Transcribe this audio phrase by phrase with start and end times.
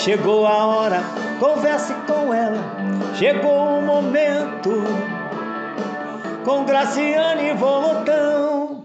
[0.00, 1.00] chegou a hora,
[1.38, 2.58] converse com ela.
[3.16, 4.82] Chegou o momento
[6.44, 8.84] com Graciane Volotão.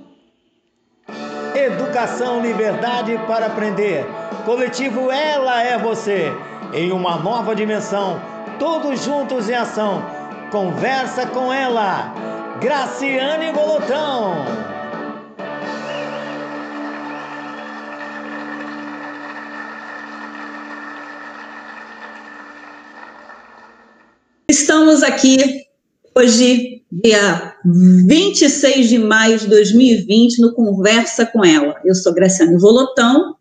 [1.56, 4.06] Educação, liberdade para aprender.
[4.46, 6.34] Coletivo Ela é Você.
[6.74, 8.20] Em uma nova dimensão,
[8.60, 10.04] todos juntos em ação.
[10.52, 12.14] Conversa com ela,
[12.60, 14.75] Graciane Volotão.
[25.16, 25.66] Aqui
[26.14, 31.76] hoje, dia 26 de maio de 2020, no Conversa com Ela.
[31.86, 33.36] Eu sou Graciane Volotão,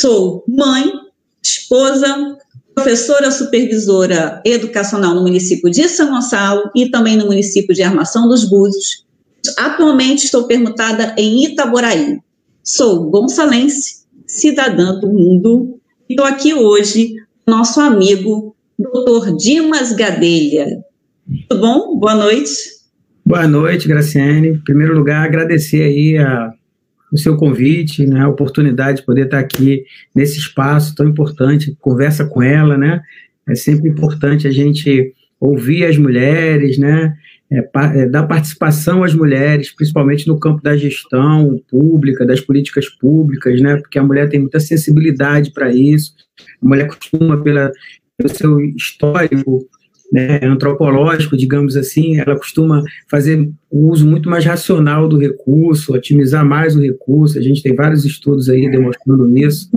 [0.00, 0.90] sou mãe,
[1.40, 2.36] esposa,
[2.74, 8.44] professora supervisora educacional no município de São Gonçalo e também no município de Armação dos
[8.44, 9.06] Búzios.
[9.56, 12.18] Atualmente estou permutada em Itaboraí.
[12.64, 15.80] Sou gonçalense, cidadã do mundo.
[16.10, 17.14] Estou aqui hoje,
[17.46, 20.84] nosso amigo doutor Dimas Gadelha.
[21.48, 21.98] Tudo bom?
[21.98, 22.50] Boa noite.
[23.24, 24.48] Boa noite, Graciane.
[24.48, 26.50] Em primeiro lugar, agradecer aí a,
[27.12, 29.84] o seu convite, né, a oportunidade de poder estar aqui
[30.14, 33.02] nesse espaço tão importante, conversa com ela, né?
[33.46, 37.14] É sempre importante a gente ouvir as mulheres, né?
[37.50, 37.68] É,
[38.00, 43.76] é, dar participação às mulheres, principalmente no campo da gestão pública, das políticas públicas, né?
[43.76, 46.14] Porque a mulher tem muita sensibilidade para isso.
[46.62, 47.70] A mulher costuma, pela,
[48.16, 49.68] pelo seu histórico
[50.12, 56.44] né, antropológico, digamos assim, ela costuma fazer o uso muito mais racional do recurso, otimizar
[56.44, 57.38] mais o recurso.
[57.38, 59.70] A gente tem vários estudos aí demonstrando isso.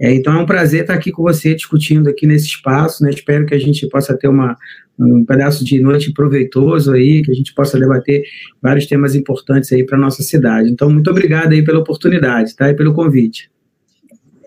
[0.00, 3.02] É, então é um prazer estar aqui com você discutindo aqui nesse espaço.
[3.02, 3.10] Né?
[3.10, 4.56] Espero que a gente possa ter uma,
[4.98, 8.22] um pedaço de noite proveitoso aí, que a gente possa debater
[8.60, 10.70] vários temas importantes aí para nossa cidade.
[10.70, 12.68] Então muito obrigado aí pela oportunidade, tá?
[12.68, 13.50] E pelo convite.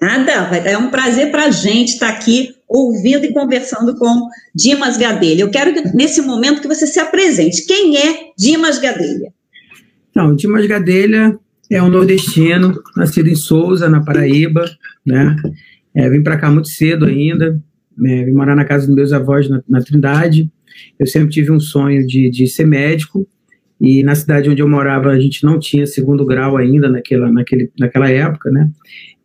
[0.02, 5.42] Nada, é um prazer para a gente estar aqui ouvindo e conversando com Dimas Gadelha.
[5.42, 7.66] Eu quero, que, nesse momento, que você se apresente.
[7.66, 9.34] Quem é Dimas Gadelha?
[10.10, 11.38] Então, Dimas Gadelha
[11.70, 14.66] é um nordestino, nascido em Souza, na Paraíba,
[15.06, 15.36] né?
[15.94, 17.62] É, vim para cá muito cedo ainda,
[17.98, 18.24] né?
[18.24, 20.50] vim morar na casa dos meus avós na, na Trindade.
[20.98, 23.28] Eu sempre tive um sonho de, de ser médico,
[23.80, 27.72] e na cidade onde eu morava a gente não tinha segundo grau ainda naquela, naquele,
[27.78, 28.70] naquela época, né?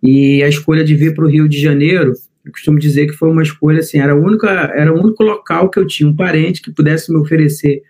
[0.03, 2.12] E a escolha de vir para o Rio de Janeiro,
[2.47, 5.81] eu costumo dizer que foi uma escolha assim, era, única, era o único local que
[5.81, 7.83] eu tinha um parente que pudesse me oferecer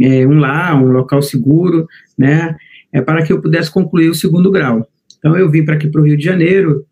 [0.00, 2.56] é, um lar, um local seguro, né,
[2.92, 4.86] é, para que eu pudesse concluir o segundo grau.
[5.18, 6.86] Então eu vim para aqui para o Rio de Janeiro,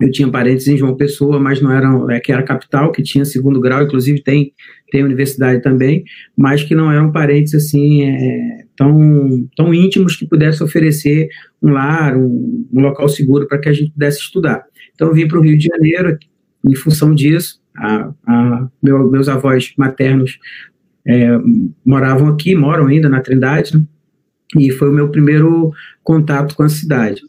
[0.00, 3.24] eu tinha parentes em João Pessoa, mas não eram, é, que era capital, que tinha
[3.24, 4.52] segundo grau, inclusive tem,
[4.92, 6.04] tem universidade também,
[6.36, 11.28] mas que não eram parentes assim é, tão, tão íntimos que pudesse oferecer
[11.60, 14.64] um lar, um, um local seguro para que a gente pudesse estudar.
[14.94, 16.16] Então eu vim para o Rio de Janeiro,
[16.64, 20.38] em função disso, a, a meu, meus avós maternos
[21.06, 21.38] é,
[21.84, 23.84] moravam aqui, moram ainda na Trindade, né?
[24.56, 25.72] e foi o meu primeiro
[26.02, 27.20] contato com a cidade.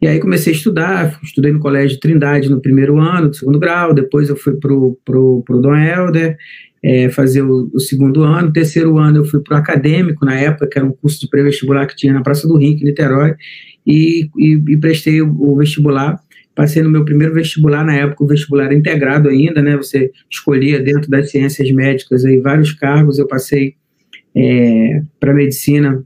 [0.00, 3.94] E aí comecei a estudar, estudei no Colégio Trindade no primeiro ano, do segundo grau,
[3.94, 6.36] depois eu fui para o pro, pro Dom Helder,
[6.82, 10.66] é, fazer o, o, segundo ano, terceiro ano eu fui para o acadêmico, na época,
[10.66, 13.34] que era um curso de pré-vestibular que tinha na Praça do Rio, em Niterói,
[13.86, 16.20] e, e, e prestei o, o, vestibular,
[16.54, 20.80] passei no meu primeiro vestibular, na época o vestibular era integrado ainda, né, você escolhia
[20.80, 23.74] dentro das ciências médicas aí vários cargos, eu passei
[24.34, 26.04] é, para medicina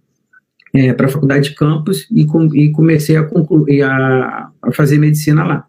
[0.75, 4.99] é, para a faculdade de campus e, com, e comecei a, concluir, a, a, fazer
[4.99, 5.67] medicina lá.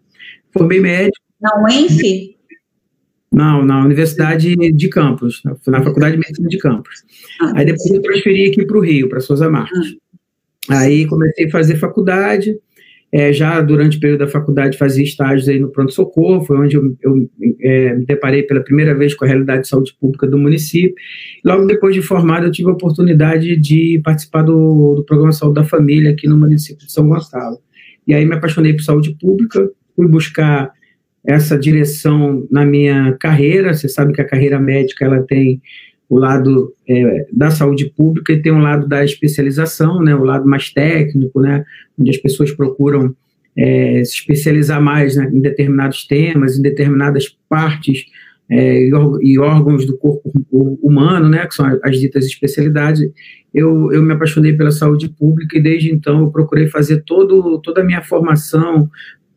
[0.51, 1.23] Formei médico.
[1.41, 2.35] Na UENF?
[3.31, 7.03] Não, na Universidade de Campos, na Faculdade de Medicina de Campos.
[7.39, 9.95] Ah, Aí depois eu transferi aqui para o Rio, para Souza Marques.
[10.67, 10.79] Ah.
[10.79, 12.59] Aí comecei a fazer faculdade,
[13.11, 16.95] é, já durante o período da faculdade fazia estágios aí no pronto-socorro, foi onde eu,
[17.01, 17.29] eu
[17.61, 20.93] é, me deparei pela primeira vez com a realidade de saúde pública do município.
[21.43, 25.63] Logo depois de formado, eu tive a oportunidade de participar do, do programa Saúde da
[25.63, 27.57] Família aqui no município de São Gonçalo.
[28.07, 30.71] E aí me apaixonei por saúde pública, fui buscar
[31.25, 33.73] essa direção na minha carreira.
[33.73, 35.61] Você sabe que a carreira médica ela tem
[36.09, 40.45] o lado é, da saúde pública e tem um lado da especialização, né, o lado
[40.47, 41.63] mais técnico, né,
[41.97, 43.15] onde as pessoas procuram
[43.55, 48.05] é, se especializar mais né, em determinados temas, em determinadas partes
[48.49, 48.89] é,
[49.21, 53.07] e órgãos do corpo humano, né, que são as ditas especialidades.
[53.53, 57.81] Eu, eu me apaixonei pela saúde pública e desde então eu procurei fazer todo, toda
[57.81, 58.89] a minha formação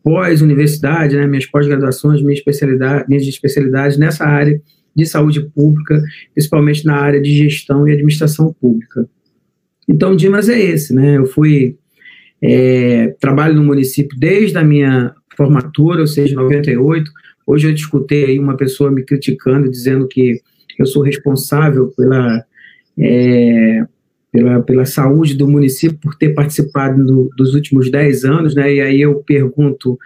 [0.03, 4.59] pós-universidade, né, minhas pós-graduações, minhas especialidades, minhas especialidades nessa área
[4.95, 6.01] de saúde pública,
[6.33, 9.07] principalmente na área de gestão e administração pública.
[9.87, 11.17] Então, o Dimas é esse, né?
[11.17, 11.77] Eu fui,
[12.41, 17.11] é, trabalho no município desde a minha formatura, ou seja, em 98,
[17.45, 20.41] Hoje eu escutei aí uma pessoa me criticando, dizendo que
[20.79, 22.43] eu sou responsável pela,
[22.97, 23.85] é,
[24.31, 28.73] pela, pela saúde do município por ter participado do, dos últimos 10 anos, né?
[28.73, 29.99] E aí eu pergunto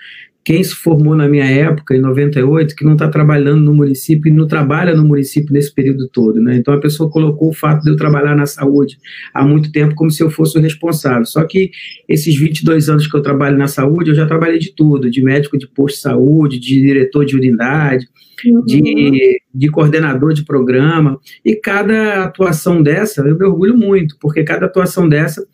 [0.48, 4.34] quem se formou na minha época, em 98, que não está trabalhando no município e
[4.34, 6.56] não trabalha no município nesse período todo, né?
[6.56, 8.98] Então a pessoa colocou o fato de eu trabalhar na saúde
[9.34, 11.26] há muito tempo como se eu fosse o responsável.
[11.26, 11.72] Só que
[12.08, 15.58] esses 22 anos que eu trabalho na saúde, eu já trabalhei de tudo, de médico
[15.58, 18.08] de posto de saúde, de diretor de unidade,
[18.46, 18.64] uhum.
[18.64, 24.66] de, de coordenador de programa, e cada atuação dessa, eu me orgulho muito, porque cada
[24.66, 25.46] atuação dessa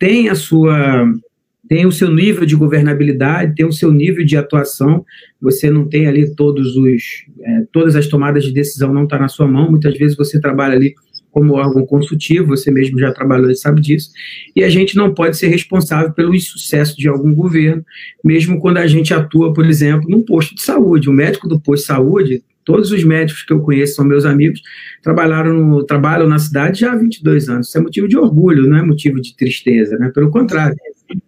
[0.00, 1.06] tem a sua
[1.72, 5.06] tem o seu nível de governabilidade, tem o seu nível de atuação.
[5.40, 7.02] Você não tem ali todos os,
[7.40, 9.70] é, todas as tomadas de decisão não está na sua mão.
[9.70, 10.92] Muitas vezes você trabalha ali
[11.30, 14.10] como órgão consultivo, você mesmo já trabalhou e sabe disso.
[14.54, 17.82] E a gente não pode ser responsável pelo insucesso de algum governo,
[18.22, 21.08] mesmo quando a gente atua, por exemplo, num posto de saúde.
[21.08, 24.62] O médico do posto de saúde Todos os médicos que eu conheço são meus amigos,
[25.02, 27.68] trabalharam no, trabalham na cidade já há 22 anos.
[27.68, 30.10] Isso é motivo de orgulho, não é motivo de tristeza, né?
[30.14, 30.76] Pelo contrário,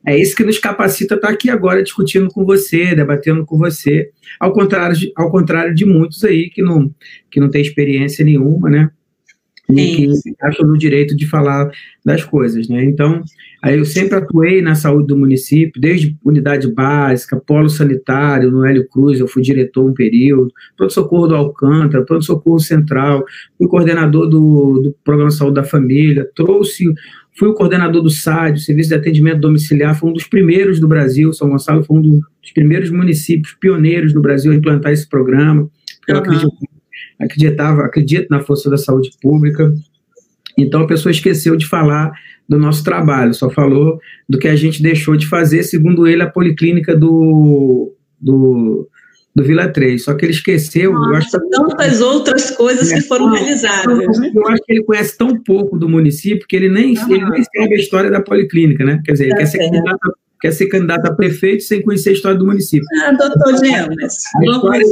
[0.06, 4.10] é isso que nos capacita a estar aqui agora discutindo com você, debatendo com você,
[4.38, 6.94] ao contrário de, ao contrário de muitos aí que não,
[7.30, 8.90] que não tem experiência nenhuma, né?
[9.70, 11.70] e que acham no direito de falar
[12.04, 12.84] das coisas, né?
[12.84, 13.22] Então,
[13.62, 18.86] aí eu sempre atuei na saúde do município, desde unidade básica, polo sanitário, no Hélio
[18.88, 23.24] Cruz, eu fui diretor um período, pronto-socorro do Alcântara, pronto-socorro central,
[23.56, 26.84] fui coordenador do, do Programa Saúde da Família, trouxe,
[27.36, 31.32] fui o coordenador do SAD, Serviço de Atendimento Domiciliar, foi um dos primeiros do Brasil,
[31.32, 35.68] São Gonçalo foi um dos primeiros municípios pioneiros do Brasil a implantar esse programa,
[36.06, 36.20] eu uhum.
[36.20, 36.52] acredito
[37.18, 39.72] acreditava, acredito na força da saúde pública.
[40.56, 42.12] Então a pessoa esqueceu de falar
[42.48, 43.98] do nosso trabalho, só falou
[44.28, 48.88] do que a gente deixou de fazer, segundo ele, a policlínica do, do,
[49.34, 50.02] do Vila 3.
[50.02, 50.92] Só que ele esqueceu.
[50.92, 54.18] Nossa, que, tantas outras coisas é, que foram realizadas.
[54.18, 54.30] Né?
[54.34, 57.06] Eu acho que ele conhece tão pouco do município que ele nem, ah.
[57.08, 59.00] ele nem sabe a história da policlínica, né?
[59.04, 62.12] Quer dizer, ele tá quer ser, candidato, quer ser candidato a prefeito sem conhecer a
[62.12, 62.86] história do município.
[63.02, 64.14] Ah, doutor Gemas.
[64.36, 64.86] A história,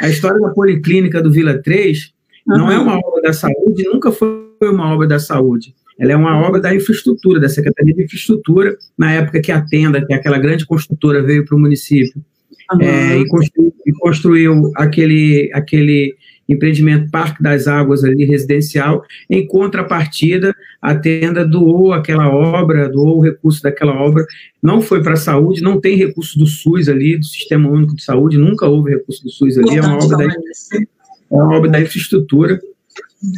[0.00, 2.12] a história da Policlínica do Vila 3
[2.46, 2.58] uhum.
[2.58, 5.74] não é uma obra da saúde, nunca foi uma obra da saúde.
[5.98, 10.04] Ela é uma obra da infraestrutura, da Secretaria de Infraestrutura, na época que a Tenda,
[10.04, 12.24] que é aquela grande construtora, veio para o município
[12.74, 12.82] uhum.
[12.82, 16.14] é, e, construiu, e, construiu, aquele, aquele
[16.48, 23.22] empreendimento Parque das Águas ali, residencial, em contrapartida, a tenda doou aquela obra, doou o
[23.22, 24.24] recurso daquela obra,
[24.62, 28.02] não foi para a saúde, não tem recurso do SUS ali, do Sistema Único de
[28.02, 31.80] Saúde, nunca houve recurso do SUS ali, é uma obra da, é uma obra da
[31.80, 32.60] infraestrutura,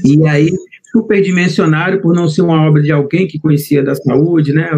[0.05, 0.51] e aí
[0.95, 4.71] superdimensionaram por não ser uma obra de alguém que conhecia da saúde, né?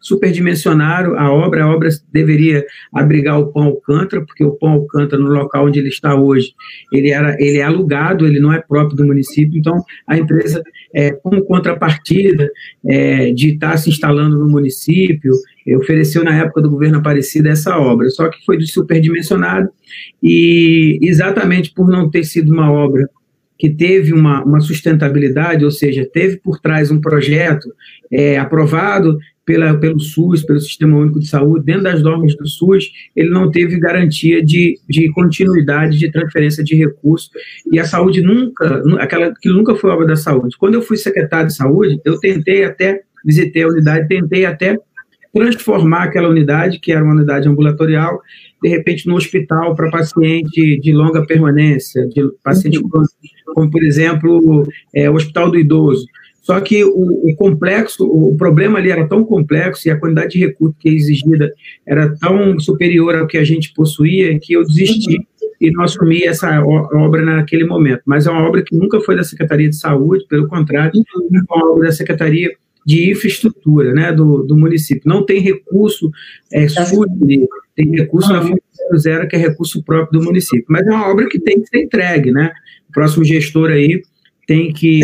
[0.00, 5.30] Superdimensionaram a obra, a obra deveria abrigar o Pão Alcântara, porque o Pão Alcântara, no
[5.30, 6.52] local onde ele está hoje,
[6.92, 10.62] ele, era, ele é alugado, ele não é próprio do município, então a empresa,
[10.94, 12.48] é, como contrapartida
[12.86, 15.32] é, de estar se instalando no município,
[15.76, 19.68] ofereceu na época do governo Aparecida essa obra, só que foi superdimensionado
[20.22, 23.08] e exatamente por não ter sido uma obra
[23.58, 27.72] que teve uma, uma sustentabilidade, ou seja, teve por trás um projeto
[28.12, 32.90] é, aprovado pela, pelo SUS, pelo Sistema Único de Saúde, dentro das normas do SUS,
[33.14, 37.30] ele não teve garantia de, de continuidade de transferência de recursos,
[37.70, 40.56] e a saúde nunca, aquela que nunca foi obra da saúde.
[40.58, 44.78] Quando eu fui secretário de saúde, eu tentei até, visitei a unidade, tentei até
[45.32, 48.20] transformar aquela unidade, que era uma unidade ambulatorial,
[48.62, 52.88] de repente no hospital para paciente de longa permanência, de paciente uhum.
[53.54, 56.06] Como, por exemplo, é, o Hospital do Idoso.
[56.42, 60.40] Só que o, o, complexo, o problema ali era tão complexo e a quantidade de
[60.40, 61.50] recursos que é exigida
[61.86, 65.24] era tão superior ao que a gente possuía que eu desisti uhum.
[65.58, 68.02] e não assumi essa obra naquele momento.
[68.04, 71.28] Mas é uma obra que nunca foi da Secretaria de Saúde, pelo contrário, uhum.
[71.32, 72.50] é uma obra da Secretaria
[72.84, 75.08] de infraestrutura né, do, do município.
[75.08, 76.10] Não tem recurso
[76.52, 80.66] é, SUD, tem recurso na Fundação Zero, que é recurso próprio do município.
[80.68, 82.52] Mas é uma obra que tem que ser entregue, né?
[82.88, 84.02] O próximo gestor aí
[84.46, 85.00] tem que,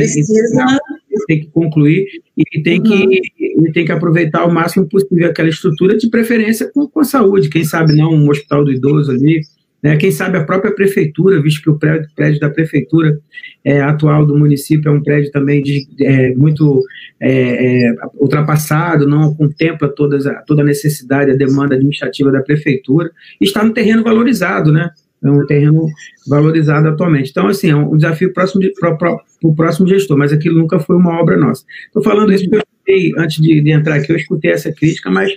[1.27, 2.07] tem que concluir
[2.37, 2.85] e tem, uhum.
[2.85, 7.05] que, e tem que aproveitar o máximo possível aquela estrutura, de preferência com, com a
[7.05, 7.49] saúde.
[7.49, 9.41] Quem sabe não um hospital do idoso ali,
[9.83, 9.97] né?
[9.97, 13.19] Quem sabe a própria prefeitura, visto que o prédio, prédio da prefeitura
[13.65, 16.83] é, atual do município é um prédio também de, é, muito
[17.21, 23.63] é, é, ultrapassado, não contempla todas toda a necessidade, a demanda administrativa da prefeitura, está
[23.63, 24.91] no terreno valorizado, né?
[25.23, 25.87] É um terreno
[26.27, 27.31] valorizado atualmente.
[27.31, 31.21] Então, assim, é um desafio próximo para o próximo gestor, mas aquilo nunca foi uma
[31.21, 31.63] obra nossa.
[31.87, 35.11] Estou falando isso porque eu escutei, antes de, de entrar aqui, eu escutei essa crítica,
[35.11, 35.31] mas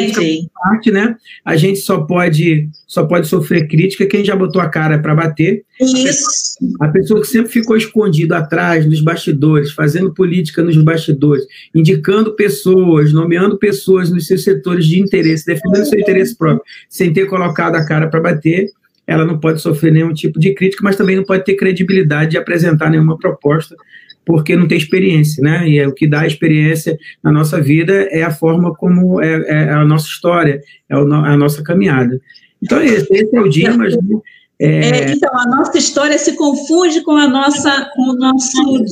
[0.00, 0.48] Entendi.
[0.54, 1.16] parte, né?
[1.44, 5.64] A gente só pode, só pode sofrer crítica quem já botou a cara para bater.
[5.80, 6.58] Isso.
[6.80, 13.12] A pessoa que sempre ficou escondido atrás, nos bastidores, fazendo política nos bastidores, indicando pessoas,
[13.12, 17.84] nomeando pessoas nos seus setores de interesse, defendendo seu interesse próprio, sem ter colocado a
[17.84, 18.70] cara para bater,
[19.06, 22.38] ela não pode sofrer nenhum tipo de crítica, mas também não pode ter credibilidade de
[22.38, 23.76] apresentar nenhuma proposta,
[24.24, 25.68] porque não tem experiência, né?
[25.68, 29.70] E é o que dá experiência na nossa vida é a forma como é, é
[29.70, 32.20] a nossa história, é a nossa caminhada.
[32.62, 34.18] Então, esse, esse é o Dimas, né?
[34.58, 34.66] É...
[34.66, 38.84] É, então, a nossa história se confunde com a nossa, com o nosso,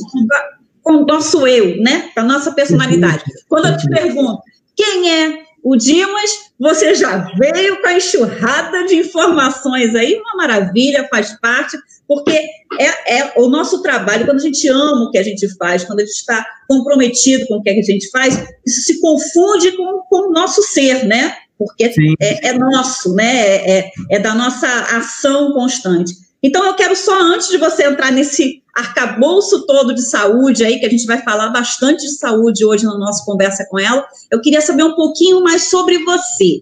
[0.81, 2.09] com o nosso eu, né?
[2.13, 3.23] Com a nossa personalidade.
[3.47, 4.41] Quando eu te pergunto
[4.75, 6.29] quem é o Dimas,
[6.59, 12.31] você já veio com a enxurrada de informações aí, uma maravilha, faz parte, porque
[12.77, 16.01] é, é, o nosso trabalho, quando a gente ama o que a gente faz, quando
[16.01, 20.29] a gente está comprometido com o que a gente faz, isso se confunde com, com
[20.29, 21.33] o nosso ser, né?
[21.57, 23.47] Porque é, é, nosso, né?
[23.47, 24.67] É, é, é da nossa
[24.97, 26.13] ação constante.
[26.41, 30.85] Então, eu quero só, antes de você entrar nesse arcabouço todo de saúde aí, que
[30.85, 34.61] a gente vai falar bastante de saúde hoje na nossa conversa com ela, eu queria
[34.61, 36.61] saber um pouquinho mais sobre você.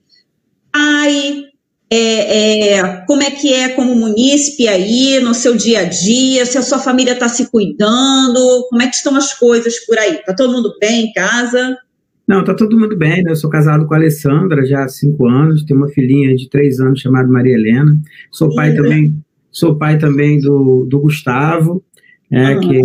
[0.74, 1.46] Ai,
[1.90, 6.58] é, é, como é que é como munícipe aí, no seu dia a dia, se
[6.58, 10.16] a sua família está se cuidando, como é que estão as coisas por aí?
[10.16, 11.78] Está todo mundo bem em casa?
[12.26, 13.32] Não, tá todo mundo bem, né?
[13.32, 16.80] Eu sou casado com a Alessandra já há cinco anos, tenho uma filhinha de três
[16.80, 17.98] anos chamada Maria Helena.
[18.32, 19.14] Sou pai também,
[19.52, 21.84] sou pai também do, do Gustavo,
[22.32, 22.62] né, uhum.
[22.62, 22.82] que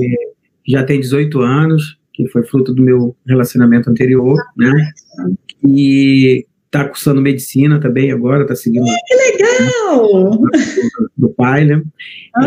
[0.66, 4.72] já tem 18 anos, que foi fruto do meu relacionamento anterior, né?
[5.64, 8.84] E tá cursando medicina também agora, tá seguindo.
[9.06, 10.30] Que legal!
[10.30, 10.50] Do,
[11.16, 11.76] do pai, né?
[11.76, 12.46] Uhum.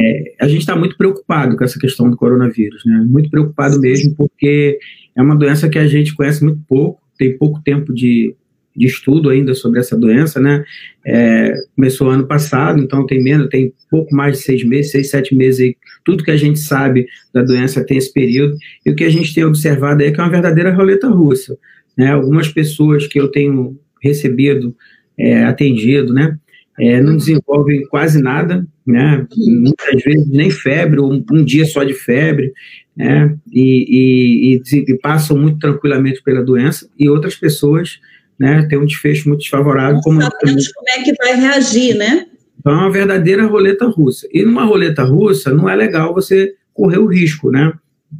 [0.00, 3.04] É, a gente está muito preocupado com essa questão do coronavírus, né?
[3.08, 4.78] Muito preocupado mesmo, porque
[5.16, 8.34] é uma doença que a gente conhece muito pouco, tem pouco tempo de,
[8.78, 10.64] de estudo ainda sobre essa doença, né?
[11.04, 15.34] É, começou ano passado, então tem menos, tem pouco mais de seis meses, seis, sete
[15.34, 15.76] meses aí.
[16.04, 18.56] Tudo que a gente sabe da doença tem esse período.
[18.86, 21.58] E o que a gente tem observado é que é uma verdadeira roleta russa.
[21.96, 22.12] Né?
[22.12, 24.74] Algumas pessoas que eu tenho recebido,
[25.18, 26.38] é, atendido, né?
[26.80, 29.26] É, não desenvolvem quase nada, né?
[29.36, 32.52] Muitas vezes nem febre, ou um, um dia só de febre,
[32.96, 33.36] né?
[33.52, 37.98] E, e, e, e, passam muito tranquilamente pela doença, e outras pessoas
[38.38, 40.00] né, têm um desfecho muito desfavorável.
[40.02, 42.26] Como, como é que vai reagir, né?
[42.58, 44.28] Então é uma verdadeira roleta russa.
[44.32, 47.72] E numa roleta russa não é legal você correr o risco, né?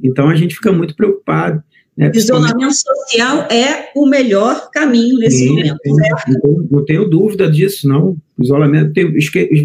[0.03, 1.63] Então a gente fica muito preocupado.
[1.97, 2.13] Né?
[2.15, 5.79] Isolamento social é o melhor caminho nesse sim, momento?
[6.45, 8.17] Não, não, tenho dúvida disso, não.
[8.41, 9.13] Isolamento, tem,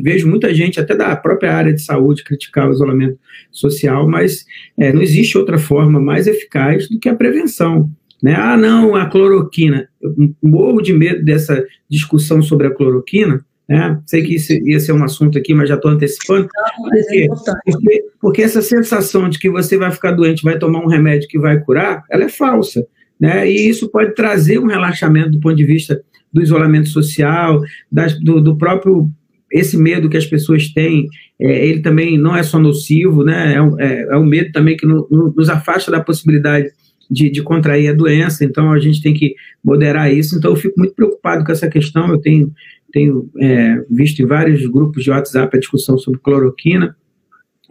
[0.01, 3.19] vejo muita gente, até da própria área de saúde, criticar o isolamento
[3.51, 4.45] social, mas
[4.79, 7.88] é, não existe outra forma mais eficaz do que a prevenção.
[8.22, 8.33] Né?
[8.36, 9.88] Ah, não, a cloroquina.
[10.03, 14.00] Eu morro de medo dessa discussão sobre a cloroquina, né?
[14.05, 16.50] Sei que isso ia ser um assunto aqui, mas já estou antecipando.
[16.53, 17.27] Não, por quê?
[17.29, 21.27] É porque, porque essa sensação de que você vai ficar doente, vai tomar um remédio
[21.27, 22.86] que vai curar, ela é falsa.
[23.19, 23.50] Né?
[23.50, 28.41] E isso pode trazer um relaxamento do ponto de vista do isolamento social, das, do,
[28.41, 29.10] do, próprio
[29.51, 31.07] esse medo que as pessoas têm,
[31.39, 33.53] é, ele também não é só nocivo, né?
[33.53, 36.72] É, é, é um medo também que no, no, nos afasta da possibilidade
[37.13, 40.38] de, de, contrair a doença, então a gente tem que moderar isso.
[40.38, 42.10] Então eu fico muito preocupado com essa questão.
[42.10, 42.51] Eu tenho
[42.93, 46.96] tenho é, visto em vários grupos de WhatsApp a discussão sobre cloroquina,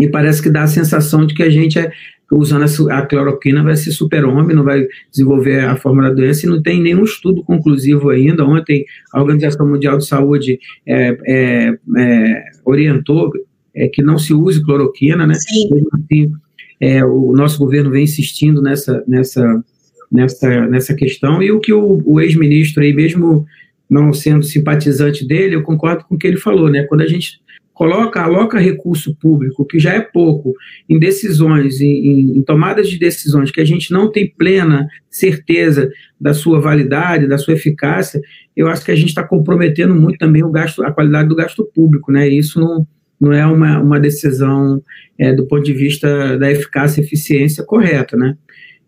[0.00, 1.92] e parece que dá a sensação de que a gente, é,
[2.32, 6.60] usando a cloroquina, vai ser super-homem, não vai desenvolver a forma da doença, e não
[6.60, 8.44] tem nenhum estudo conclusivo ainda.
[8.44, 13.30] Ontem, a Organização Mundial de Saúde é, é, é orientou
[13.74, 15.34] é, que não se use cloroquina, né?
[15.34, 15.70] Sim.
[15.92, 16.32] Assim,
[16.82, 19.64] é, o nosso governo vem insistindo nessa, nessa,
[20.10, 23.46] nessa, nessa questão, e o que o, o ex-ministro aí mesmo
[23.88, 26.82] não sendo simpatizante dele, eu concordo com o que ele falou, né?
[26.82, 27.40] Quando a gente
[27.72, 30.54] coloca, aloca recurso público, que já é pouco,
[30.88, 35.88] em decisões, em, em, tomadas de decisões que a gente não tem plena certeza
[36.20, 38.20] da sua validade, da sua eficácia,
[38.56, 41.64] eu acho que a gente está comprometendo muito também o gasto, a qualidade do gasto
[41.72, 42.28] público, né?
[42.28, 42.86] Isso não,
[43.22, 44.82] não é uma, uma decisão
[45.16, 48.36] é, do ponto de vista da eficácia e eficiência correta, né?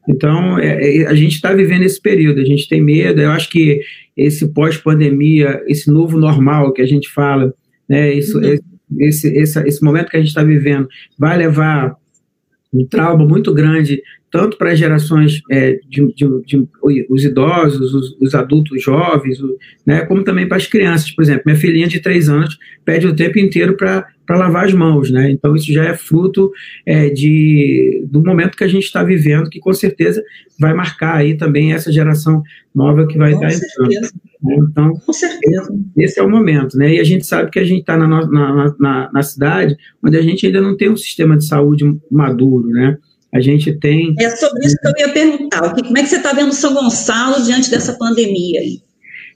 [0.08, 3.48] Então, é, é, a gente está vivendo esse período, a gente tem medo, eu acho
[3.48, 3.80] que
[4.16, 7.54] esse pós-pandemia, esse novo normal que a gente fala,
[7.88, 8.58] né, isso, uhum.
[8.98, 11.94] esse, esse, esse momento que a gente está vivendo vai levar
[12.72, 14.02] um trauma muito grande,
[14.34, 16.68] tanto para as gerações é, de, de, de,
[17.08, 21.12] os idosos, os, os adultos jovens, o, né, como também para as crianças.
[21.12, 25.08] Por exemplo, minha filhinha de três anos pede o tempo inteiro para lavar as mãos,
[25.08, 25.30] né?
[25.30, 26.50] Então isso já é fruto
[26.84, 30.20] é, de, do momento que a gente está vivendo, que com certeza
[30.58, 32.42] vai marcar aí também essa geração
[32.74, 34.10] nova que vai com estar entrando.
[34.42, 34.56] Né?
[34.68, 35.72] Então, com certeza.
[35.96, 36.94] esse é o momento, né?
[36.94, 40.22] E a gente sabe que a gente está na, na, na, na cidade onde a
[40.22, 42.98] gente ainda não tem um sistema de saúde maduro, né?
[43.34, 44.14] A gente tem.
[44.20, 45.74] É sobre isso que eu ia perguntar.
[45.74, 48.80] Como é que você está vendo São Gonçalo diante dessa pandemia aí?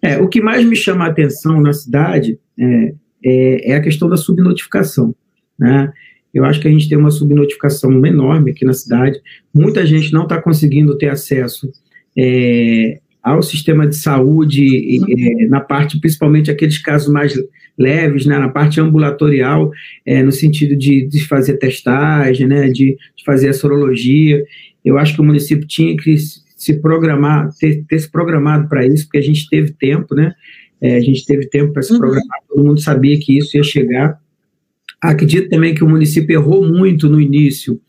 [0.00, 4.08] É, o que mais me chama a atenção na cidade é, é, é a questão
[4.08, 5.12] da subnotificação.
[5.58, 5.92] Né?
[6.32, 9.20] Eu acho que a gente tem uma subnotificação enorme aqui na cidade.
[9.52, 11.68] Muita gente não está conseguindo ter acesso
[12.16, 17.34] é, ao sistema de saúde, é, na parte, principalmente aqueles casos mais
[17.76, 19.70] leves, né, na parte ambulatorial,
[20.04, 24.42] é, no sentido de, de fazer testagem, né, de, de, fazer a sorologia.
[24.84, 29.04] Eu acho que o município tinha que se programar, ter, ter se programado para isso,
[29.04, 30.32] porque a gente teve tempo, né,
[30.80, 31.98] é, a gente teve tempo para se uhum.
[31.98, 34.18] programar, todo mundo sabia que isso ia chegar.
[35.00, 37.80] Acredito também que o município errou muito no início,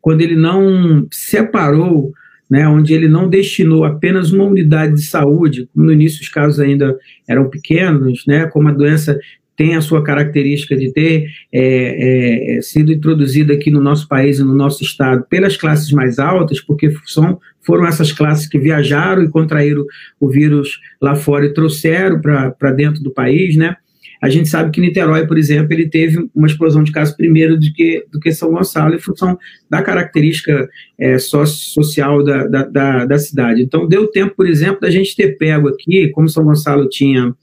[0.00, 2.12] quando ele não separou
[2.52, 6.60] né, onde ele não destinou apenas uma unidade de saúde, como no início os casos
[6.60, 6.94] ainda
[7.26, 9.18] eram pequenos, né, como a doença
[9.56, 14.44] tem a sua característica de ter é, é, sido introduzida aqui no nosso país e
[14.44, 19.30] no nosso estado pelas classes mais altas, porque são, foram essas classes que viajaram e
[19.30, 19.86] contraíram
[20.20, 23.76] o vírus lá fora e trouxeram para dentro do país, né?
[24.22, 27.72] A gente sabe que Niterói, por exemplo, ele teve uma explosão de casos primeiro do
[27.72, 29.36] que, do que São Gonçalo, em função
[29.68, 33.62] da característica é, social da, da, da, da cidade.
[33.62, 37.34] Então, deu tempo, por exemplo, da gente ter pego aqui, como São Gonçalo tinha,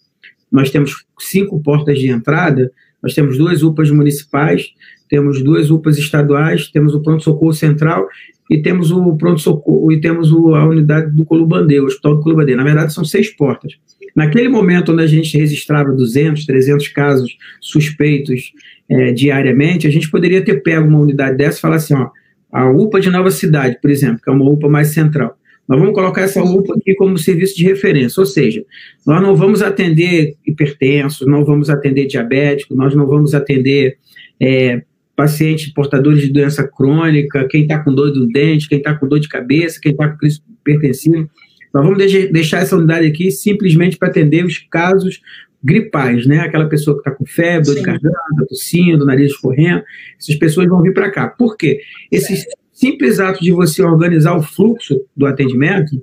[0.50, 2.72] nós temos cinco portas de entrada,
[3.04, 4.70] nós temos duas UPAs municipais,
[5.10, 8.08] temos duas UPAs estaduais, temos o pronto-socorro central
[8.50, 12.56] e temos o pronto-socorro e temos o, a unidade do Colubandê, o Hospital do Colubandê.
[12.56, 13.74] Na verdade, são seis portas.
[14.16, 18.52] Naquele momento onde a gente registrava 200, 300 casos suspeitos
[18.90, 22.10] é, diariamente, a gente poderia ter pego uma unidade dessa e falar assim, ó,
[22.52, 25.38] a UPA de Nova Cidade, por exemplo, que é uma UPA mais central.
[25.68, 28.66] Nós vamos colocar essa UPA aqui como serviço de referência, ou seja,
[29.06, 33.98] nós não vamos atender hipertensos, não vamos atender diabéticos, nós não vamos atender
[34.42, 34.82] é,
[35.16, 39.20] pacientes portadores de doença crônica, quem está com dor do dente, quem está com dor
[39.20, 41.30] de cabeça, quem está com crise hipertensiva.
[41.74, 41.98] Nós vamos
[42.32, 45.22] deixar essa unidade aqui simplesmente para atender os casos
[45.64, 46.40] gripais, né?
[46.40, 49.84] Aquela pessoa que está com febre, dor de garganta, tossindo, nariz escorrendo,
[50.20, 51.28] essas pessoas vão vir para cá.
[51.28, 51.80] Por quê?
[52.12, 56.02] Esse simples ato de você organizar o fluxo do atendimento,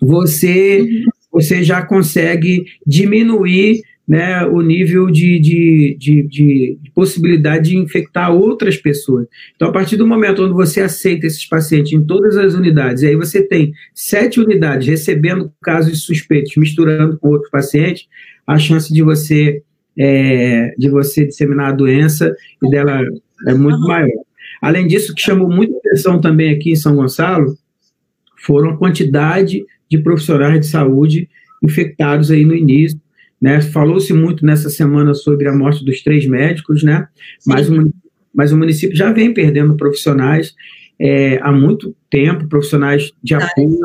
[0.00, 1.04] você, uhum.
[1.30, 8.76] você já consegue diminuir né, o nível de, de, de, de, possibilidade de infectar outras
[8.76, 9.28] pessoas.
[9.54, 13.06] Então, a partir do momento onde você aceita esses pacientes em todas as unidades, e
[13.06, 18.08] aí você tem sete unidades recebendo casos suspeitos, misturando com outros pacientes,
[18.44, 19.62] a chance de você,
[19.96, 23.00] é, de você disseminar a doença e dela
[23.46, 24.10] é muito maior.
[24.60, 27.56] Além disso, o que chamou muita atenção também aqui em São Gonçalo
[28.38, 31.28] foram a quantidade de profissionais de saúde
[31.62, 32.98] infectados aí no início,
[33.40, 33.60] né?
[33.60, 37.08] Falou-se muito nessa semana sobre a morte dos três médicos, né?
[37.46, 37.92] Mas o,
[38.34, 40.54] mas o município já vem perdendo profissionais
[41.00, 43.78] é, há muito tempo, profissionais de apoio,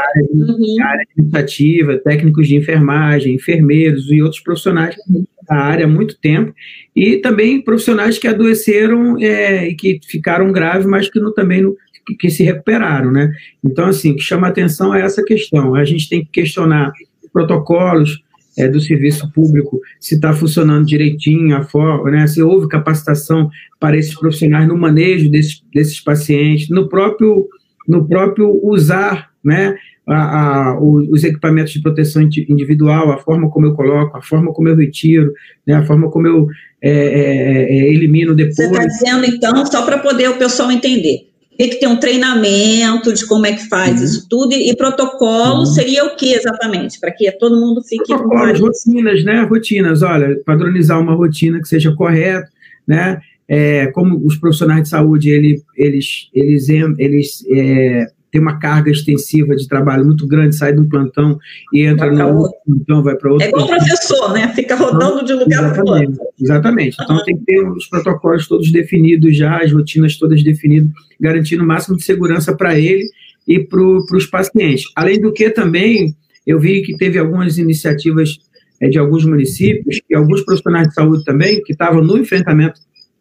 [0.00, 0.76] área, uhum.
[0.84, 5.24] área administrativa, técnicos de enfermagem, enfermeiros e outros profissionais uhum.
[5.48, 6.54] da área há muito tempo,
[6.94, 11.76] e também profissionais que adoeceram é, e que ficaram graves, mas que no, também no,
[12.06, 13.32] que, que se recuperaram, né?
[13.64, 15.74] Então, assim, o que chama atenção é essa questão.
[15.74, 16.92] A gente tem que questionar
[17.32, 18.22] protocolos,
[18.56, 23.96] é, do serviço público, se está funcionando direitinho, a forma, né, se houve capacitação para
[23.96, 27.48] esses profissionais no manejo desses, desses pacientes, no próprio,
[27.88, 33.74] no próprio usar né, a, a, os equipamentos de proteção individual, a forma como eu
[33.74, 35.32] coloco, a forma como eu retiro,
[35.66, 36.48] né, a forma como eu
[36.80, 38.56] é, é, é elimino depois.
[38.56, 43.12] Você está dizendo, então, só para poder o pessoal entender, tem que ter um treinamento
[43.12, 44.04] de como é que faz uhum.
[44.04, 45.66] isso tudo, e, e protocolo uhum.
[45.66, 46.98] seria o que exatamente?
[46.98, 48.06] Para que todo mundo fique...
[48.06, 49.42] Protocolos, rotinas, né?
[49.42, 52.48] Rotinas, olha, padronizar uma rotina que seja correta,
[52.86, 53.20] né?
[53.46, 59.54] É, como os profissionais de saúde, ele, eles, eles, eles é, tem uma carga extensiva
[59.54, 61.38] de trabalho muito grande, sai de um plantão
[61.72, 63.46] e entra no outro plantão, vai para outro.
[63.46, 63.86] É igual plantão.
[63.86, 64.48] professor, né?
[64.48, 66.16] Fica rodando de lugar para outro.
[66.40, 66.96] Exatamente.
[67.00, 71.66] Então tem que ter os protocolos todos definidos já, as rotinas todas definidas, garantindo o
[71.66, 73.08] máximo de segurança para ele
[73.46, 74.86] e para os pacientes.
[74.96, 78.40] Além do que também, eu vi que teve algumas iniciativas
[78.80, 82.80] é, de alguns municípios e alguns profissionais de saúde também que estavam no enfrentamento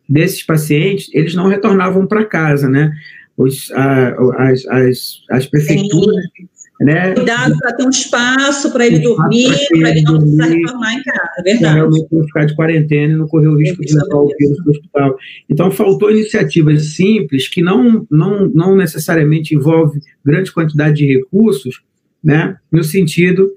[0.09, 2.91] desses pacientes, eles não retornavam para casa, né?
[3.35, 6.47] Os, a, as, as, as prefeituras Sim.
[6.81, 7.13] Né?
[7.13, 11.31] Cuidado para ter um espaço para ele dormir, para ele não precisar retornar em casa,
[11.37, 11.75] é verdade.
[11.75, 14.67] Realmente não ficar de quarentena e não correr o risco de levar o vírus para
[14.67, 15.17] o hospital.
[15.49, 21.81] Então, faltou iniciativas simples, que não, não, não necessariamente envolve grande quantidade de recursos,
[22.23, 22.57] né?
[22.71, 23.49] no sentido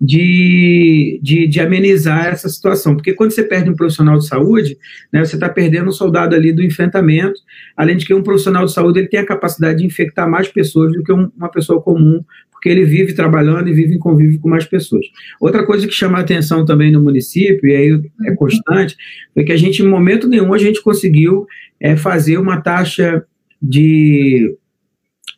[0.00, 2.96] de, de, de, amenizar essa situação.
[2.96, 4.78] Porque quando você perde um profissional de saúde,
[5.12, 7.38] né, você está perdendo um soldado ali do enfrentamento,
[7.76, 10.92] além de que um profissional de saúde ele tem a capacidade de infectar mais pessoas
[10.94, 14.48] do que um, uma pessoa comum, porque ele vive trabalhando e vive em convívio com
[14.48, 15.04] mais pessoas.
[15.38, 18.96] Outra coisa que chama a atenção também no município, e aí é constante,
[19.36, 21.46] é que a gente, em momento nenhum, a gente conseguiu
[21.78, 23.22] é, fazer uma taxa
[23.60, 24.56] de,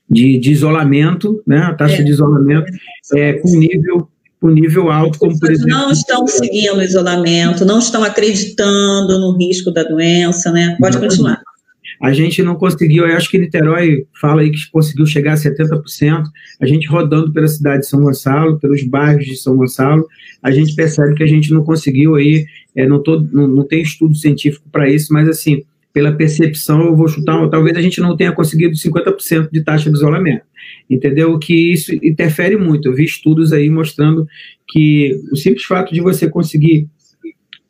[0.09, 2.05] de, de isolamento, né, a taxa é.
[2.05, 2.70] de isolamento
[3.14, 4.09] é, com nível
[4.42, 5.70] com nível alto, como por exemplo.
[5.70, 10.76] Não estão seguindo o isolamento, não estão acreditando no risco da doença, né?
[10.81, 11.40] Pode continuar.
[12.02, 16.24] A gente não conseguiu, eu acho que Niterói fala aí que conseguiu chegar a 70%.
[16.61, 20.05] A gente rodando pela cidade de São Gonçalo, pelos bairros de São Gonçalo,
[20.42, 23.81] a gente percebe que a gente não conseguiu aí, é, não, tô, não, não tem
[23.81, 28.16] estudo científico para isso, mas assim, pela percepção, eu vou chutar, talvez a gente não
[28.16, 30.44] tenha conseguido 50% de taxa de isolamento.
[30.88, 31.38] Entendeu?
[31.38, 32.88] Que isso interfere muito.
[32.88, 34.26] Eu vi estudos aí mostrando
[34.68, 36.88] que o simples fato de você conseguir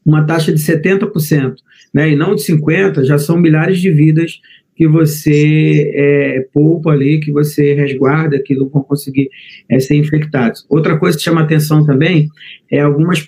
[0.05, 1.55] uma taxa de 70%,
[1.95, 4.41] né, e não de 50%, já são milhares de vidas
[4.75, 9.29] que você é, poupa ali, que você resguarda, que não vão conseguir
[9.69, 10.65] é, ser infectados.
[10.69, 12.29] Outra coisa que chama atenção também
[12.71, 13.25] é algumas,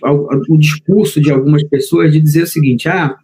[0.48, 3.14] o discurso de algumas pessoas de dizer o seguinte: ah,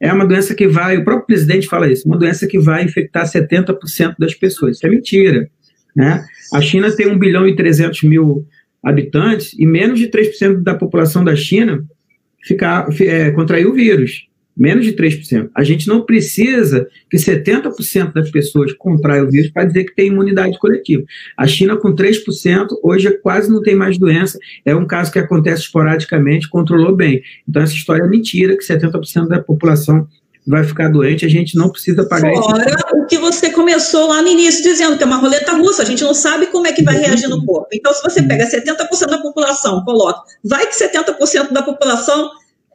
[0.00, 3.24] é uma doença que vai, o próprio presidente fala isso, uma doença que vai infectar
[3.26, 4.76] 70% das pessoas.
[4.76, 5.48] Isso é mentira.
[5.94, 6.24] Né?
[6.52, 8.46] A China tem 1 bilhão e 300 mil
[8.82, 11.84] habitantes e menos de 3% da população da China
[12.42, 14.28] ficar, é, contraiu o vírus.
[14.56, 15.50] Menos de 3%.
[15.54, 20.08] A gente não precisa que 70% das pessoas contraiam o vírus para dizer que tem
[20.08, 21.02] imunidade coletiva.
[21.36, 24.38] A China, com 3%, hoje quase não tem mais doença.
[24.64, 27.20] É um caso que acontece esporadicamente, controlou bem.
[27.48, 30.06] Então, essa história é mentira, que 70% da população
[30.46, 32.96] vai ficar doente, a gente não precisa pagar Fora isso.
[32.96, 36.04] o que você começou lá no início dizendo, que é uma roleta russa, a gente
[36.04, 37.68] não sabe como é que vai reagir no corpo.
[37.72, 42.30] Então, se você pega 70% da população, coloca, vai que 70% da população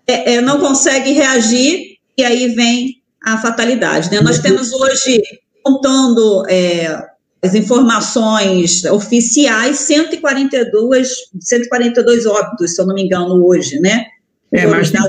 [0.10, 4.12] é, é, não consegue reagir e aí vem a fatalidade.
[4.12, 4.22] Né?
[4.22, 5.22] Nós temos hoje,
[5.64, 7.06] contando é,
[7.44, 14.06] as informações oficiais, 142, 142 óbitos, se eu não me engano, hoje, né?
[14.52, 15.02] É, mas tem,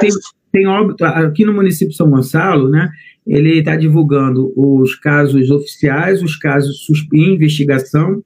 [0.00, 0.10] tem,
[0.52, 2.90] tem óbito, aqui no município de São Gonçalo, né?
[3.26, 6.76] Ele está divulgando os casos oficiais, os casos
[7.12, 8.22] em investigação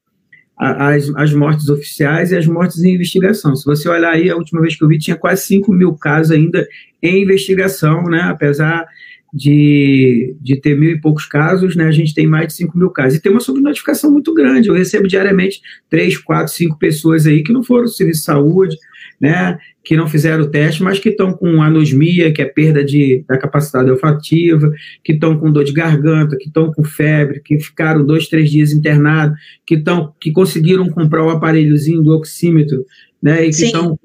[0.58, 3.54] as, as mortes oficiais e as mortes em investigação.
[3.54, 6.32] Se você olhar aí, a última vez que eu vi, tinha quase 5 mil casos
[6.32, 6.66] ainda
[7.00, 8.22] em investigação, né?
[8.22, 8.86] Apesar
[9.32, 11.84] de, de ter mil e poucos casos, né?
[11.84, 13.18] A gente tem mais de 5 mil casos.
[13.18, 14.68] E tem uma subnotificação muito grande.
[14.68, 18.76] Eu recebo diariamente 3, 4, 5 pessoas aí que não foram do serviço de saúde,
[19.20, 19.58] né?
[19.88, 23.38] que não fizeram o teste, mas que estão com anosmia, que é perda de, da
[23.38, 24.70] capacidade olfativa,
[25.02, 28.70] que estão com dor de garganta, que estão com febre, que ficaram dois, três dias
[28.70, 29.82] internados, que,
[30.20, 32.84] que conseguiram comprar o aparelhozinho do oxímetro,
[33.22, 33.98] né, e que estão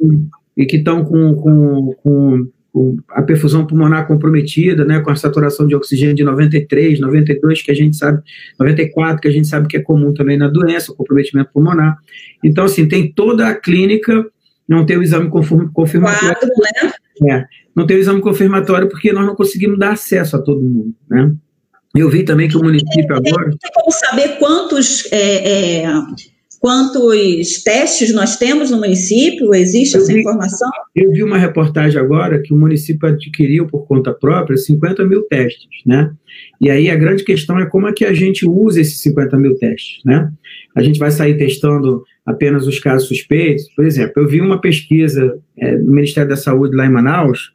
[0.56, 5.68] e que estão com, com, com, com, a perfusão pulmonar comprometida, né, com a saturação
[5.68, 8.22] de oxigênio de 93, 92, que a gente sabe,
[8.58, 11.98] 94, que a gente sabe que é comum também na doença, o comprometimento pulmonar.
[12.42, 14.26] Então, assim, tem toda a clínica
[14.68, 16.36] não tem o exame confirmatório.
[16.40, 16.50] Quatro,
[16.82, 16.94] né?
[17.32, 17.46] É,
[17.76, 21.34] não tem o exame confirmatório porque nós não conseguimos dar acesso a todo mundo, né?
[21.96, 23.52] Eu vi também que o município agora...
[23.62, 25.94] Tem como saber quantos, é, é,
[26.60, 29.54] quantos testes nós temos no município?
[29.54, 30.70] Existe eu essa vi, informação?
[30.96, 35.68] Eu vi uma reportagem agora que o município adquiriu por conta própria 50 mil testes,
[35.86, 36.12] né?
[36.60, 39.56] E aí a grande questão é como é que a gente usa esses 50 mil
[39.56, 40.32] testes, né?
[40.76, 43.70] A gente vai sair testando apenas os casos suspeitos.
[43.76, 47.54] Por exemplo, eu vi uma pesquisa é, do Ministério da Saúde lá em Manaus,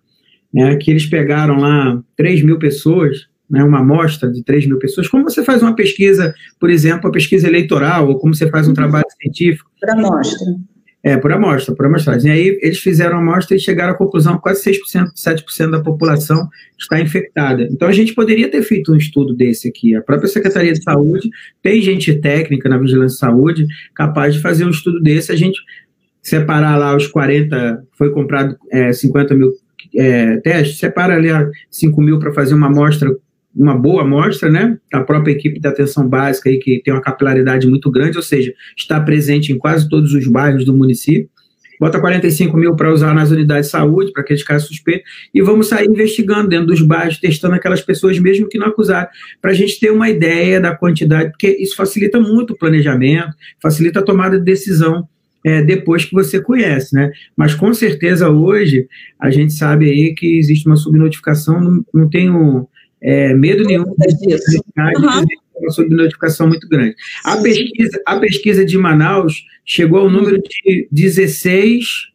[0.52, 5.08] né, que eles pegaram lá 3 mil pessoas, né, uma amostra de 3 mil pessoas.
[5.08, 8.74] Como você faz uma pesquisa, por exemplo, a pesquisa eleitoral, ou como você faz um
[8.74, 9.70] trabalho científico?
[9.80, 10.46] Para amostra.
[11.00, 12.28] É, por amostra, por amostragem.
[12.28, 15.80] E aí eles fizeram a amostra e chegaram à conclusão que quase 6%, 7% da
[15.80, 17.68] população está infectada.
[17.70, 19.94] Então a gente poderia ter feito um estudo desse aqui.
[19.94, 21.30] A própria Secretaria de Saúde
[21.62, 25.30] tem gente técnica na Vigilância de Saúde capaz de fazer um estudo desse.
[25.30, 25.60] A gente
[26.20, 29.52] separar lá os 40, foi comprado é, 50 mil
[29.96, 31.28] é, testes, separa ali
[31.70, 33.14] 5 mil para fazer uma amostra
[33.58, 34.78] uma boa amostra, né?
[34.92, 38.54] A própria equipe da atenção básica aí, que tem uma capilaridade muito grande, ou seja,
[38.76, 41.28] está presente em quase todos os bairros do município.
[41.80, 45.68] bota 45 mil para usar nas unidades de saúde, para aqueles casos suspeitos, e vamos
[45.68, 49.08] sair investigando dentro dos bairros, testando aquelas pessoas mesmo que não acusaram,
[49.40, 54.00] para a gente ter uma ideia da quantidade, porque isso facilita muito o planejamento, facilita
[54.00, 55.08] a tomada de decisão
[55.44, 57.12] é, depois que você conhece, né?
[57.36, 62.68] Mas com certeza hoje a gente sabe aí que existe uma subnotificação, não, não tenho
[63.00, 65.26] é, medo nenhum de uhum.
[65.56, 66.94] uma subnotificação muito grande.
[67.24, 72.08] A pesquisa, a pesquisa de Manaus chegou ao número de 16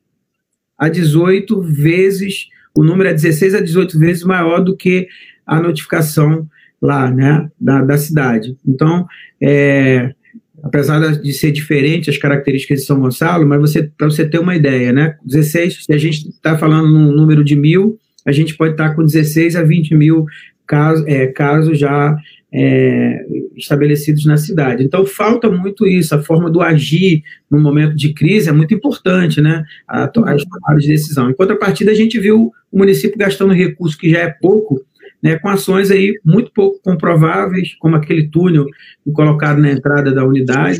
[0.78, 5.08] a 18 vezes, o número é 16 a 18 vezes maior do que
[5.46, 6.48] a notificação
[6.82, 8.58] lá, né, da, da cidade.
[8.67, 9.08] Então,
[9.41, 10.13] é,
[10.62, 14.56] apesar de ser diferente as características de São Gonçalo, mas você para você ter uma
[14.56, 15.15] ideia, né?
[15.26, 18.96] 16, se a gente está falando num número de mil, a gente pode estar tá
[18.96, 20.26] com 16 a 20 mil
[20.73, 22.17] casos, é, casos já
[22.51, 24.83] é, estabelecidos na cidade.
[24.83, 29.39] Então falta muito isso, a forma do agir no momento de crise é muito importante,
[29.39, 29.63] né?
[29.88, 31.29] A, as tomadas de decisão.
[31.29, 34.83] Em contrapartida, a gente viu o município gastando recurso que já é pouco
[35.21, 38.65] né, com ações aí muito pouco comprováveis, como aquele túnel
[39.13, 40.79] colocado na entrada da unidade.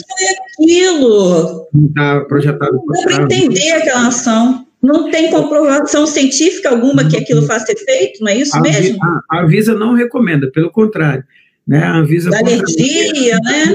[0.60, 1.66] aquilo!
[1.88, 2.74] Está projetado.
[2.74, 4.63] Não para entender aquela ação.
[4.84, 9.02] Não tem comprovação científica alguma que aquilo faça efeito, não é isso a, mesmo?
[9.02, 11.24] A, a Avisa não recomenda, pelo contrário.
[11.66, 13.74] Né, a Anvisa da alergia, né?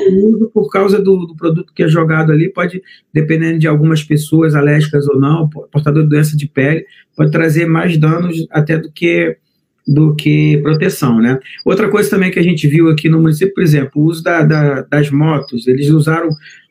[0.52, 2.82] Por causa do, do, produto que é jogado ali, pode,
[3.14, 6.84] dependendo de algumas pessoas alérgicas ou não, portador de doença de pele,
[7.16, 9.38] pode trazer mais danos até do que
[9.86, 11.40] do que proteção, né?
[11.64, 14.42] Outra coisa também que a gente viu aqui no município, por exemplo, o uso da,
[14.42, 16.28] da, das motos, eles usaram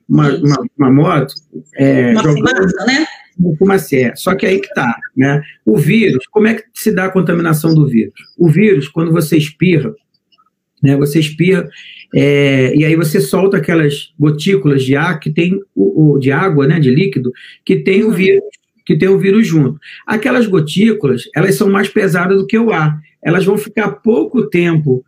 [0.08, 1.34] uma, uma, uma moto...
[1.76, 3.08] É, uma fumaça, né?
[3.58, 4.14] Fumacé.
[4.16, 5.42] Só que aí que tá, né?
[5.66, 8.14] O vírus, como é que se dá a contaminação do vírus?
[8.38, 9.94] O vírus, quando você espirra,
[10.82, 10.96] né?
[10.98, 11.68] Você espirra
[12.16, 16.68] é, e aí você solta aquelas gotículas de ar que tem o, o de água,
[16.68, 16.80] né?
[16.80, 17.32] De líquido
[17.66, 18.44] que tem o vírus
[18.86, 19.78] que tem o vírus junto.
[20.06, 22.98] Aquelas gotículas, elas são mais pesadas do que o ar.
[23.22, 25.04] Elas vão ficar pouco tempo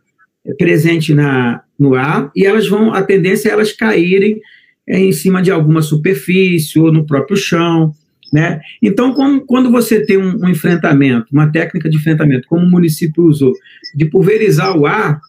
[0.58, 4.38] presente na, no ar e elas vão, a tendência é elas caírem
[4.86, 7.92] é, em cima de alguma superfície ou no próprio chão.
[8.32, 8.60] Né?
[8.80, 13.24] Então, como, quando você tem um, um, enfrentamento, uma técnica de enfrentamento, como o município
[13.24, 13.52] usou,
[13.94, 15.20] de pulverizar o ar,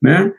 [0.00, 0.30] né?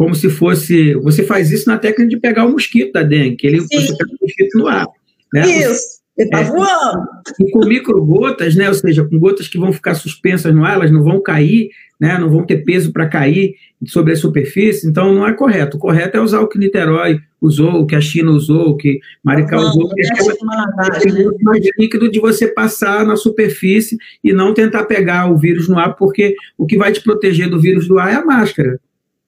[0.00, 0.94] como se fosse.
[0.94, 4.10] Você faz isso na técnica de pegar o mosquito da dengue, que ele você pega
[4.10, 4.86] o mosquito no ar.
[5.30, 5.46] Né?
[5.46, 6.00] Isso.
[6.16, 7.06] Ele está é, voando.
[7.38, 8.68] E com microgotas, né?
[8.68, 11.68] Ou seja, com gotas que vão ficar suspensas no ar, elas não vão cair,
[12.00, 12.16] né?
[12.18, 14.88] Não vão ter peso para cair sobre a superfície.
[14.88, 15.76] Então não é correto.
[15.76, 19.00] O correto é usar o que Niterói usou, o que a China usou, o que
[19.22, 24.84] Maricá não, usou, que é mais líquido de você passar na superfície e não tentar
[24.84, 28.12] pegar o vírus no ar, porque o que vai te proteger do vírus do ar
[28.12, 28.78] é a máscara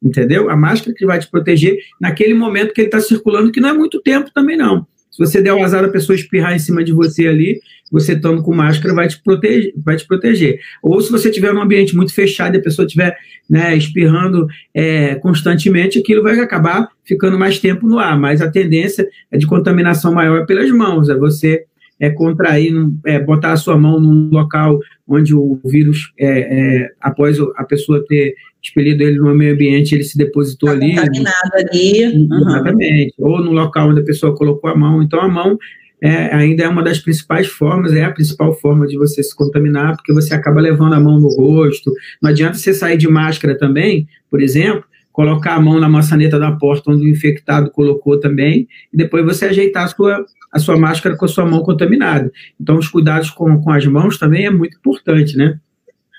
[0.03, 0.51] entendeu?
[0.51, 3.73] A máscara que vai te proteger naquele momento que ele está circulando, que não é
[3.73, 4.85] muito tempo também não.
[5.13, 8.43] Se você der o azar da pessoa espirrar em cima de você ali, você estando
[8.43, 10.59] com máscara vai te proteger, vai te proteger.
[10.83, 13.15] Ou se você tiver num ambiente muito fechado e a pessoa estiver
[13.49, 18.19] né, espirrando é, constantemente, aquilo vai acabar ficando mais tempo no ar.
[18.19, 21.67] Mas a tendência é de contaminação maior pelas mãos, é você
[22.03, 22.75] é, contrair,
[23.07, 28.05] é, botar a sua mão num local onde o vírus, é, é, após a pessoa
[28.09, 30.97] ter expelido ele no meio ambiente, ele se depositou tá ali.
[30.97, 32.07] Contaminado ali.
[32.07, 32.41] Uhum.
[32.41, 33.15] Exatamente.
[33.19, 35.01] Ou no local onde a pessoa colocou a mão.
[35.01, 35.57] Então, a mão
[36.03, 39.95] é, ainda é uma das principais formas, é a principal forma de você se contaminar,
[39.95, 41.93] porque você acaba levando a mão no rosto.
[42.21, 46.53] Não adianta você sair de máscara também, por exemplo, colocar a mão na maçaneta da
[46.53, 51.17] porta onde o infectado colocou também, e depois você ajeitar a sua, a sua máscara
[51.17, 52.33] com a sua mão contaminada.
[52.61, 55.59] Então, os cuidados com, com as mãos também é muito importante, né?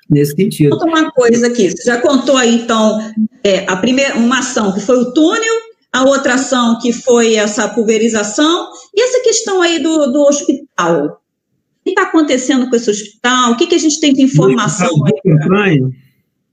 [0.10, 0.71] nesse sentido.
[0.71, 2.99] Conta uma coisa aqui, você já contou aí, então,
[3.43, 5.53] é, a primeira, uma ação que foi o túnel,
[5.91, 11.06] a outra ação que foi essa pulverização, e essa questão aí do, do hospital.
[11.06, 13.51] O que está acontecendo com esse hospital?
[13.51, 14.89] O que, que a gente tem de informação?
[15.23, 15.89] Campanha?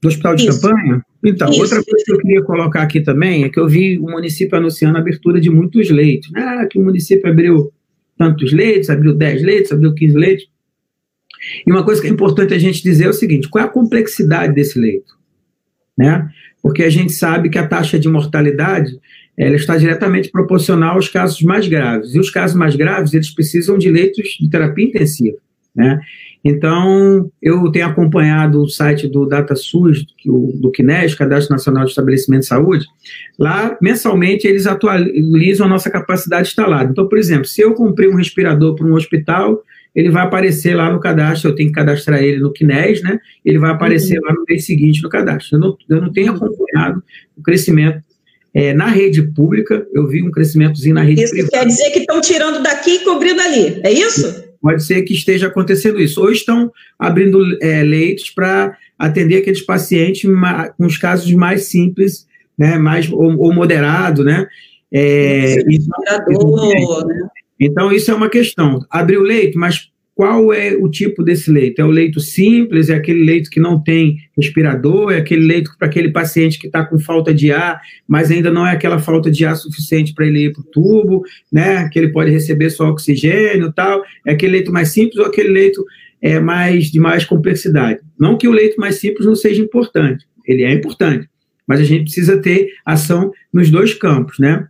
[0.01, 0.61] Do hospital de Isso.
[0.61, 1.05] campanha?
[1.23, 1.61] Então, Isso.
[1.61, 4.97] outra coisa que eu queria colocar aqui também é que eu vi o município anunciando
[4.97, 6.31] a abertura de muitos leitos.
[6.35, 7.71] Ah, que o município abriu
[8.17, 10.49] tantos leitos, abriu 10 leitos, abriu 15 leitos.
[11.65, 13.71] E uma coisa que é importante a gente dizer é o seguinte: qual é a
[13.71, 15.13] complexidade desse leito?
[15.97, 16.27] Né?
[16.61, 18.99] Porque a gente sabe que a taxa de mortalidade
[19.37, 22.13] ela está diretamente proporcional aos casos mais graves.
[22.13, 25.37] E os casos mais graves, eles precisam de leitos de terapia intensiva.
[25.75, 25.99] Né?
[26.43, 32.47] Então, eu tenho acompanhado o site do DataSUS, do CNES, Cadastro Nacional de Estabelecimento de
[32.47, 32.85] Saúde.
[33.37, 36.89] Lá, mensalmente, eles atualizam a nossa capacidade instalada.
[36.91, 39.61] Então, por exemplo, se eu comprei um respirador para um hospital,
[39.93, 43.19] ele vai aparecer lá no cadastro, eu tenho que cadastrar ele no KINES, né?
[43.45, 44.25] Ele vai aparecer uhum.
[44.25, 45.57] lá no mês seguinte no cadastro.
[45.57, 47.03] Eu não, eu não tenho acompanhado
[47.37, 48.01] o crescimento
[48.53, 51.55] é, na rede pública, eu vi um crescimentozinho na rede isso privada.
[51.55, 54.50] Isso quer dizer que estão tirando daqui e cobrindo ali, é isso?
[54.61, 56.21] Pode ser que esteja acontecendo isso.
[56.21, 60.29] Ou estão abrindo é, leitos para atender aqueles pacientes
[60.77, 64.47] com os casos mais simples, né, mais ou, ou moderado, né?
[64.93, 67.29] É, então, né?
[67.59, 68.85] então, isso é uma questão.
[68.89, 69.90] Abriu leito, mas
[70.21, 71.81] qual é o tipo desse leito?
[71.81, 75.87] É o leito simples, é aquele leito que não tem respirador, é aquele leito para
[75.87, 79.43] aquele paciente que está com falta de ar, mas ainda não é aquela falta de
[79.43, 81.89] ar suficiente para ele ir para o tubo, né?
[81.89, 84.03] Que ele pode receber só oxigênio tal.
[84.23, 85.83] É aquele leito mais simples ou aquele leito
[86.21, 88.01] é, mais de mais complexidade.
[88.19, 91.27] Não que o leito mais simples não seja importante, ele é importante,
[91.65, 94.67] mas a gente precisa ter ação nos dois campos, né?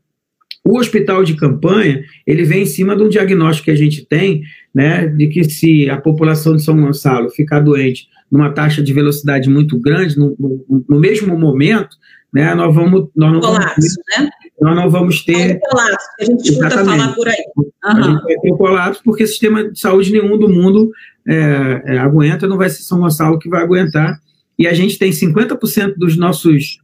[0.64, 4.44] O hospital de campanha, ele vem em cima de um diagnóstico que a gente tem,
[4.74, 9.50] né, de que se a população de São Gonçalo ficar doente numa taxa de velocidade
[9.50, 11.98] muito grande, no, no, no mesmo momento,
[12.32, 13.10] né, nós vamos...
[13.16, 14.30] Nós não colapso, vamos ter, né?
[14.62, 15.52] Nós não vamos ter...
[15.52, 17.44] É um colapso, que a gente escuta falar por aí.
[17.58, 17.66] Uhum.
[17.84, 20.92] A gente vai ter um colapso porque sistema de saúde nenhum do mundo
[21.28, 24.20] é, é, aguenta, não vai ser São Gonçalo que vai aguentar.
[24.58, 26.80] E a gente tem 50% dos nossos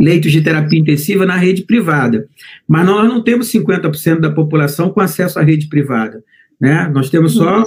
[0.00, 2.26] leitos de terapia intensiva na rede privada.
[2.66, 6.24] Mas nós não temos 50% da população com acesso à rede privada.
[6.58, 6.90] Né?
[6.92, 7.64] Nós temos só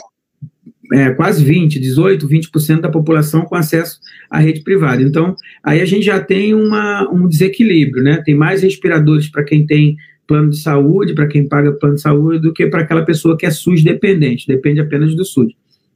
[0.92, 5.04] é, quase 20%, 18%, 20% da população com acesso à rede privada.
[5.04, 8.22] Então, aí a gente já tem uma, um desequilíbrio, né?
[8.26, 9.96] Tem mais respiradores para quem tem
[10.28, 13.46] plano de saúde, para quem paga plano de saúde, do que para aquela pessoa que
[13.46, 15.54] é SUS dependente, depende apenas do SUS.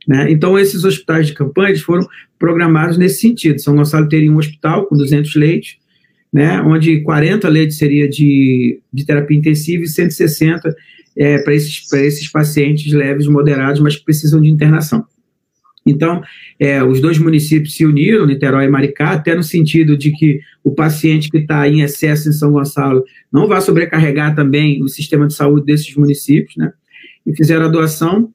[0.07, 0.31] Né?
[0.31, 2.07] Então, esses hospitais de campanha foram
[2.39, 3.59] programados nesse sentido.
[3.59, 5.77] São Gonçalo teria um hospital com 200 leitos,
[6.31, 10.75] né, onde 40 leitos seria de, de terapia intensiva e 160
[11.17, 15.05] é, para esses, esses pacientes leves, moderados, mas que precisam de internação.
[15.85, 16.21] Então,
[16.59, 20.71] é, os dois municípios se uniram, Niterói e Maricá, até no sentido de que o
[20.71, 25.33] paciente que está em excesso em São Gonçalo não vai sobrecarregar também o sistema de
[25.33, 26.73] saúde desses municípios, né?
[27.25, 28.29] E fizeram a doação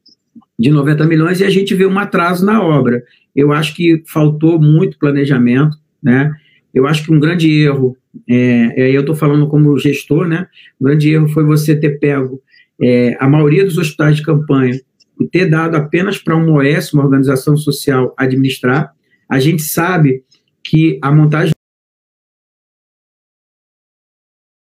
[0.58, 3.02] de 90 milhões e a gente vê um atraso na obra.
[3.36, 6.32] Eu acho que faltou muito planejamento, né?
[6.72, 7.96] Eu acho que um grande erro,
[8.28, 10.46] é, eu estou falando como gestor, né?
[10.80, 12.42] Um grande erro foi você ter pego
[12.80, 14.80] é, a maioria dos hospitais de campanha
[15.20, 18.92] e ter dado apenas para uma OS, uma organização social, administrar.
[19.28, 20.24] A gente sabe
[20.64, 21.52] que a montagem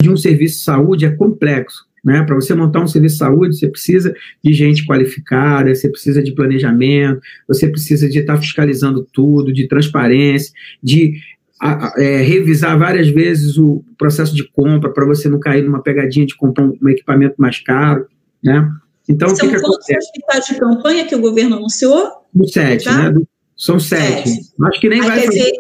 [0.02, 1.86] de um serviço de saúde é complexo.
[2.04, 2.22] Né?
[2.24, 4.12] Para você montar um serviço de saúde, você precisa
[4.42, 10.52] de gente qualificada, você precisa de planejamento, você precisa de estar fiscalizando tudo, de transparência,
[10.82, 11.20] de
[11.62, 16.26] a, é, revisar várias vezes o processo de compra para você não cair numa pegadinha
[16.26, 18.06] de comprar um, um equipamento mais caro,
[18.42, 18.68] né?
[19.08, 22.10] Então, São que quantos que hospitais de campanha que o governo anunciou?
[22.46, 23.10] Sete, tá?
[23.10, 23.20] né?
[23.56, 24.28] São sete.
[24.28, 24.52] sete.
[24.60, 25.38] Acho que nem Aí, vai fazer...
[25.38, 25.52] Dizer,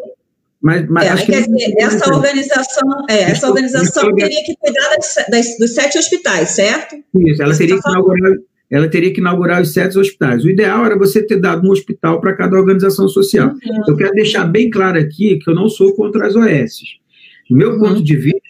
[0.60, 5.14] mas, mas é, acho que dizer, essa organização, é, essa organização teria que cuidar das,
[5.28, 6.96] das, dos sete hospitais, certo?
[7.16, 8.32] Isso, ela teria tá que inaugurar
[8.72, 10.44] ela teria que inaugurar os sete hospitais.
[10.44, 13.48] O ideal era você ter dado um hospital para cada organização social.
[13.48, 13.84] Uhum.
[13.86, 16.80] Eu quero deixar bem claro aqui que eu não sou contra as OS.
[17.50, 17.78] Do meu uhum.
[17.78, 18.40] ponto de vista,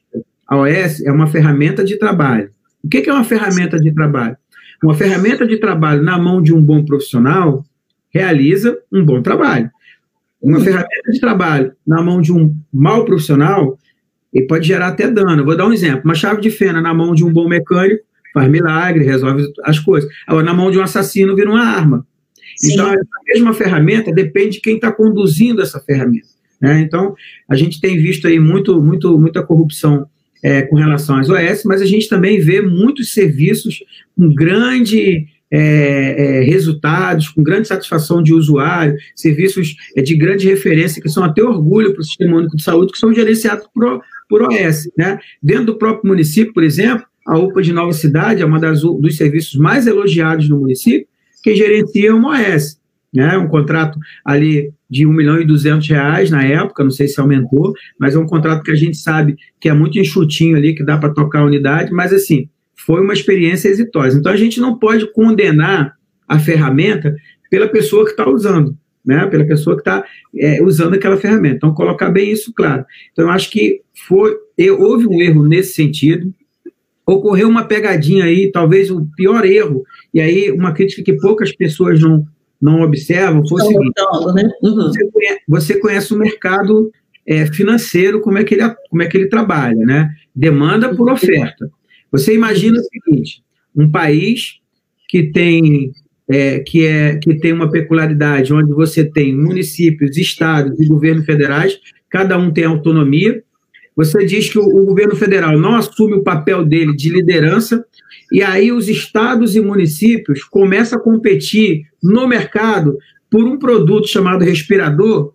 [0.47, 2.51] a OS é uma ferramenta de trabalho.
[2.85, 4.37] O que é uma ferramenta de trabalho?
[4.81, 7.65] Uma ferramenta de trabalho na mão de um bom profissional
[8.09, 9.69] realiza um bom trabalho.
[10.41, 10.65] Uma uhum.
[10.65, 13.77] ferramenta de trabalho na mão de um mau profissional
[14.33, 15.45] ele pode gerar até dano.
[15.45, 16.03] Vou dar um exemplo.
[16.05, 20.11] Uma chave de fenda na mão de um bom mecânico faz milagre, resolve as coisas.
[20.27, 22.07] Agora, na mão de um assassino vira uma arma.
[22.57, 22.73] Sim.
[22.73, 26.29] Então, a mesma ferramenta depende de quem está conduzindo essa ferramenta.
[26.61, 26.81] Né?
[26.81, 27.14] Então,
[27.49, 30.07] a gente tem visto aí muito, muito, muita corrupção
[30.42, 33.83] é, com relação às OS, mas a gente também vê muitos serviços
[34.16, 41.03] com grande é, é, resultados, com grande satisfação de usuário, serviços é, de grande referência,
[41.03, 44.42] que são até orgulho para o Sistema Único de Saúde, que são gerenciados por, por
[44.42, 44.88] OS.
[44.97, 45.18] Né?
[45.42, 49.16] Dentro do próprio município, por exemplo, a UPA de Nova Cidade é uma das dos
[49.16, 51.07] serviços mais elogiados no município,
[51.42, 52.79] que gerencia uma OS,
[53.12, 53.38] né?
[53.38, 57.73] Um contrato ali de 1 milhão e 200 reais na época, não sei se aumentou,
[57.99, 60.99] mas é um contrato que a gente sabe que é muito enxutinho ali, que dá
[60.99, 64.18] para tocar a unidade, mas assim, foi uma experiência exitosa.
[64.18, 65.95] Então a gente não pode condenar
[66.29, 67.16] a ferramenta
[67.51, 69.27] pela pessoa que está usando, né?
[69.29, 70.05] Pela pessoa que está
[70.38, 71.57] é, usando aquela ferramenta.
[71.57, 72.85] Então, colocar bem isso claro.
[73.11, 74.37] Então, eu acho que foi,
[74.79, 76.33] houve um erro nesse sentido,
[77.07, 82.01] ocorreu uma pegadinha aí, talvez o pior erro, e aí uma crítica que poucas pessoas
[82.01, 82.25] não,
[82.61, 83.93] não observam foi o seguinte,
[84.35, 84.51] né?
[84.62, 84.77] uhum.
[84.77, 86.93] você, conhece, você, conhece, o mercado
[87.26, 90.11] é, financeiro, como é, que ele, como é que ele trabalha, né?
[90.35, 91.14] Demanda por uhum.
[91.14, 91.70] oferta.
[92.11, 93.43] Você imagina o seguinte,
[93.74, 94.61] um país
[95.09, 95.93] que tem,
[96.29, 101.79] é, que, é, que tem uma peculiaridade, onde você tem municípios, estados e governos federais,
[102.09, 103.43] cada um tem autonomia,
[103.97, 107.84] Você diz que o, o governo federal não assume o papel dele de liderança,
[108.30, 112.97] e aí os estados e municípios começam a competir no mercado
[113.30, 115.34] por um produto chamado respirador,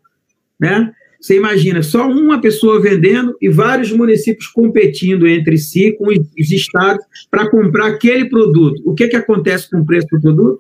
[0.60, 0.92] né?
[1.20, 7.04] Você imagina só uma pessoa vendendo e vários municípios competindo entre si com os estados
[7.30, 8.82] para comprar aquele produto.
[8.86, 10.60] O que, que acontece com o preço do produto?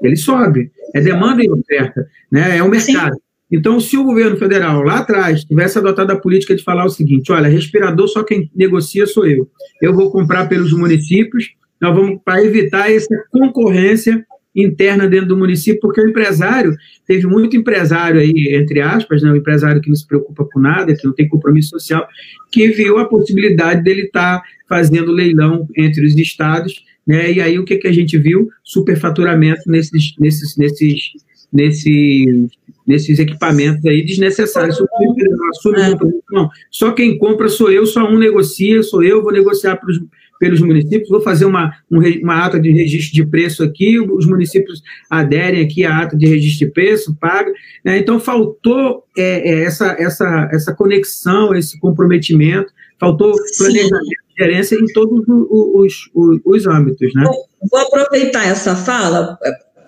[0.00, 0.70] Ele sobe.
[0.94, 2.08] É demanda e oferta.
[2.30, 2.58] Né?
[2.58, 3.14] É o mercado.
[3.14, 3.20] Sim.
[3.50, 7.30] Então, se o governo federal lá atrás tivesse adotado a política de falar o seguinte:
[7.30, 9.48] olha, respirador só quem negocia sou eu.
[9.80, 14.24] Eu vou comprar pelos municípios, nós vamos para evitar essa concorrência
[14.56, 16.74] interna dentro do município, porque o empresário,
[17.06, 20.96] teve muito empresário aí, entre aspas, né, um empresário que não se preocupa com nada,
[20.96, 22.06] que não tem compromisso social,
[22.50, 27.58] que viu a possibilidade dele estar tá fazendo leilão entre os estados, né, e aí
[27.58, 28.48] o que, que a gente viu?
[28.64, 31.10] Superfaturamento nesses, nesses, nesses,
[31.56, 32.48] nesses,
[32.86, 34.78] nesses equipamentos aí desnecessários.
[34.78, 35.94] É.
[36.30, 40.00] Não, só quem compra sou eu, só um negocia, sou eu, vou negociar para os
[40.38, 44.82] pelos municípios, vou fazer uma, um, uma ata de registro de preço aqui, os municípios
[45.10, 47.50] aderem aqui à ata de registro de preço, paga.
[47.84, 47.98] Né?
[47.98, 54.86] Então, faltou é, é, essa, essa, essa conexão, esse comprometimento, faltou planejamento de gerência em
[54.92, 57.14] todos os, os, os âmbitos.
[57.14, 57.24] Né?
[57.70, 59.38] Vou aproveitar essa fala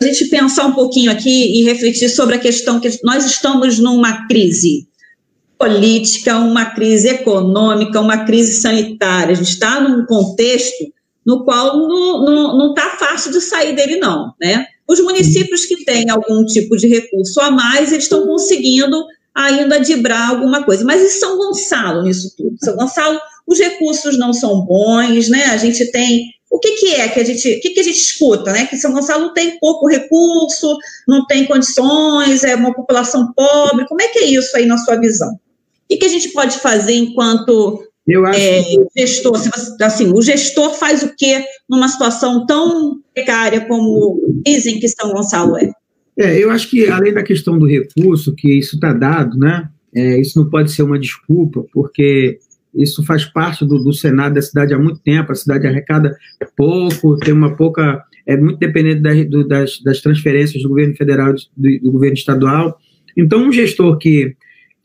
[0.00, 4.26] a gente pensar um pouquinho aqui e refletir sobre a questão que nós estamos numa
[4.26, 4.86] crise
[5.58, 9.32] política, uma crise econômica, uma crise sanitária.
[9.32, 10.92] A gente está num contexto
[11.26, 14.32] no qual não está fácil de sair dele, não.
[14.40, 14.66] Né?
[14.88, 20.30] Os municípios que têm algum tipo de recurso a mais, eles estão conseguindo ainda dibrar
[20.30, 20.84] alguma coisa.
[20.84, 22.56] Mas e São Gonçalo nisso tudo?
[22.64, 25.46] São Gonçalo, os recursos não são bons, né?
[25.46, 26.30] A gente tem.
[26.50, 28.66] O que, que é que a gente, o que, que a gente escuta, né?
[28.66, 30.76] Que São Gonçalo tem pouco recurso,
[31.06, 33.86] não tem condições, é uma população pobre.
[33.86, 35.38] Como é que é isso aí na sua visão?
[35.90, 37.82] O que a gente pode fazer enquanto
[38.34, 38.62] é,
[38.96, 39.36] gestor?
[39.82, 45.56] Assim, o gestor faz o quê numa situação tão precária como dizem que São Gonçalo
[45.56, 45.70] é?
[46.18, 49.68] É, eu acho que além da questão do recurso, que isso está dado, né?
[49.94, 52.38] É, isso não pode ser uma desculpa, porque
[52.74, 55.32] isso faz parte do, do, Senado da cidade há muito tempo.
[55.32, 56.16] A cidade arrecada
[56.56, 58.04] pouco, tem uma pouca.
[58.26, 62.78] É muito dependente da, do, das, das, transferências do governo federal do, do governo estadual.
[63.16, 64.36] Então, um gestor que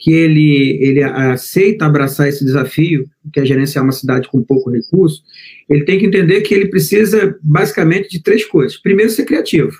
[0.04, 5.24] que ele, ele aceita abraçar esse desafio, que é gerenciar uma cidade com pouco recurso,
[5.70, 8.78] ele tem que entender que ele precisa basicamente de três coisas.
[8.78, 9.72] Primeiro, ser criativo.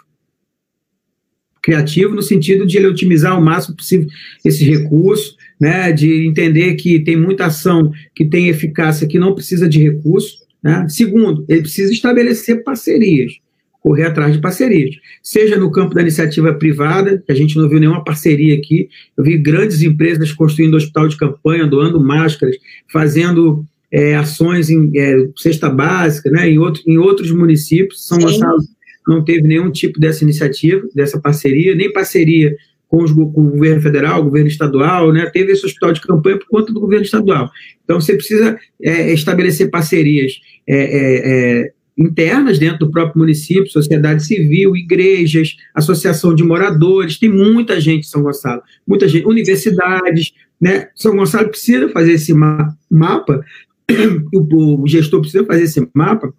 [1.62, 4.08] Criativo no sentido de ele otimizar o máximo possível
[4.46, 9.68] esse recurso, né, de entender que tem muita ação que tem eficácia que não precisa
[9.68, 10.40] de recurso.
[10.62, 10.86] Né?
[10.90, 13.42] Segundo, ele precisa estabelecer parcerias
[13.80, 17.82] correr atrás de parcerias, seja no campo da iniciativa privada, que a gente não viu
[17.82, 18.88] nenhuma parceria aqui,
[19.18, 22.56] eu vi grandes empresas construindo hospital de campanha, doando máscaras,
[22.90, 28.62] fazendo é, ações em é, cesta básica, né, em, outro, em outros municípios, São Gonçalo
[29.06, 32.56] não teve nenhum tipo dessa iniciativa, dessa parceria, nem parceria
[32.94, 35.26] com, os, com, o governo federal, o governo estadual, né?
[35.34, 37.50] Teve esse hospital de campanha por conta do governo estadual.
[37.84, 40.34] Então, você precisa é, estabelecer parcerias
[40.70, 47.30] é, é, é internas dentro do próprio município, sociedade civil, igrejas, associação de moradores, tem
[47.30, 50.32] muita gente em São Gonçalo, muita gente, universidades,
[50.62, 50.90] né?
[50.96, 53.44] São Gonçalo precisa fazer esse ma mapa,
[54.34, 56.32] o, o gestor precisa fazer esse mapa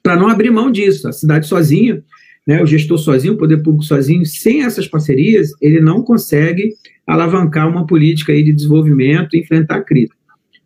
[0.00, 1.08] para não abrir mão disso.
[1.08, 2.04] A cidade sozinha,
[2.48, 6.72] né, o gestor sozinho, o poder público sozinho, sem essas parcerias, ele não consegue
[7.06, 10.12] alavancar uma política aí de desenvolvimento e enfrentar a crise.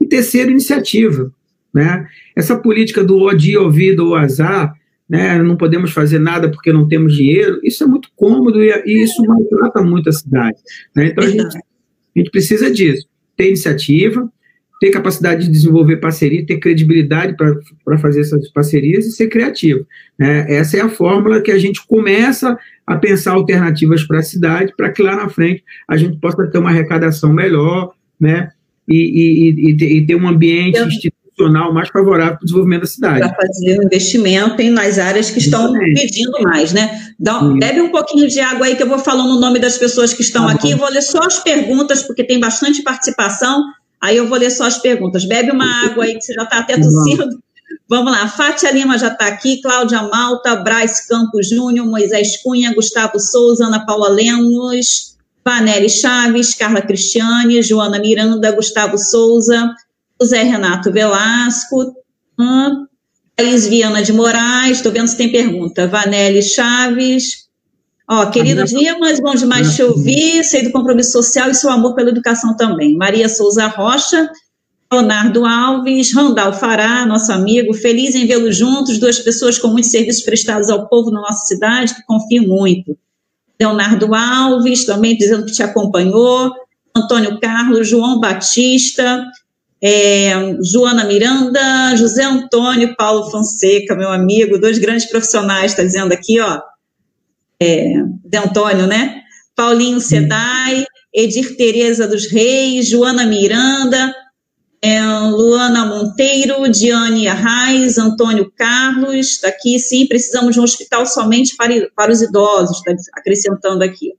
[0.00, 1.32] E terceiro, iniciativa.
[1.74, 2.06] Né?
[2.36, 4.72] Essa política do o dia ouvido ou azar,
[5.08, 5.42] né?
[5.42, 9.20] não podemos fazer nada porque não temos dinheiro, isso é muito cômodo e, e isso
[9.24, 10.58] maltrata muito a cidade.
[10.94, 11.08] Né?
[11.08, 14.30] Então a gente, a gente precisa disso, ter iniciativa,
[14.82, 19.86] ter capacidade de desenvolver parceria, ter credibilidade para fazer essas parcerias e ser criativo.
[20.18, 20.44] Né?
[20.48, 24.90] Essa é a fórmula que a gente começa a pensar alternativas para a cidade, para
[24.90, 28.50] que lá na frente a gente possa ter uma arrecadação melhor, né?
[28.88, 32.86] E, e, e, e ter um ambiente institucional institucional mais favorável para o desenvolvimento da
[32.86, 33.20] cidade.
[33.20, 36.00] Para fazer um investimento em, nas áreas que estão Exatamente.
[36.00, 37.14] pedindo mais, né?
[37.18, 40.12] Dá, bebe um pouquinho de água aí que eu vou falando o nome das pessoas
[40.12, 40.70] que estão tá aqui.
[40.70, 43.62] Eu vou ler só as perguntas, porque tem bastante participação.
[44.02, 45.24] Aí eu vou ler só as perguntas.
[45.24, 47.24] Bebe uma água aí que você já está até tossindo.
[47.88, 53.20] Vamos lá, Fátia Lima já está aqui, Cláudia Malta, Braz Campos Júnior, Moisés Cunha, Gustavo
[53.20, 59.74] Souza, Ana Paula Lemos, Vanelli Chaves, Carla Cristiane, Joana Miranda, Gustavo Souza,
[60.20, 61.94] José Renato Velasco,
[62.38, 62.86] hum,
[63.36, 65.86] Thaís Viana de Moraes, estou vendo se tem pergunta.
[65.86, 67.41] Vanelli Chaves.
[68.08, 72.10] Ó, querido Dimas, bom demais te ouvir, sei do compromisso social e seu amor pela
[72.10, 72.96] educação também.
[72.96, 74.30] Maria Souza Rocha,
[74.92, 80.22] Leonardo Alves, Randall Fará, nosso amigo, feliz em vê-los juntos, duas pessoas com muitos serviços
[80.22, 82.96] prestados ao povo na nossa cidade, que confio muito.
[83.58, 86.52] Leonardo Alves, também dizendo que te acompanhou,
[86.94, 89.24] Antônio Carlos, João Batista,
[89.80, 96.38] é, Joana Miranda, José Antônio Paulo Fonseca, meu amigo, dois grandes profissionais, está dizendo aqui,
[96.40, 96.60] ó,
[97.62, 97.94] é,
[98.24, 99.22] de Antônio, né?
[99.54, 100.84] Paulinho Sedai,
[101.14, 104.14] Edir Tereza dos Reis, Joana Miranda,
[104.82, 111.54] é, Luana Monteiro, Diane Arraes, Antônio Carlos, está aqui, sim, precisamos de um hospital somente
[111.56, 114.12] para, para os idosos, está acrescentando aqui.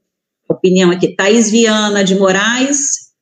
[0.48, 3.12] Opinião aqui, Thaís Viana de Moraes,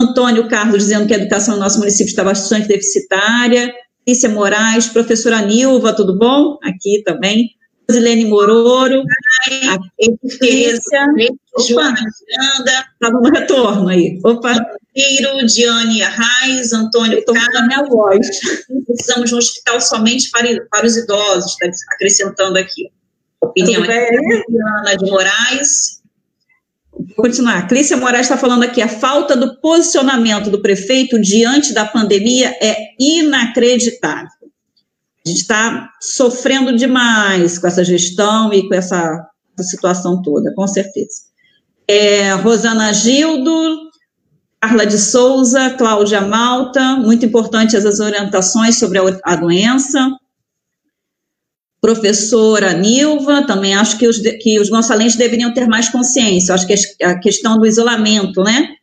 [0.00, 3.72] Antônio Carlos dizendo que a educação no nosso município está bastante deficitária,
[4.06, 6.58] Lícia Moraes, professora Nilva, tudo bom?
[6.62, 7.48] Aqui também,
[7.88, 9.02] Rosilene Mororo,
[9.70, 9.78] a
[10.38, 10.80] Tereza,
[11.68, 14.18] Joana Miranda, estava no retorno aí.
[14.24, 14.54] Opa!
[14.94, 17.22] Piro, Diane Arraes, Antônio
[17.88, 18.26] voz.
[18.86, 22.90] Precisamos de um hospital somente para, para os idosos, está acrescentando aqui.
[23.40, 26.00] Opinião de Diana de Moraes.
[26.92, 27.66] Vou continuar.
[27.66, 32.76] Clícia Moraes está falando aqui, a falta do posicionamento do prefeito diante da pandemia é
[32.98, 34.43] inacreditável.
[35.26, 39.26] A gente está sofrendo demais com essa gestão e com essa,
[39.58, 41.22] essa situação toda, com certeza.
[41.88, 43.90] É, Rosana Gildo,
[44.60, 50.10] Carla de Souza, Cláudia Malta, muito importantes as orientações sobre a, a doença.
[51.80, 56.54] Professora Nilva, também acho que os, que os gonçalenses deveriam ter mais consciência.
[56.54, 58.74] Acho que a questão do isolamento, né?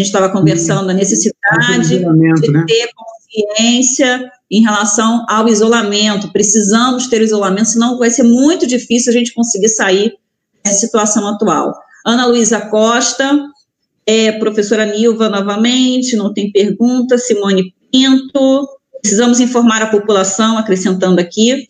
[0.00, 2.64] Gente estava conversando, a necessidade de né?
[2.66, 6.32] ter consciência em relação ao isolamento.
[6.32, 10.14] Precisamos ter isolamento, senão vai ser muito difícil a gente conseguir sair
[10.64, 11.74] da situação atual.
[12.06, 13.44] Ana Luísa Costa,
[14.06, 17.18] é, professora Nilva novamente, não tem pergunta.
[17.18, 18.66] Simone Pinto,
[19.02, 21.66] precisamos informar a população, acrescentando aqui.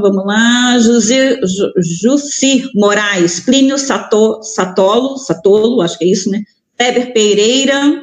[0.00, 1.38] Vamos lá, José,
[2.00, 6.42] Jussi Moraes, Plínio Sato, Satolo, Satolo, acho que é isso, né?
[6.80, 8.02] Weber Pereira,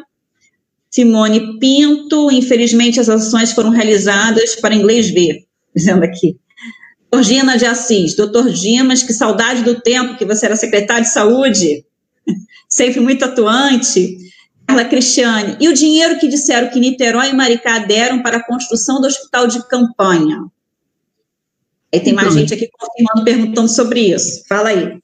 [0.90, 5.46] Simone Pinto, infelizmente as ações foram realizadas para inglês ver,
[5.76, 6.38] dizendo aqui.
[7.12, 11.84] Georgina de Assis, doutor Dimas, que saudade do tempo que você era secretário de saúde,
[12.70, 14.18] sempre muito atuante.
[14.68, 19.02] Carla Cristiane, e o dinheiro que disseram que Niterói e Maricá deram para a construção
[19.02, 20.44] do hospital de campanha?
[21.94, 24.44] Aí tem mais então, gente aqui confirmando, perguntando sobre isso.
[24.48, 25.00] Fala aí.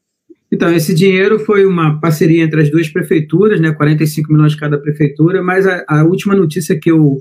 [0.51, 4.77] Então, esse dinheiro foi uma parceria entre as duas prefeituras, né, 45 milhões de cada
[4.77, 7.19] prefeitura, mas a, a, última notícia que eu,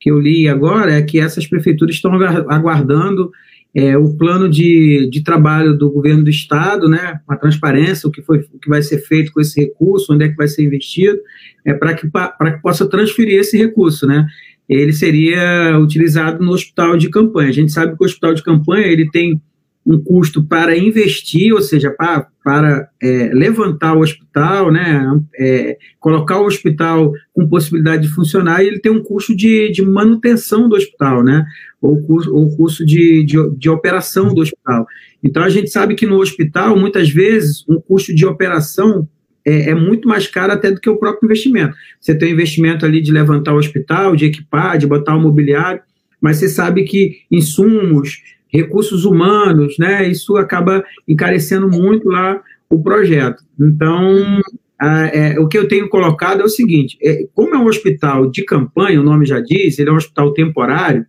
[0.00, 3.30] que eu li agora é que essas prefeituras estão aguardando
[3.74, 8.20] é, o plano de, de trabalho do governo do estado, né, a transparência, o que,
[8.20, 11.18] foi, o que vai ser feito com esse recurso, onde é que vai ser investido,
[11.64, 14.26] é, para que, que possa transferir esse recurso, né,
[14.68, 17.50] ele seria utilizado no hospital de campanha.
[17.50, 19.40] A gente sabe que o hospital de campanha ele tem
[19.86, 25.04] um custo para investir, ou seja, para, para é, levantar o hospital, né,
[25.38, 29.82] é, colocar o hospital com possibilidade de funcionar, e ele tem um custo de, de
[29.82, 31.46] manutenção do hospital, né,
[31.80, 32.02] ou
[32.32, 34.86] ou custo de, de, de operação do hospital.
[35.22, 39.08] Então, a gente sabe que no hospital, muitas vezes, um custo de operação
[39.46, 41.76] é, é, muito mais caro até do que o próprio investimento.
[42.00, 45.80] Você tem investimento ali de levantar o hospital, de equipar, de botar o mobiliário,
[46.20, 50.08] mas você sabe que insumos, recursos humanos, né?
[50.08, 53.44] Isso acaba encarecendo muito lá o projeto.
[53.60, 54.40] Então,
[54.80, 58.28] a, é, o que eu tenho colocado é o seguinte: é, como é um hospital
[58.28, 61.06] de campanha, o nome já diz, ele é um hospital temporário,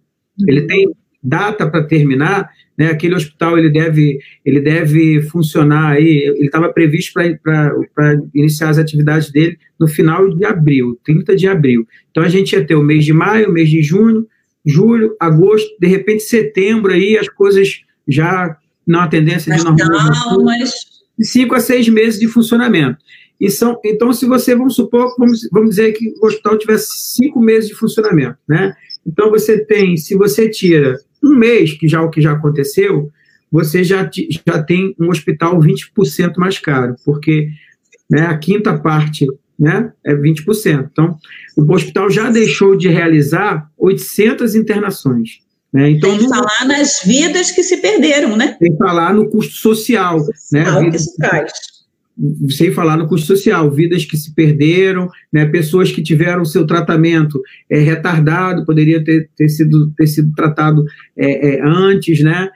[0.47, 0.91] ele tem
[1.23, 2.88] data para terminar, né?
[2.91, 9.32] Aquele hospital ele deve ele deve funcionar aí, ele estava previsto para iniciar as atividades
[9.32, 11.88] dele no final de abril, 30 de abril.
[12.11, 14.28] Então a gente ia ter o mês de maio, o mês de junho,
[14.65, 18.55] julho, agosto, de repente setembro aí as coisas já
[18.86, 20.43] na tendência de normalização.
[20.43, 20.73] Mas...
[21.19, 22.99] Cinco a seis meses de funcionamento.
[23.39, 27.39] E são, então, se você, vamos supor, vamos, vamos dizer que o hospital tivesse cinco
[27.39, 28.73] meses de funcionamento, né?
[29.05, 30.95] Então, você tem, se você tira
[31.28, 33.11] um mês, que já o que já aconteceu,
[33.51, 34.09] você já,
[34.45, 37.49] já tem um hospital 20% mais caro, porque
[38.09, 39.25] né, a quinta parte
[39.59, 40.89] né, é 20%.
[40.91, 41.17] Então,
[41.55, 45.39] o hospital já deixou de realizar 800 internações.
[45.73, 45.91] Né?
[45.91, 48.55] Então, Sem falar nas vidas que se perderam, né?
[48.59, 50.17] Sem falar no custo social.
[50.51, 50.65] Né?
[50.65, 50.89] social né?
[50.89, 51.51] Que isso traz.
[52.49, 55.45] Sem falar no custo social, vidas que se perderam, né?
[55.45, 60.84] pessoas que tiveram seu tratamento é, retardado, poderia ter, ter, sido, ter sido tratado
[61.15, 62.49] é, é, antes, né?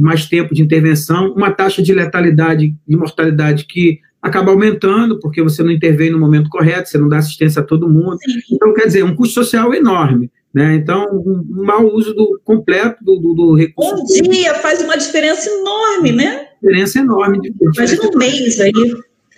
[0.00, 5.62] Mais tempo de intervenção, uma taxa de letalidade, de mortalidade que acaba aumentando, porque você
[5.62, 8.16] não intervém no momento correto, você não dá assistência a todo mundo.
[8.50, 10.30] Então, quer dizer, um custo social enorme.
[10.54, 10.74] Né?
[10.74, 14.02] Então, um mau uso do, completo do, do, do recurso.
[14.02, 16.48] Um dia faz uma diferença enorme, né?
[16.62, 17.38] Diferença enorme.
[17.74, 18.72] Imagina um mês aí.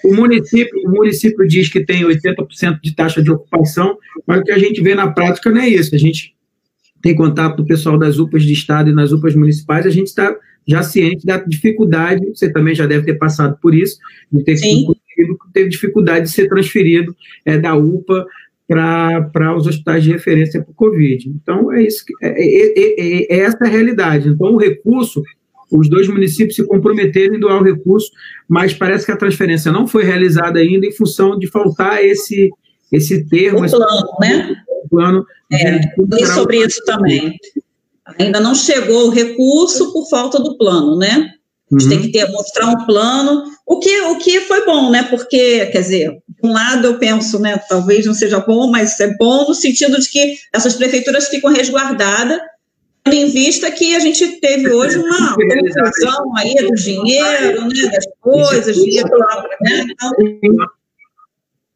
[0.05, 3.97] O município, o município diz que tem 80% de taxa de ocupação,
[4.27, 5.95] mas o que a gente vê na prática não é isso.
[5.95, 6.35] A gente
[7.01, 10.35] tem contato do pessoal das UPAs de Estado e nas UPAs municipais, a gente está
[10.67, 13.99] já ciente da dificuldade, você também já deve ter passado por isso,
[14.33, 14.57] de ter
[15.53, 18.27] teve dificuldade de ser transferido é, da UPA
[18.67, 21.29] para os hospitais de referência para o Covid.
[21.29, 24.29] Então, é isso, é, é, é, é, essa a realidade.
[24.29, 25.23] Então, o recurso,
[25.71, 28.11] os dois municípios se comprometeram em doar o recurso,
[28.49, 32.51] mas parece que a transferência não foi realizada ainda em função de faltar esse,
[32.91, 33.65] esse termo.
[33.65, 33.87] O plano,
[34.23, 34.55] esse, né?
[34.91, 35.81] Plano é,
[36.19, 37.37] e sobre isso também.
[38.19, 41.35] Ainda não chegou o recurso por falta do plano, né?
[41.77, 41.89] A gente uhum.
[41.89, 45.03] tem que ter, mostrar um plano, o que, o que foi bom, né?
[45.05, 49.15] Porque, quer dizer, de um lado eu penso, né, talvez não seja bom, mas é
[49.17, 52.39] bom no sentido de que essas prefeituras ficam resguardadas,
[53.03, 58.07] tendo em vista que a gente teve hoje uma confusão aí do dinheiro, né, das
[58.21, 59.09] coisas, dinheiro,
[59.61, 59.85] né?
[59.91, 60.67] Então,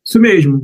[0.04, 0.62] Isso mesmo.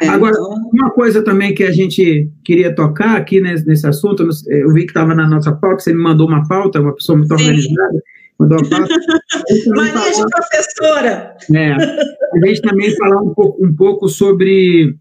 [0.00, 0.70] É, Agora, então...
[0.72, 4.90] uma coisa também que a gente queria tocar aqui nesse, nesse assunto, eu vi que
[4.90, 7.44] estava na nossa pauta, você me mandou uma pauta, uma pessoa muito Sim.
[7.44, 8.02] organizada.
[9.74, 11.36] Mania de professora!
[11.54, 14.96] É, a gente também falar um pouco, um pouco sobre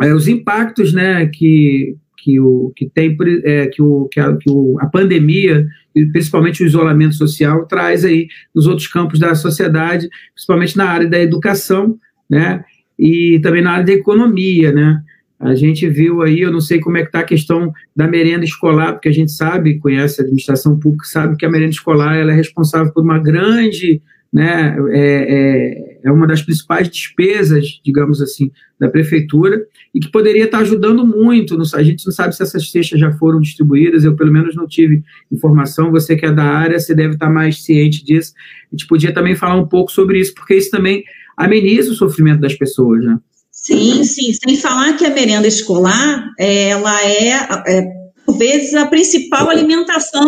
[0.00, 4.50] é, os impactos né, que, que, o, que tem é, que, o, que, a, que
[4.50, 10.08] o, a pandemia e principalmente o isolamento social traz aí nos outros campos da sociedade,
[10.34, 11.98] principalmente na área da educação,
[12.28, 12.64] né?
[13.00, 15.02] e também na área da economia, né?
[15.40, 18.44] A gente viu aí, eu não sei como é que está a questão da merenda
[18.44, 22.30] escolar, porque a gente sabe, conhece a administração pública, sabe que a merenda escolar ela
[22.30, 28.50] é responsável por uma grande, né, é, é, é uma das principais despesas, digamos assim,
[28.78, 29.64] da prefeitura,
[29.94, 31.58] e que poderia estar ajudando muito.
[31.74, 35.02] A gente não sabe se essas cestas já foram distribuídas, eu pelo menos não tive
[35.32, 38.34] informação, você que é da área, você deve estar mais ciente disso.
[38.70, 41.02] A gente podia também falar um pouco sobre isso, porque isso também
[41.36, 43.18] ameniza o sofrimento das pessoas, né?
[43.62, 44.32] Sim, sim.
[44.32, 47.28] Sem falar que a merenda escolar, ela é,
[47.66, 50.26] é por vezes, a principal alimentação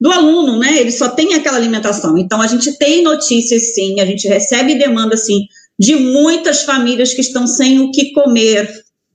[0.00, 0.78] do aluno, né?
[0.78, 2.16] Ele só tem aquela alimentação.
[2.16, 5.40] Então, a gente tem notícias, sim, a gente recebe demanda, sim,
[5.78, 8.70] de muitas famílias que estão sem o que comer,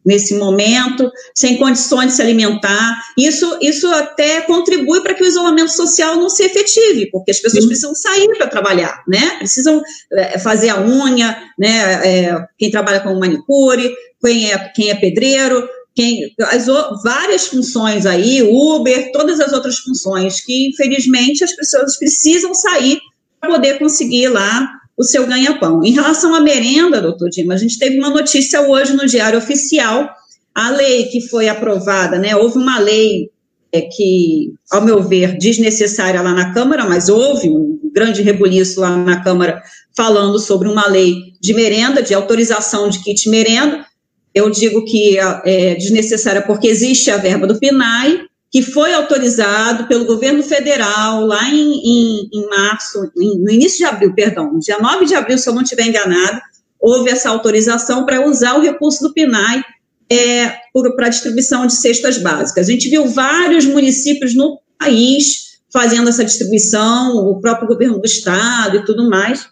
[0.06, 3.02] nesse momento, sem condições de se alimentar.
[3.18, 7.64] Isso, isso até contribui para que o isolamento social não se efetive, porque as pessoas
[7.64, 7.70] Sim.
[7.70, 9.38] precisam sair para trabalhar, né?
[9.38, 9.82] Precisam
[10.14, 12.02] é, fazer a unha, né?
[12.04, 16.68] É, quem trabalha com manicure, quem é, quem é pedreiro, quem, as,
[17.04, 23.00] várias funções aí, Uber, todas as outras funções que, infelizmente, as pessoas precisam sair
[23.40, 25.84] para poder conseguir lá o seu ganha-pão.
[25.84, 30.10] Em relação à merenda, doutor Dima, a gente teve uma notícia hoje no Diário Oficial,
[30.54, 33.30] a lei que foi aprovada, né, houve uma lei
[33.72, 38.96] é, que, ao meu ver, desnecessária lá na Câmara, mas houve um grande rebuliço lá
[38.96, 39.62] na Câmara
[39.96, 43.86] falando sobre uma lei de merenda, de autorização de kit merenda,
[44.34, 48.26] eu digo que é desnecessária porque existe a verba do PNAE,
[48.56, 53.84] que foi autorizado pelo governo federal lá em, em, em março, em, no início de
[53.84, 56.40] abril, perdão, dia 9 de abril, se eu não estiver enganado,
[56.80, 59.62] houve essa autorização para usar o recurso do PNAE
[60.10, 60.56] é,
[60.96, 62.70] para distribuição de cestas básicas.
[62.70, 68.78] A gente viu vários municípios no país fazendo essa distribuição, o próprio governo do estado
[68.78, 69.50] e tudo mais.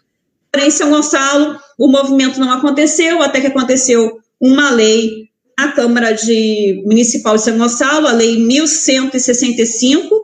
[0.50, 5.28] Porém, São Gonçalo, o movimento não aconteceu, até que aconteceu uma lei
[5.58, 10.22] a Câmara de Municipal de São Gonçalo, a Lei 1165,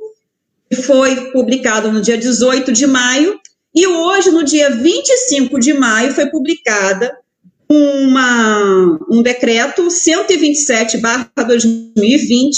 [0.70, 3.40] que foi publicada no dia 18 de maio,
[3.74, 7.16] e hoje, no dia 25 de maio, foi publicada
[7.68, 12.50] uma, um decreto 127-2020,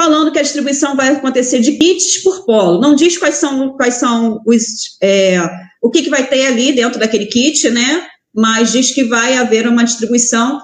[0.00, 2.80] falando que a distribuição vai acontecer de kits por polo.
[2.80, 5.40] Não diz quais são, quais são os, é,
[5.82, 8.06] o que, que vai ter ali dentro daquele kit, né?
[8.32, 10.60] Mas diz que vai haver uma distribuição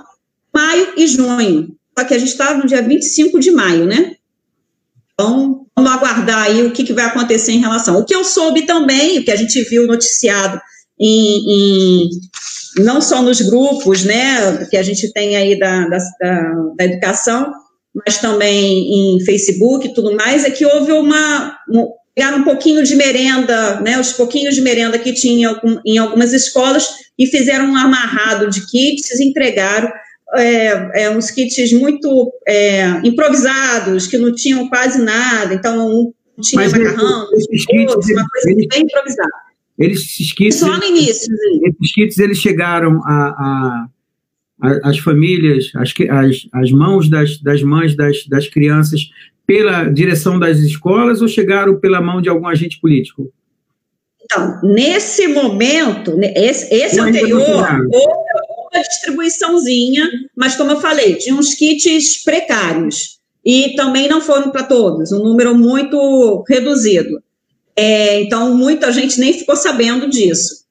[0.54, 1.76] maio e junho.
[1.98, 4.16] Só que a gente está no dia 25 de maio, né?
[5.12, 7.98] Então, vamos aguardar aí o que, que vai acontecer em relação.
[7.98, 10.60] O que eu soube também, o que a gente viu noticiado
[10.98, 12.10] em, em
[12.78, 15.98] não só nos grupos, né, que a gente tem aí da, da,
[16.78, 17.52] da, educação,
[18.06, 21.54] mas também em Facebook e tudo mais, é que houve uma,
[22.14, 26.88] pegaram um pouquinho de merenda, né, os pouquinhos de merenda que tinha em algumas escolas
[27.18, 29.90] e fizeram um amarrado de kits e entregaram
[30.34, 36.62] é, é, uns kits muito é, improvisados, que não tinham quase nada, então não tinha
[36.62, 39.30] Mas macarrão, esses kits, uma coisa eles, bem improvisada.
[39.78, 41.34] Eles, esses kits, Só no início.
[41.64, 43.86] Esses kits eles chegaram a, a,
[44.62, 49.10] a as famílias, as, as, as mãos das, das mães das, das crianças
[49.44, 53.30] pela direção das escolas ou chegaram pela mão de algum agente político?
[54.24, 58.22] Então, nesse momento, esse, esse anterior, houve
[58.72, 64.62] uma distribuiçãozinha, mas como eu falei, tinha uns kits precários e também não foram para
[64.62, 67.22] todos, um número muito reduzido.
[67.76, 70.62] É, então, muita gente nem ficou sabendo disso.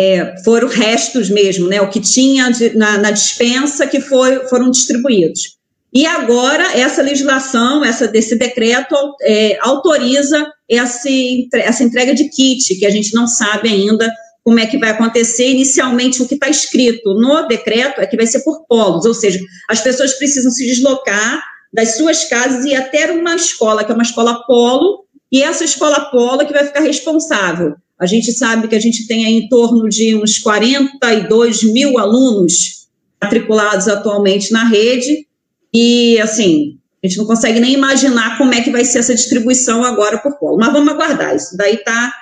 [0.00, 1.80] É, foram restos mesmo, né?
[1.80, 5.56] O que tinha de, na, na, dispensa que foi, foram distribuídos.
[5.92, 11.08] E agora, essa legislação, essa, desse decreto, é, autoriza essa,
[11.54, 14.12] essa entrega de kit, que a gente não sabe ainda
[14.48, 15.50] como é que vai acontecer.
[15.50, 19.38] Inicialmente, o que está escrito no decreto é que vai ser por polos, ou seja,
[19.68, 24.02] as pessoas precisam se deslocar das suas casas e até uma escola, que é uma
[24.02, 27.74] escola polo, e essa escola polo é que vai ficar responsável.
[28.00, 32.86] A gente sabe que a gente tem em torno de uns 42 mil alunos
[33.22, 35.26] matriculados atualmente na rede,
[35.74, 39.84] e, assim, a gente não consegue nem imaginar como é que vai ser essa distribuição
[39.84, 40.56] agora por polo.
[40.56, 42.14] Mas vamos aguardar, isso daí está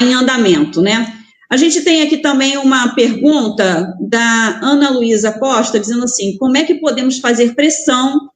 [0.00, 1.15] em andamento, né?
[1.48, 6.64] A gente tem aqui também uma pergunta da Ana Luísa Costa, dizendo assim: como é
[6.64, 8.30] que podemos fazer pressão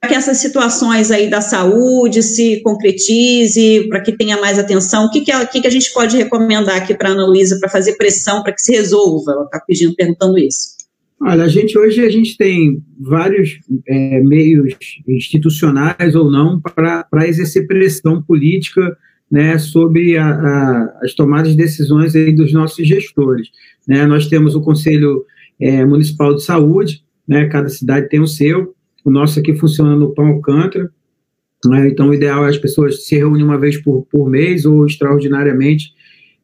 [0.00, 5.06] para que essas situações aí da saúde se concretize, para que tenha mais atenção?
[5.06, 7.68] O que, que, que, que a gente pode recomendar aqui para a Ana Luísa para
[7.68, 9.32] fazer pressão para que se resolva?
[9.32, 10.80] Ela está pedindo, perguntando isso.
[11.22, 14.74] Olha, a gente hoje a gente tem vários é, meios
[15.06, 18.96] institucionais ou não para exercer pressão política
[19.30, 23.48] né, sobre a, a, as tomadas de decisões aí dos nossos gestores.
[23.86, 24.04] Né?
[24.06, 25.24] Nós temos o Conselho
[25.60, 28.74] é, Municipal de Saúde, né, cada cidade tem o seu,
[29.04, 30.90] o nosso aqui funciona no Pão Alcântara,
[31.64, 34.84] né, então o ideal é as pessoas se reúnem uma vez por, por mês ou
[34.84, 35.92] extraordinariamente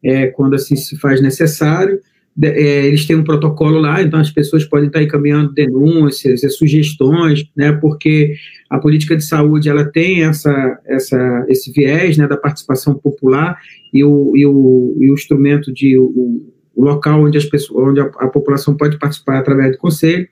[0.04, 1.98] é, quando assim se faz necessário,
[2.42, 7.72] é, eles têm um protocolo lá, então as pessoas podem estar encaminhando denúncias, sugestões, né,
[7.72, 8.34] porque
[8.68, 13.58] a política de saúde ela tem essa, essa, esse viés né, da participação popular
[13.92, 16.42] e o, e o, e o instrumento de o,
[16.74, 20.28] o local onde, as pessoas, onde a, a, população pode participar através do conselho.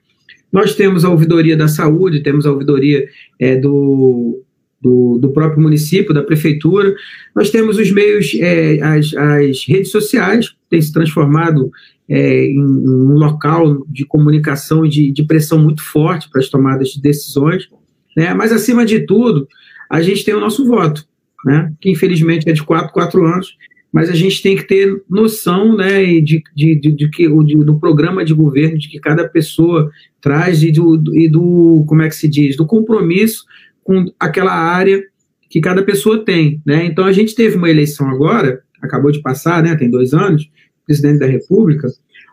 [0.51, 3.07] Nós temos a ouvidoria da saúde, temos a ouvidoria
[3.39, 4.44] é, do,
[4.81, 6.95] do, do, próprio município, da prefeitura.
[7.35, 11.71] Nós temos os meios, é, as, as redes sociais, têm se transformado
[12.07, 16.89] é, em, um local de comunicação e de, de pressão muito forte para as tomadas
[16.89, 17.67] de decisões,
[18.15, 18.33] né?
[18.33, 19.47] mas, acima de tudo,
[19.89, 21.05] a gente tem o nosso voto,
[21.45, 21.71] né?
[21.81, 23.57] que infelizmente é de 4, 4 anos,
[23.91, 27.79] mas a gente tem que ter noção né, de, de, de, de que, de, do
[27.79, 32.15] programa de governo de que cada pessoa traz e do, e do, como é que
[32.15, 33.45] se diz, do compromisso
[33.85, 35.01] com aquela área
[35.49, 36.61] que cada pessoa tem.
[36.65, 36.85] Né?
[36.85, 40.49] Então, a gente teve uma eleição agora, acabou de passar, né, tem dois anos,
[40.85, 41.87] presidente da República,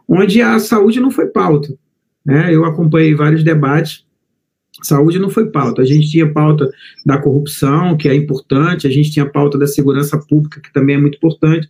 [0.08, 1.72] onde a saúde não foi pauta.
[2.24, 2.54] Né?
[2.54, 4.04] Eu acompanhei vários debates,
[4.82, 5.82] saúde não foi pauta.
[5.82, 6.70] A gente tinha pauta
[7.04, 10.98] da corrupção, que é importante, a gente tinha pauta da segurança pública, que também é
[10.98, 11.68] muito importante,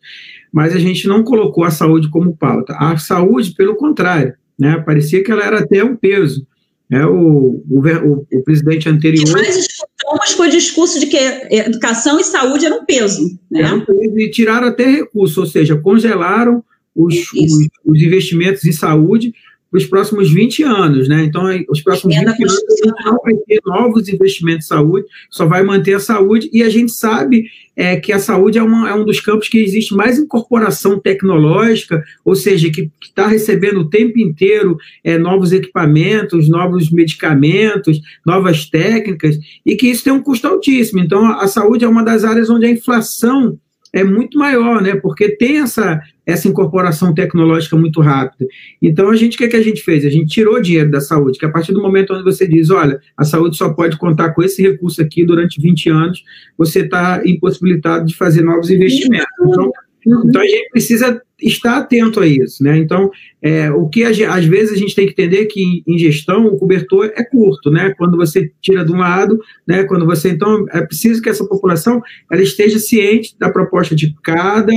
[0.52, 2.74] mas a gente não colocou a saúde como pauta.
[2.78, 4.78] A saúde, pelo contrário, né?
[4.78, 6.46] parecia que ela era até um peso.
[6.92, 7.06] Né?
[7.06, 9.22] O, o, o, presidente anterior.
[9.22, 11.16] O que mais escutamos foi o discurso de que
[11.50, 13.22] educação e saúde eram um peso.
[13.50, 13.62] Né?
[13.62, 16.62] É um peso e tiraram até recursos, ou seja, congelaram
[16.94, 19.32] os, os, os, investimentos em saúde
[19.72, 21.24] para os próximos 20 anos, né?
[21.24, 22.62] Então, os próximos 20 anos
[23.06, 26.92] não vai ter novos investimentos em saúde, só vai manter a saúde, e a gente
[26.92, 31.00] sabe é, que a saúde é, uma, é um dos campos que existe mais incorporação
[31.00, 38.66] tecnológica, ou seja, que está recebendo o tempo inteiro é, novos equipamentos, novos medicamentos, novas
[38.68, 41.00] técnicas, e que isso tem um custo altíssimo.
[41.00, 43.58] Então, a, a saúde é uma das áreas onde a inflação
[43.92, 44.96] é muito maior, né?
[44.96, 48.46] Porque tem essa, essa incorporação tecnológica muito rápida.
[48.80, 50.04] Então, a gente, o que, é que a gente fez?
[50.04, 53.00] A gente tirou dinheiro da saúde, que a partir do momento onde você diz, olha,
[53.16, 56.24] a saúde só pode contar com esse recurso aqui durante 20 anos,
[56.56, 59.26] você está impossibilitado de fazer novos investimentos.
[59.40, 59.70] Então,
[60.04, 62.78] então, a gente precisa estar atento a isso, né?
[62.78, 63.10] Então,
[63.42, 67.12] é, o que às vezes a gente tem que entender que em gestão o cobertor
[67.16, 67.94] é curto, né?
[67.98, 69.84] Quando você tira de um lado, né?
[69.84, 74.72] Quando você então é preciso que essa população ela esteja ciente da proposta de cada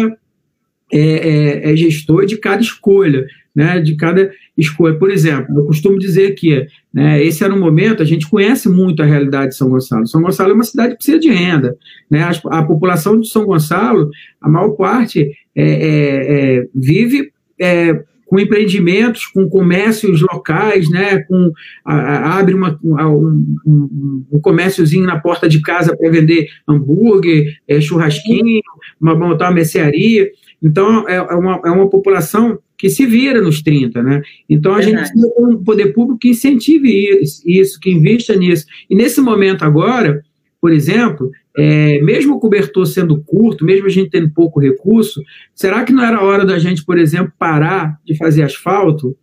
[0.92, 4.98] é, é, é gestor de cada escolha, né, de cada escolha.
[4.98, 9.02] Por exemplo, eu costumo dizer que né, esse era um momento, a gente conhece muito
[9.02, 10.06] a realidade de São Gonçalo.
[10.08, 11.76] São Gonçalo é uma cidade que precisa de renda.
[12.10, 12.22] Né?
[12.22, 14.10] A, a população de São Gonçalo,
[14.42, 21.52] a maior parte, é, é, é vive é, com empreendimentos, com comércios locais, né, com,
[21.86, 27.58] a, a, abre uma, um, um, um, comérciozinho na porta de casa para vender hambúrguer,
[27.68, 28.62] é, churrasquinho,
[29.00, 30.30] uma, montar uma mercearia.
[30.62, 34.22] Então, é, é, uma, é uma população que se vira nos 30, né?
[34.50, 34.98] Então, a Verdade.
[34.98, 38.66] gente precisa ter um poder público que incentive isso, que invista nisso.
[38.90, 40.22] E nesse momento agora,
[40.60, 45.22] por exemplo, é, mesmo o cobertor sendo curto, mesmo a gente tendo pouco recurso,
[45.54, 49.16] será que não era hora da gente, por exemplo, parar de fazer asfalto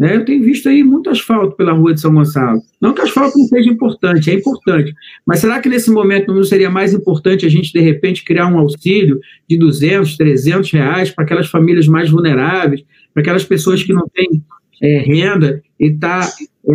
[0.00, 0.16] né?
[0.16, 2.62] Eu tenho visto aí muito asfalto pela rua de São Gonçalo.
[2.80, 4.94] Não que asfalto não seja importante, é importante.
[5.26, 8.58] Mas será que nesse momento não seria mais importante a gente, de repente, criar um
[8.58, 14.08] auxílio de 200, 300 reais para aquelas famílias mais vulneráveis, para aquelas pessoas que não
[14.08, 14.42] têm
[14.82, 16.26] é, renda e está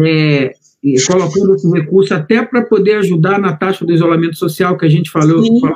[0.05, 0.53] é,
[1.07, 5.09] colocando esse recurso até para poder ajudar na taxa do isolamento social que a gente
[5.09, 5.75] falou, falou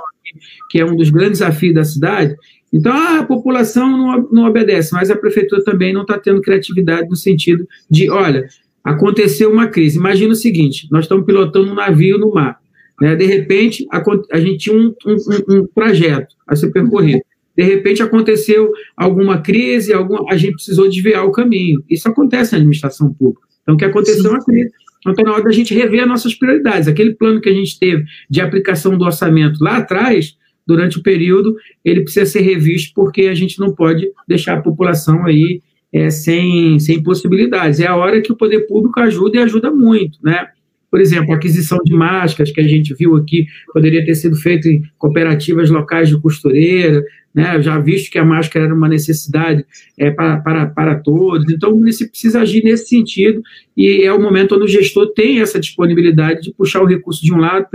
[0.69, 2.35] que é um dos grandes desafios da cidade?
[2.71, 7.15] Então, a população não, não obedece, mas a prefeitura também não está tendo criatividade no
[7.15, 8.47] sentido de, olha,
[8.83, 9.97] aconteceu uma crise.
[9.97, 12.59] Imagina o seguinte: nós estamos pilotando um navio no mar.
[13.01, 13.15] Né?
[13.15, 17.21] De repente, a, a gente tinha um, um, um, trajeto a ser percorrido.
[17.57, 21.83] De repente, aconteceu alguma crise, algum, a gente precisou desviar o caminho.
[21.89, 23.41] Isso acontece na administração pública.
[23.63, 24.71] Então, o que aconteceu é uma crise.
[24.99, 26.87] Então, está na hora da gente rever as nossas prioridades.
[26.87, 30.37] Aquele plano que a gente teve de aplicação do orçamento lá atrás,
[30.67, 35.25] durante o período, ele precisa ser revisto porque a gente não pode deixar a população
[35.25, 37.79] aí é, sem, sem possibilidades.
[37.79, 40.47] É a hora que o poder público ajuda e ajuda muito, né?
[40.89, 44.67] Por exemplo, a aquisição de máscaras que a gente viu aqui poderia ter sido feita
[44.67, 47.61] em cooperativas locais de costureira, né?
[47.61, 49.65] já visto que a máscara era uma necessidade
[49.97, 51.51] é, para, para, para todos.
[51.51, 53.41] Então, o município precisa agir nesse sentido
[53.77, 57.33] e é o momento onde o gestor tem essa disponibilidade de puxar o recurso de
[57.33, 57.67] um lado,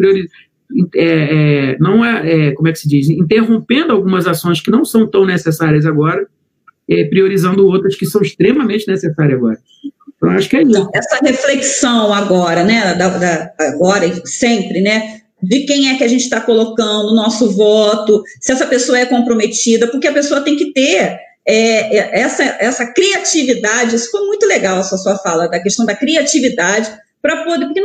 [0.94, 4.84] é, é, não é, é, como é que se diz, interrompendo algumas ações que não
[4.84, 6.26] são tão necessárias agora,
[6.88, 9.58] é, priorizando outras que são extremamente necessárias agora.
[10.24, 10.90] Então, acho que é isso.
[10.94, 16.08] Essa reflexão agora, né, da, da, agora e sempre, né, de quem é que a
[16.08, 20.56] gente está colocando o nosso voto, se essa pessoa é comprometida, porque a pessoa tem
[20.56, 25.60] que ter é, é essa, essa criatividade, isso foi muito legal essa sua fala, da
[25.60, 27.82] questão da criatividade, para poder, porque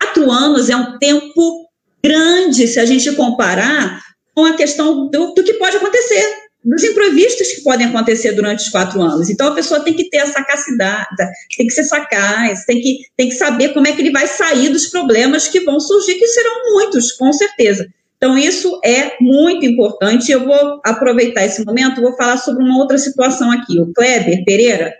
[0.00, 1.68] quatro anos é um tempo
[2.02, 4.00] grande se a gente comparar
[4.34, 8.70] com a questão do, do que pode acontecer, dos imprevistos que podem acontecer durante os
[8.70, 9.28] quatro anos.
[9.28, 11.08] Então, a pessoa tem que ter a sacacidade,
[11.56, 14.70] tem que ser sagaz, tem que, tem que saber como é que ele vai sair
[14.70, 17.86] dos problemas que vão surgir, que serão muitos, com certeza.
[18.16, 20.32] Então, isso é muito importante.
[20.32, 23.78] Eu vou aproveitar esse momento, vou falar sobre uma outra situação aqui.
[23.78, 24.94] O Kleber Pereira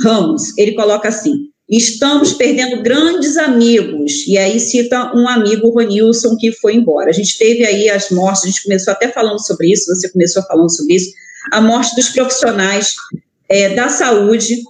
[0.00, 4.26] Ramos, ele coloca assim: Estamos perdendo grandes amigos.
[4.26, 7.08] E aí cita um amigo, o Ronilson, que foi embora.
[7.10, 10.42] A gente teve aí as mortes, a gente começou até falando sobre isso, você começou
[10.44, 11.10] falando sobre isso,
[11.50, 12.94] a morte dos profissionais
[13.48, 14.62] é, da saúde,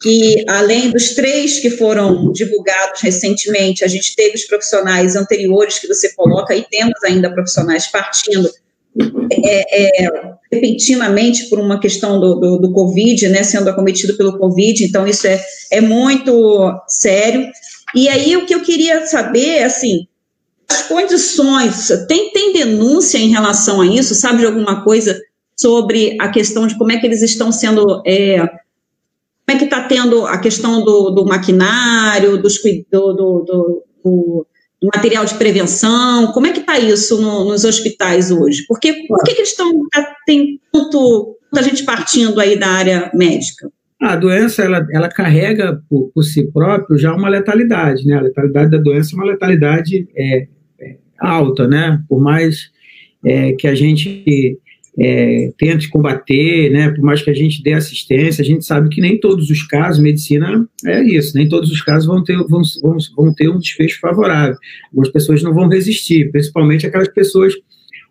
[0.00, 5.86] que além dos três que foram divulgados recentemente, a gente teve os profissionais anteriores que
[5.86, 8.50] você coloca, e temos ainda profissionais partindo
[9.32, 10.10] é, é,
[10.52, 15.26] repentinamente por uma questão do, do, do, Covid, né, sendo acometido pelo Covid, então isso
[15.26, 15.40] é,
[15.70, 17.48] é muito sério.
[17.94, 20.08] E aí o que eu queria saber, assim,
[20.68, 25.20] as condições, tem, tem denúncia em relação a isso, sabe de alguma coisa
[25.56, 29.82] sobre a questão de como é que eles estão sendo, é, como é que está
[29.82, 32.58] tendo a questão do, do maquinário, dos,
[32.90, 34.46] do, do, do
[34.82, 36.32] material de prevenção?
[36.32, 38.64] Como é que está isso no, nos hospitais hoje?
[38.66, 39.70] Porque, por que, que eles estão,
[40.26, 43.70] tem tanto, tanta gente partindo aí da área médica?
[44.00, 48.16] A doença, ela, ela carrega por, por si próprio já uma letalidade, né?
[48.16, 50.46] A letalidade da doença é uma letalidade é,
[50.80, 52.02] é alta, né?
[52.08, 52.70] Por mais
[53.22, 54.58] é, que a gente
[55.02, 59.00] é, tente combater, né, por mais que a gente dê assistência, a gente sabe que
[59.00, 62.96] nem todos os casos, medicina é isso, nem todos os casos vão ter, vão, vão,
[63.16, 64.56] vão ter um desfecho favorável.
[64.88, 67.54] Algumas pessoas não vão resistir, principalmente aquelas pessoas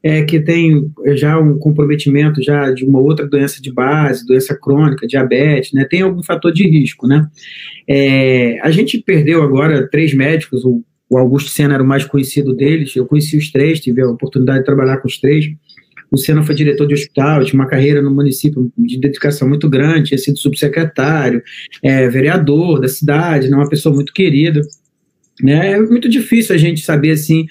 [0.01, 5.05] é, que têm já um comprometimento já de uma outra doença de base, doença crônica,
[5.05, 7.27] diabetes, né, tem algum fator de risco, né.
[7.87, 12.51] É, a gente perdeu agora três médicos, o, o Augusto Senna era o mais conhecido
[12.51, 15.45] deles, eu conheci os três, tive a oportunidade de trabalhar com os três,
[16.11, 20.09] o Senna foi diretor de hospital, tinha uma carreira no município de dedicação muito grande,
[20.09, 21.41] tinha sido subsecretário,
[21.83, 24.61] é, vereador da cidade, né, uma pessoa muito querida.
[25.41, 25.71] Né?
[25.71, 27.45] É muito difícil a gente saber, assim,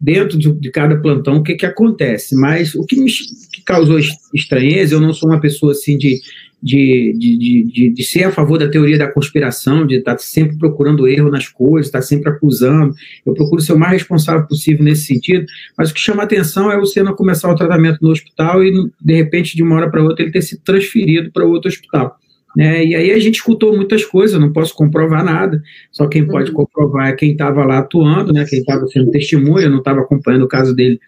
[0.00, 2.34] dentro de, de cada plantão, o que, que acontece.
[2.34, 3.10] Mas o que me
[3.52, 3.98] que causou
[4.34, 6.20] estranheza, eu não sou uma pessoa, assim, de
[6.62, 11.08] de, de, de, de, ser a favor da teoria da conspiração, de estar sempre procurando
[11.08, 12.94] erro nas coisas, estar sempre acusando.
[13.26, 15.44] Eu procuro ser o mais responsável possível nesse sentido,
[15.76, 19.14] mas o que chama atenção é o Senna começar o tratamento no hospital e, de
[19.14, 22.16] repente, de uma hora para outra, ele ter sido transferido para outro hospital.
[22.56, 22.84] Né?
[22.84, 25.60] E aí a gente escutou muitas coisas, não posso comprovar nada,
[25.90, 26.56] só quem pode uhum.
[26.58, 28.44] comprovar é quem estava lá atuando, né?
[28.48, 31.00] quem estava sendo testemunha, não estava acompanhando o caso dele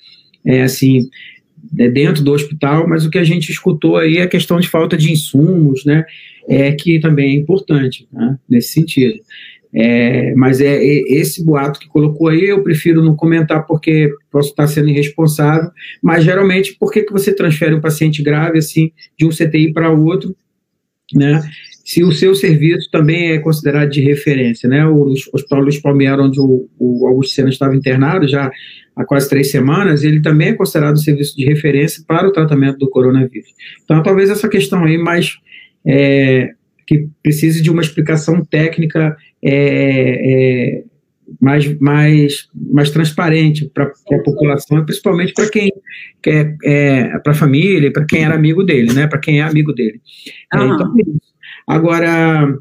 [0.44, 1.08] é, assim
[1.72, 4.68] né, dentro do hospital, mas o que a gente escutou aí é a questão de
[4.68, 6.04] falta de insumos, né,
[6.48, 9.20] é, que também é importante né, nesse sentido.
[9.76, 14.50] É, mas é, é, esse boato que colocou aí, eu prefiro não comentar porque posso
[14.50, 15.68] estar sendo irresponsável,
[16.00, 19.90] mas geralmente, por que, que você transfere um paciente grave assim de um CTI para
[19.90, 20.36] outro,
[21.12, 21.42] né?
[21.84, 24.86] Se o seu serviço também é considerado de referência, né?
[24.86, 28.50] O Hospital Luiz Palmeira, onde o, o Augusto Sena estava internado já
[28.96, 32.78] há quase três semanas, ele também é considerado um serviço de referência para o tratamento
[32.78, 33.50] do coronavírus.
[33.84, 35.38] Então, talvez essa questão aí mais
[35.86, 36.52] é,
[36.86, 40.84] que precise de uma explicação técnica é, é,
[41.40, 45.72] mais, mais, mais transparente para a população, e principalmente para quem
[46.22, 49.06] quer, é, para a família, para quem era amigo dele, né?
[49.06, 50.00] Para quem é amigo dele.
[50.54, 50.74] Uhum.
[50.74, 50.94] então,
[51.66, 52.56] agora,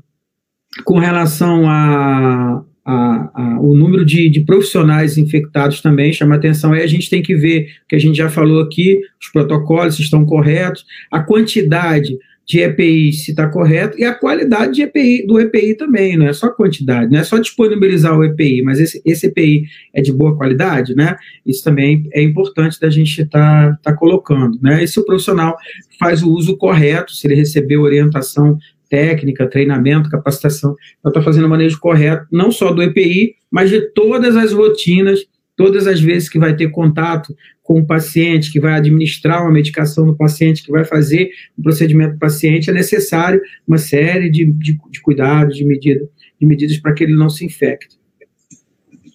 [0.85, 6.73] com relação a, a, a, o número de, de, profissionais infectados também chama atenção.
[6.73, 10.25] Aí a gente tem que ver, que a gente já falou aqui, os protocolos estão
[10.25, 15.75] corretos, a quantidade de EPI se está correto e a qualidade de EPI, do EPI
[15.75, 19.63] também, não é só quantidade, não é só disponibilizar o EPI, mas esse, esse EPI
[19.93, 21.15] é de boa qualidade, né?
[21.45, 24.83] Isso também é importante da gente estar tá, tá colocando, né?
[24.83, 25.55] E se o profissional
[25.97, 28.57] faz o uso correto, se ele recebeu orientação
[28.89, 33.69] técnica, treinamento, capacitação, para estar tá fazendo o manejo correto, não só do EPI, mas
[33.69, 35.21] de todas as rotinas
[35.55, 40.05] todas as vezes que vai ter contato com o paciente, que vai administrar uma medicação
[40.05, 44.45] no paciente, que vai fazer o um procedimento do paciente, é necessário uma série de,
[44.45, 46.07] de, de cuidados, de, medida,
[46.39, 47.97] de medidas para que ele não se infecte.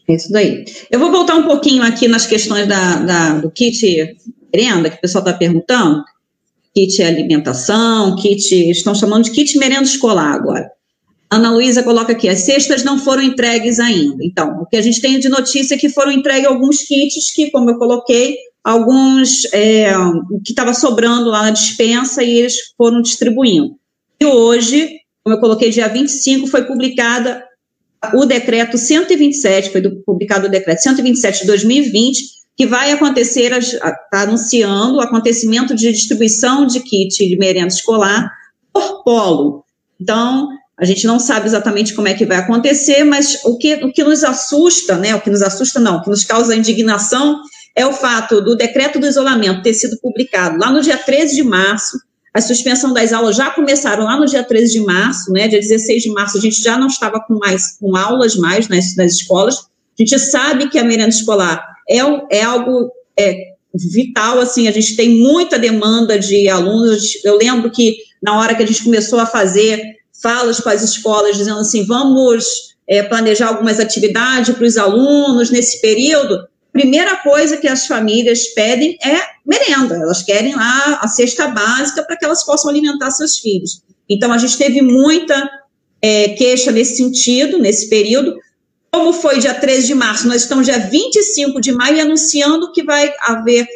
[0.08, 0.64] É isso daí.
[0.90, 4.16] Eu vou voltar um pouquinho aqui nas questões da, da do kit
[4.54, 6.02] merenda, que o pessoal está perguntando.
[6.78, 8.70] Kit alimentação, kit.
[8.70, 10.70] Estão chamando de kit merenda escolar agora.
[11.28, 14.24] Ana Luísa coloca aqui, as cestas não foram entregues ainda.
[14.24, 17.50] Então, o que a gente tem de notícia é que foram entregues alguns kits que,
[17.50, 19.92] como eu coloquei, alguns é,
[20.44, 23.74] que estava sobrando lá na dispensa e eles foram distribuindo.
[24.20, 27.44] E hoje, como eu coloquei, dia 25, foi publicada
[28.14, 34.96] o decreto 127, foi publicado o decreto 127 de 2020, que vai acontecer, está anunciando
[34.96, 38.32] o acontecimento de distribuição de kit de merenda escolar
[38.72, 39.64] por polo.
[40.00, 43.92] Então, a gente não sabe exatamente como é que vai acontecer, mas o que, o
[43.92, 45.14] que nos assusta, né?
[45.14, 47.40] O que nos assusta, não, o que nos causa indignação
[47.76, 51.44] é o fato do decreto do isolamento ter sido publicado lá no dia 13 de
[51.44, 51.96] março.
[52.34, 55.46] A suspensão das aulas já começaram lá no dia 13 de março, né?
[55.46, 58.96] Dia 16 de março a gente já não estava com mais com aulas mais nas,
[58.96, 59.58] nas escolas.
[59.58, 61.98] A gente sabe que a merenda escolar é,
[62.30, 63.36] é algo é,
[63.74, 67.24] vital, assim, a gente tem muita demanda de alunos.
[67.24, 69.82] Eu lembro que na hora que a gente começou a fazer
[70.22, 75.80] falas com as escolas dizendo assim, vamos é, planejar algumas atividades para os alunos nesse
[75.80, 79.96] período, primeira coisa que as famílias pedem é merenda.
[79.96, 83.82] Elas querem lá a cesta básica para que elas possam alimentar seus filhos.
[84.08, 85.48] Então, a gente teve muita
[86.00, 88.34] é, queixa nesse sentido, nesse período.
[88.90, 93.12] Como foi dia 13 de março, nós estamos dia 25 de maio anunciando que vai
[93.20, 93.66] haver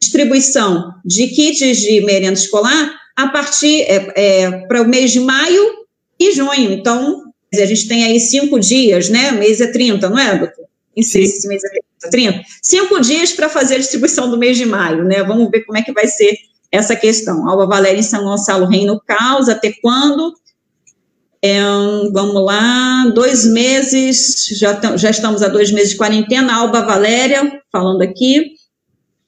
[0.00, 5.80] distribuição de kits de merenda escolar a partir é, é, para o mês de maio
[6.18, 6.72] e junho.
[6.72, 9.32] Então, a gente tem aí cinco dias, né?
[9.32, 10.64] O mês é 30, não é, doutor?
[10.96, 12.42] Em si, esse mês é 30.
[12.62, 15.22] Cinco dias para fazer a distribuição do mês de maio, né?
[15.22, 16.34] Vamos ver como é que vai ser
[16.70, 17.48] essa questão.
[17.48, 20.34] Alba Valéria em São Gonçalo, Reino Caos, até quando?
[21.42, 21.58] É,
[22.12, 26.54] vamos lá, dois meses, já, já estamos a dois meses de quarentena.
[26.54, 28.52] Alba Valéria, falando aqui.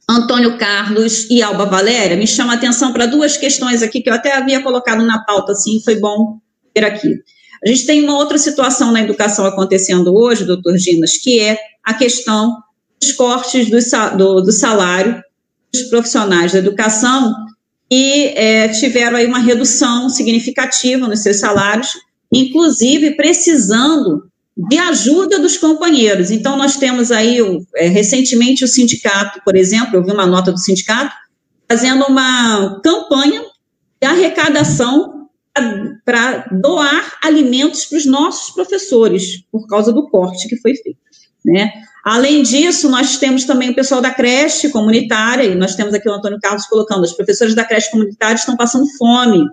[0.09, 4.15] Antônio Carlos e Alba Valéria, me chama a atenção para duas questões aqui que eu
[4.15, 6.39] até havia colocado na pauta, assim, foi bom
[6.75, 7.09] ter aqui.
[7.65, 11.95] A gente tem uma outra situação na educação acontecendo hoje, doutor Ginas, que é a
[11.95, 12.57] questão
[13.01, 15.23] dos cortes do, do, do salário
[15.73, 17.33] dos profissionais da educação
[17.93, 21.91] que é, tiveram aí uma redução significativa nos seus salários,
[22.33, 26.31] inclusive precisando de ajuda dos companheiros.
[26.31, 27.39] Então, nós temos aí,
[27.77, 31.15] é, recentemente, o sindicato, por exemplo, eu vi uma nota do sindicato,
[31.71, 33.43] fazendo uma campanha
[34.01, 35.29] de arrecadação
[36.03, 41.02] para doar alimentos para os nossos professores, por causa do corte que foi feito.
[41.45, 41.73] Né?
[42.05, 46.13] Além disso, nós temos também o pessoal da creche comunitária, e nós temos aqui o
[46.13, 49.45] Antônio Carlos colocando, os professores da creche comunitária estão passando fome.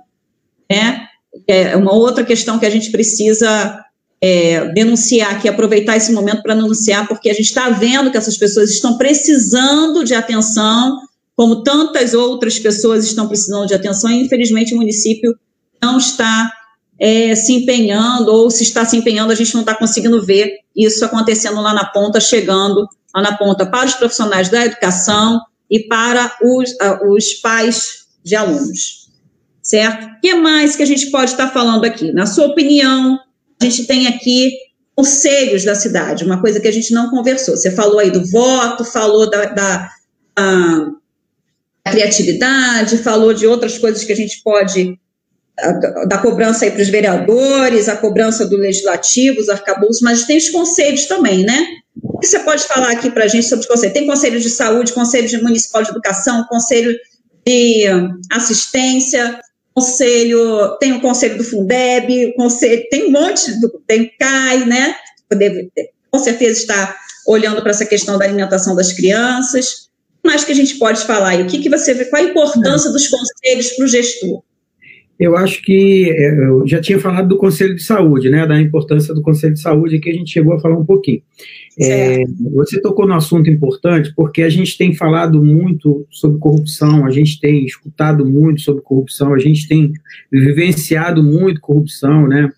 [0.70, 1.08] Né?
[1.48, 3.84] É uma outra questão que a gente precisa
[4.22, 8.38] é, denunciar aqui, aproveitar esse momento para denunciar, porque a gente está vendo que essas
[8.38, 11.00] pessoas estão precisando de atenção,
[11.36, 15.38] como tantas outras pessoas estão precisando de atenção, e infelizmente o município
[15.82, 16.52] não está
[17.00, 21.04] é, se empenhando, ou se está se empenhando, a gente não está conseguindo ver isso
[21.06, 26.36] acontecendo lá na ponta, chegando lá na ponta para os profissionais da educação, e para
[26.42, 29.08] os, uh, os pais de alunos.
[29.62, 30.06] Certo?
[30.06, 32.12] O que mais que a gente pode estar falando aqui?
[32.12, 33.20] Na sua opinião,
[33.62, 34.52] a gente tem aqui
[34.96, 37.56] conselhos da cidade, uma coisa que a gente não conversou.
[37.56, 39.90] Você falou aí do voto, falou da, da
[41.86, 45.00] criatividade, falou de outras coisas que a gente pode
[46.08, 50.50] da cobrança aí para os vereadores, a cobrança do legislativo, os arcabouços, mas tem os
[50.50, 51.68] conselhos também, né?
[52.02, 53.94] O que você pode falar aqui para a gente sobre os conselhos?
[53.94, 56.96] Tem conselho de saúde, conselho de municipal de educação, conselho
[57.46, 57.86] de
[58.32, 59.40] assistência,
[59.74, 64.96] conselho, tem o conselho do Fundeb, conselho, tem um monte, do, tem o CAI, né?
[65.32, 65.72] Deve,
[66.12, 69.90] com certeza está olhando para essa questão da alimentação das crianças.
[70.18, 71.36] O que mais que a gente pode falar?
[71.36, 72.06] E o que, que você vê?
[72.06, 74.44] Qual a importância dos conselhos para o gestor?
[75.20, 79.14] Eu acho que é, eu já tinha falado do Conselho de Saúde, né, da importância
[79.14, 81.22] do Conselho de Saúde, aqui a gente chegou a falar um pouquinho.
[81.78, 87.12] É, você tocou no assunto importante, porque a gente tem falado muito sobre corrupção, a
[87.12, 89.92] gente tem escutado muito sobre corrupção, a gente tem
[90.32, 92.50] vivenciado muito corrupção, né?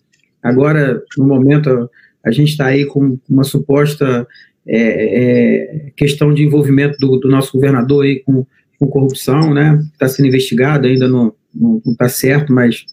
[0.42, 1.90] Agora, no momento,
[2.24, 4.28] a gente está aí com uma suposta
[4.68, 8.46] é, é, questão de envolvimento do, do, nosso governador aí com,
[8.80, 9.80] com corrupção, né?
[9.94, 11.08] Está sendo investigado, ainda
[11.54, 12.86] não está certo, mas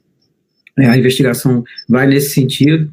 [0.79, 2.91] é, a investigação vai nesse sentido.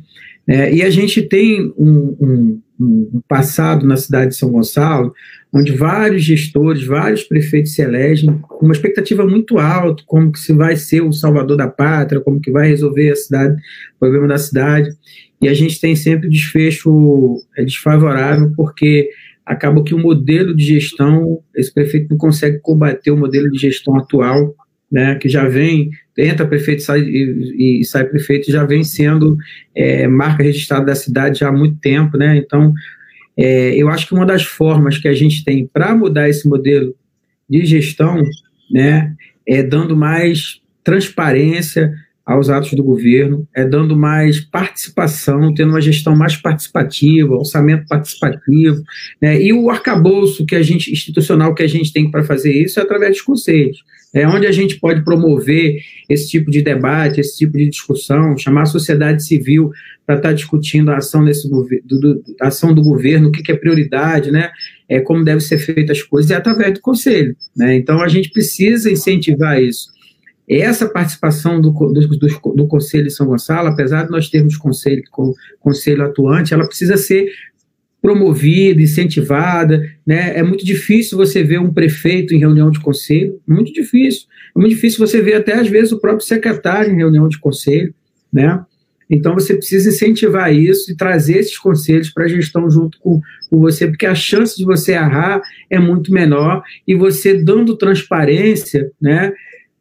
[0.48, 5.14] É, e a gente tem um, um, um, passado na cidade de São Gonçalo,
[5.52, 10.54] onde vários gestores, vários prefeitos se elegem com uma expectativa muito alta, como que se
[10.54, 13.56] vai ser o salvador da pátria, como que vai resolver a cidade,
[13.96, 14.90] o problema da cidade.
[15.42, 19.10] E a gente tem sempre desfecho é, desfavorável, porque
[19.46, 23.96] acaba que o modelo de gestão, esse prefeito não consegue combater o modelo de gestão
[23.96, 24.56] atual,
[24.92, 29.38] né, que já vem, entra prefeito sai, e, e, sai prefeito, já vem sendo
[29.76, 32.74] é, marca registrada da cidade já há muito tempo, né, então
[33.38, 36.96] é, eu acho que uma das formas que a gente tem para mudar esse modelo
[37.50, 38.22] de gestão,
[38.72, 39.14] né,
[39.48, 41.94] é dando mais transparência
[42.26, 48.82] aos atos do governo, é dando mais participação, tendo uma gestão mais participativa, orçamento participativo,
[49.22, 52.80] né, e o arcabouço que a gente institucional que a gente tem para fazer isso
[52.80, 53.84] é através dos conselhos
[54.16, 58.62] é onde a gente pode promover esse tipo de debate, esse tipo de discussão, chamar
[58.62, 59.72] a sociedade civil
[60.06, 63.58] para estar discutindo a ação, desse, do, do, ação do governo, o que, que, é
[63.58, 64.52] prioridade, né?
[64.88, 67.36] É, como devem ser feitas as coisas, é através do conselho.
[67.58, 67.76] Né?
[67.76, 69.90] Então, a gente precisa incentivar isso.
[70.48, 75.02] Essa participação do, do, do, do Conselho de São Gonçalo, apesar de nós termos conselho,
[75.60, 77.32] conselho atuante, ela precisa ser
[78.00, 80.38] promovida, incentivada, né?
[80.38, 84.28] É muito difícil você ver um prefeito em reunião de conselho, muito difícil.
[84.56, 87.96] É muito difícil você ver até às vezes o próprio secretário em reunião de conselho,
[88.32, 88.64] né?
[89.10, 93.20] Então você precisa incentivar isso e trazer esses conselhos para a gestão junto com,
[93.50, 98.92] com você, porque a chance de você errar é muito menor e você dando transparência,
[99.02, 99.32] né?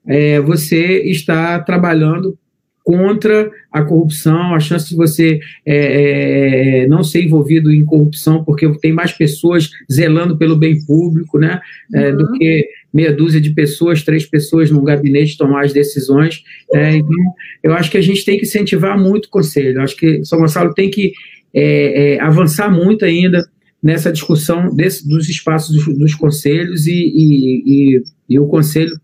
[0.07, 2.39] É, você está trabalhando
[2.85, 8.71] contra a corrupção, a chance de você é, é, não ser envolvido em corrupção, porque
[8.79, 11.61] tem mais pessoas zelando pelo bem público, né,
[11.95, 12.19] é, uhum.
[12.19, 16.45] do que meia dúzia de pessoas, três pessoas no gabinete tomar as decisões.
[16.71, 17.17] Né, então,
[17.63, 19.79] eu acho que a gente tem que incentivar muito o conselho.
[19.79, 21.15] Eu acho que São Gonçalo tem que
[21.55, 23.49] é, é, avançar muito ainda
[23.83, 27.63] nessa discussão desse, dos espaços dos, dos conselhos e, e,
[27.97, 28.95] e, e o conselho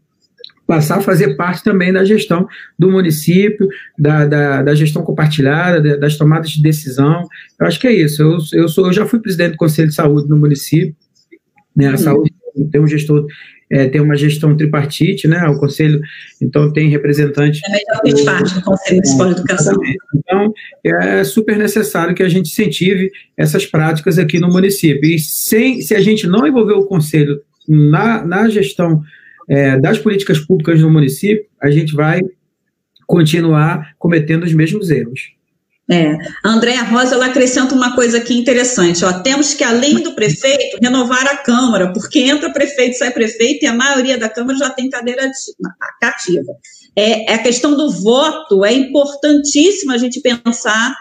[0.70, 2.46] passar a fazer parte também da gestão
[2.78, 3.68] do município,
[3.98, 7.26] da, da, da gestão compartilhada, das tomadas de decisão.
[7.58, 8.22] Eu acho que é isso.
[8.22, 10.94] Eu, eu, sou, eu já fui presidente do Conselho de Saúde no município.
[11.74, 11.88] Né?
[11.88, 11.96] A uhum.
[11.96, 12.32] saúde
[12.70, 13.26] tem um gestor,
[13.68, 15.44] é, tem uma gestão tripartite, né?
[15.48, 16.00] O conselho,
[16.40, 17.60] então tem representante.
[17.62, 19.76] Também já fez parte do Conselho Municipal de Educação.
[20.14, 20.52] Então,
[20.84, 25.10] é super necessário que a gente incentive essas práticas aqui no município.
[25.10, 29.02] E sem, se a gente não envolver o conselho na, na gestão
[29.48, 32.20] é, das políticas públicas no município, a gente vai
[33.06, 35.32] continuar cometendo os mesmos erros.
[35.90, 36.16] É.
[36.44, 39.04] A Andréa Rosa ela acrescenta uma coisa aqui interessante.
[39.04, 43.66] Ó, temos que, além do prefeito, renovar a Câmara, porque entra prefeito, sai prefeito, e
[43.66, 45.28] a maioria da Câmara já tem cadeira
[46.00, 46.52] cativa.
[46.94, 50.94] É, é, a questão do voto é importantíssimo a gente pensar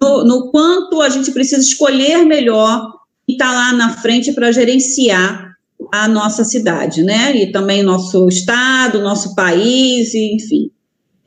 [0.00, 2.94] no, no quanto a gente precisa escolher melhor
[3.28, 5.49] e estar tá lá na frente para gerenciar
[5.92, 7.34] a nossa cidade, né?
[7.36, 10.70] E também nosso estado, nosso país, enfim.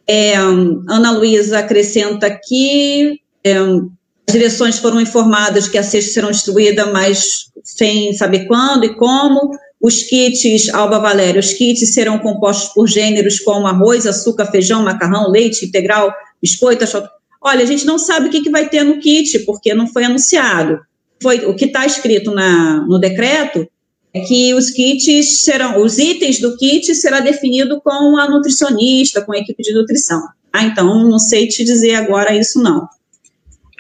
[0.08, 6.92] É, Ana Luísa acrescenta aqui: é, as direções foram informadas que a cesta serão distribuídas,
[6.92, 7.26] mas
[7.64, 9.52] sem saber quando e como.
[9.82, 15.30] Os kits, Alba Valéria, os kits serão compostos por gêneros como arroz, açúcar, feijão, macarrão,
[15.30, 16.10] leite integral,
[16.42, 17.06] biscoito, achot...
[17.42, 20.06] Olha, a gente não sabe o que, que vai ter no kit, porque não foi
[20.06, 20.80] anunciado.
[21.22, 23.68] Foi, o que está escrito na, no decreto
[24.14, 29.34] é que os kits serão, os itens do kit será definido com a nutricionista, com
[29.34, 30.22] a equipe de nutrição.
[30.52, 32.88] Ah, então não sei te dizer agora isso não.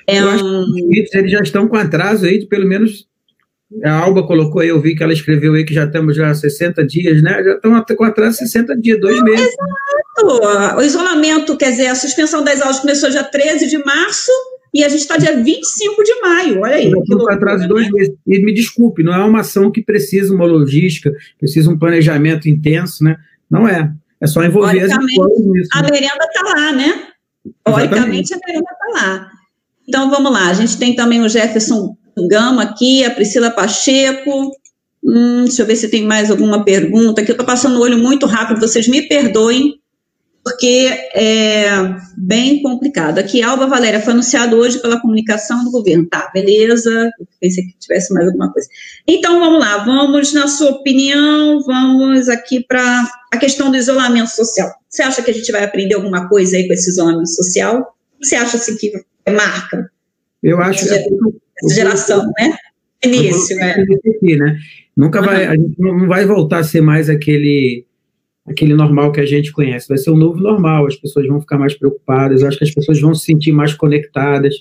[0.07, 3.07] É eu acho que os kits eles já estão com atraso aí de pelo menos
[3.83, 6.85] a Alba colocou aí, eu vi que ela escreveu aí que já estamos já 60
[6.85, 7.43] dias, né?
[7.43, 9.47] Já estão com atraso 60 dias, dois meses.
[9.47, 10.77] Exato.
[10.77, 14.31] O isolamento, quer dizer, a suspensão das aulas começou dia 13 de março
[14.73, 16.91] e a gente está dia 25 de maio, olha aí.
[16.91, 18.15] Com atraso de dois meses.
[18.25, 23.03] E me desculpe, não é uma ação que precisa uma logística, precisa um planejamento intenso,
[23.03, 23.17] né?
[23.49, 23.93] Não é.
[24.19, 25.69] É só envolver as nisso.
[25.73, 25.89] A né?
[25.91, 27.07] merenda está lá, né?
[27.63, 29.31] Teoricamente, a merenda está lá.
[29.87, 30.49] Então, vamos lá.
[30.49, 31.95] A gente tem também o Jefferson
[32.29, 34.51] Gama aqui, a Priscila Pacheco.
[35.03, 37.21] Hum, deixa eu ver se tem mais alguma pergunta.
[37.21, 39.75] Aqui eu estou passando o olho muito rápido, vocês me perdoem,
[40.43, 41.69] porque é
[42.17, 43.17] bem complicado.
[43.17, 46.05] Aqui, Alba Valéria, foi anunciado hoje pela comunicação do governo.
[46.07, 47.09] Tá, beleza.
[47.17, 48.67] Eu pensei que tivesse mais alguma coisa.
[49.07, 54.69] Então, vamos lá, vamos, na sua opinião, vamos aqui para a questão do isolamento social.
[54.89, 57.95] Você acha que a gente vai aprender alguma coisa aí com esse isolamento social?
[58.21, 58.91] Você acha assim que
[59.29, 59.89] marca?
[60.41, 62.57] Eu acho que essa geração, né?
[63.03, 63.71] Início, é.
[63.71, 64.57] Aqui, né?
[64.95, 67.85] Nunca vai, a gente não vai voltar a ser mais aquele
[68.47, 71.57] aquele normal que a gente conhece, vai ser um novo normal, as pessoas vão ficar
[71.57, 74.53] mais preocupadas, acho que as pessoas vão se sentir mais conectadas,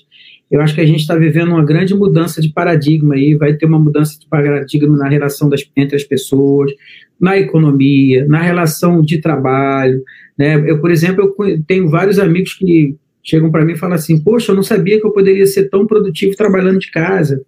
[0.49, 3.65] eu acho que a gente está vivendo uma grande mudança de paradigma aí, vai ter
[3.65, 6.71] uma mudança de paradigma na relação das, entre as pessoas,
[7.19, 10.01] na economia, na relação de trabalho,
[10.37, 14.21] né, eu, por exemplo, eu tenho vários amigos que chegam para mim e falam assim:
[14.21, 17.41] Poxa, eu não sabia que eu poderia ser tão produtivo trabalhando de casa.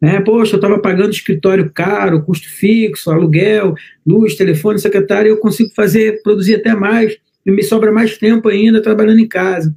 [0.00, 0.20] Né?
[0.20, 3.74] Poxa, eu estava pagando escritório caro, custo fixo, aluguel,
[4.06, 8.82] luz, telefone, secretário, eu consigo fazer, produzir até mais, e me sobra mais tempo ainda
[8.82, 9.74] trabalhando em casa.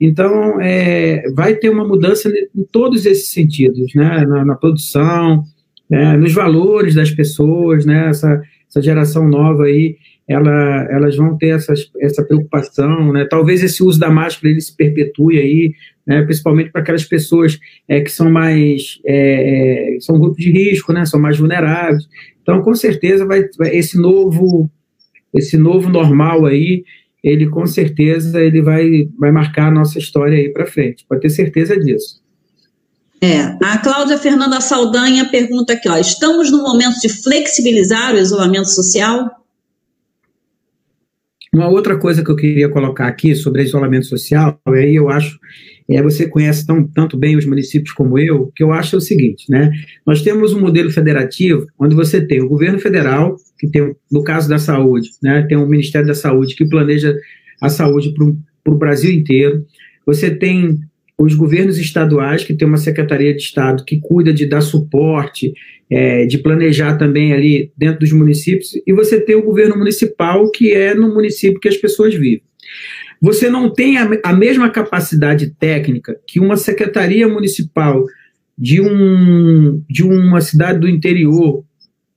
[0.00, 4.24] Então, é, vai ter uma mudança em todos esses sentidos, né?
[4.26, 5.44] na, na produção,
[5.88, 6.16] né?
[6.16, 8.08] nos valores das pessoas, né?
[8.08, 9.96] essa, essa geração nova aí
[10.28, 13.26] ela, elas vão ter essas, essa preocupação, né?
[13.28, 15.74] Talvez esse uso da máscara ele se perpetue aí,
[16.06, 16.22] né?
[16.22, 17.58] Principalmente para aquelas pessoas
[17.88, 21.04] é, que são mais é, é, são grupos de risco, né?
[21.04, 22.08] São mais vulneráveis.
[22.42, 24.70] Então, com certeza vai, vai esse novo
[25.32, 26.84] esse novo normal aí,
[27.24, 31.04] ele com certeza ele vai vai marcar a nossa história aí para frente.
[31.08, 32.22] Pode ter certeza disso.
[33.24, 38.68] É, a Cláudia Fernanda Saldanha pergunta aqui, ó, estamos no momento de flexibilizar o isolamento
[38.68, 39.30] social?
[41.54, 45.38] Uma outra coisa que eu queria colocar aqui sobre isolamento social, aí eu acho,
[45.92, 49.50] é, você conhece tão, tanto bem os municípios como eu, que eu acho o seguinte,
[49.50, 49.70] né?
[50.06, 54.48] Nós temos um modelo federativo onde você tem o governo federal, que tem, no caso
[54.48, 57.16] da saúde, né, tem o Ministério da Saúde que planeja
[57.60, 58.12] a saúde
[58.64, 59.64] para o Brasil inteiro.
[60.04, 60.80] Você tem
[61.16, 65.52] os governos estaduais, que tem uma Secretaria de Estado que cuida de dar suporte,
[65.88, 70.72] é, de planejar também ali dentro dos municípios, e você tem o governo municipal, que
[70.72, 72.42] é no município que as pessoas vivem.
[73.22, 78.04] Você não tem a, a mesma capacidade técnica que uma secretaria municipal
[78.58, 81.64] de, um, de uma cidade do interior,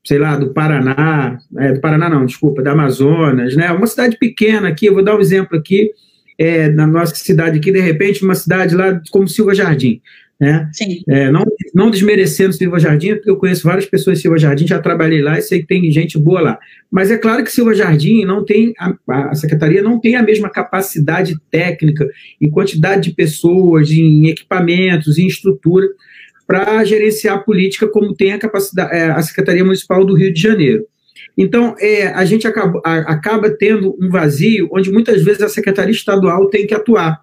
[0.03, 3.72] sei lá, do Paraná, é, do Paraná não, desculpa, da Amazonas, né?
[3.72, 5.91] Uma cidade pequena aqui, eu vou dar um exemplo aqui,
[6.40, 10.02] é, na nossa cidade aqui, de repente, uma cidade lá como Silva Jardim.
[10.40, 10.70] Né?
[11.07, 11.44] É, não,
[11.74, 15.38] não desmerecendo Silva Jardim, porque eu conheço várias pessoas em Silva Jardim, já trabalhei lá
[15.38, 16.60] e sei que tem gente boa lá.
[16.91, 18.94] Mas é claro que Silva Jardim não tem, a,
[19.30, 22.06] a secretaria não tem a mesma capacidade técnica
[22.40, 25.88] e quantidade de pessoas, em equipamentos, em estrutura
[26.45, 30.40] para gerenciar a política como tem a capacidade é, a Secretaria Municipal do Rio de
[30.40, 30.86] Janeiro.
[31.38, 35.91] Então, é, a gente acaba, a, acaba tendo um vazio onde muitas vezes a Secretaria
[35.91, 37.20] Estadual tem que atuar.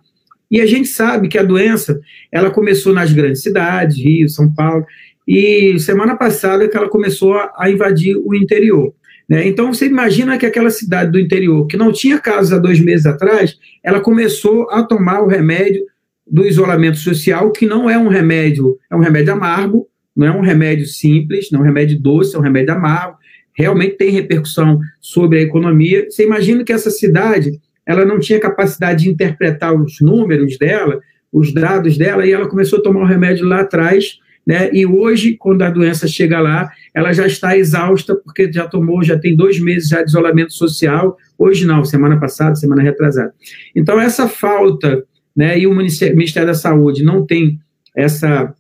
[0.53, 1.99] E a gente sabe que a doença
[2.31, 4.85] ela começou nas grandes cidades, Rio, São Paulo,
[5.27, 8.93] e semana passada que ela começou a invadir o interior.
[9.27, 9.49] Né?
[9.49, 13.07] Então, você imagina que aquela cidade do interior, que não tinha casos há dois meses
[13.07, 15.87] atrás, ela começou a tomar o remédio
[16.31, 20.43] do isolamento social, que não é um remédio, é um remédio amargo, não é um
[20.43, 23.17] remédio simples, não é um remédio doce, é um remédio amargo,
[23.55, 26.07] realmente tem repercussão sobre a economia.
[26.11, 31.01] Você imagina que essa cidade ela não tinha capacidade de interpretar os números dela,
[31.33, 34.71] os dados dela, e ela começou a tomar o remédio lá atrás, né?
[34.73, 39.19] E hoje, quando a doença chega lá, ela já está exausta, porque já tomou, já
[39.19, 41.17] tem dois meses já de isolamento social.
[41.39, 43.33] Hoje não, semana passada, semana retrasada.
[43.75, 45.05] Então, essa falta,
[45.35, 45.59] né?
[45.59, 47.59] E o Ministério da Saúde não tem
[47.97, 48.55] essa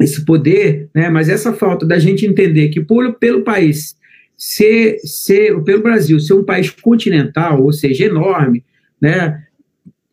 [0.00, 1.10] esse poder, né?
[1.10, 3.94] Mas essa falta da gente entender que por, pelo país
[4.40, 8.64] ser, ser, pelo Brasil ser um país continental, ou seja, enorme,
[8.98, 9.38] né?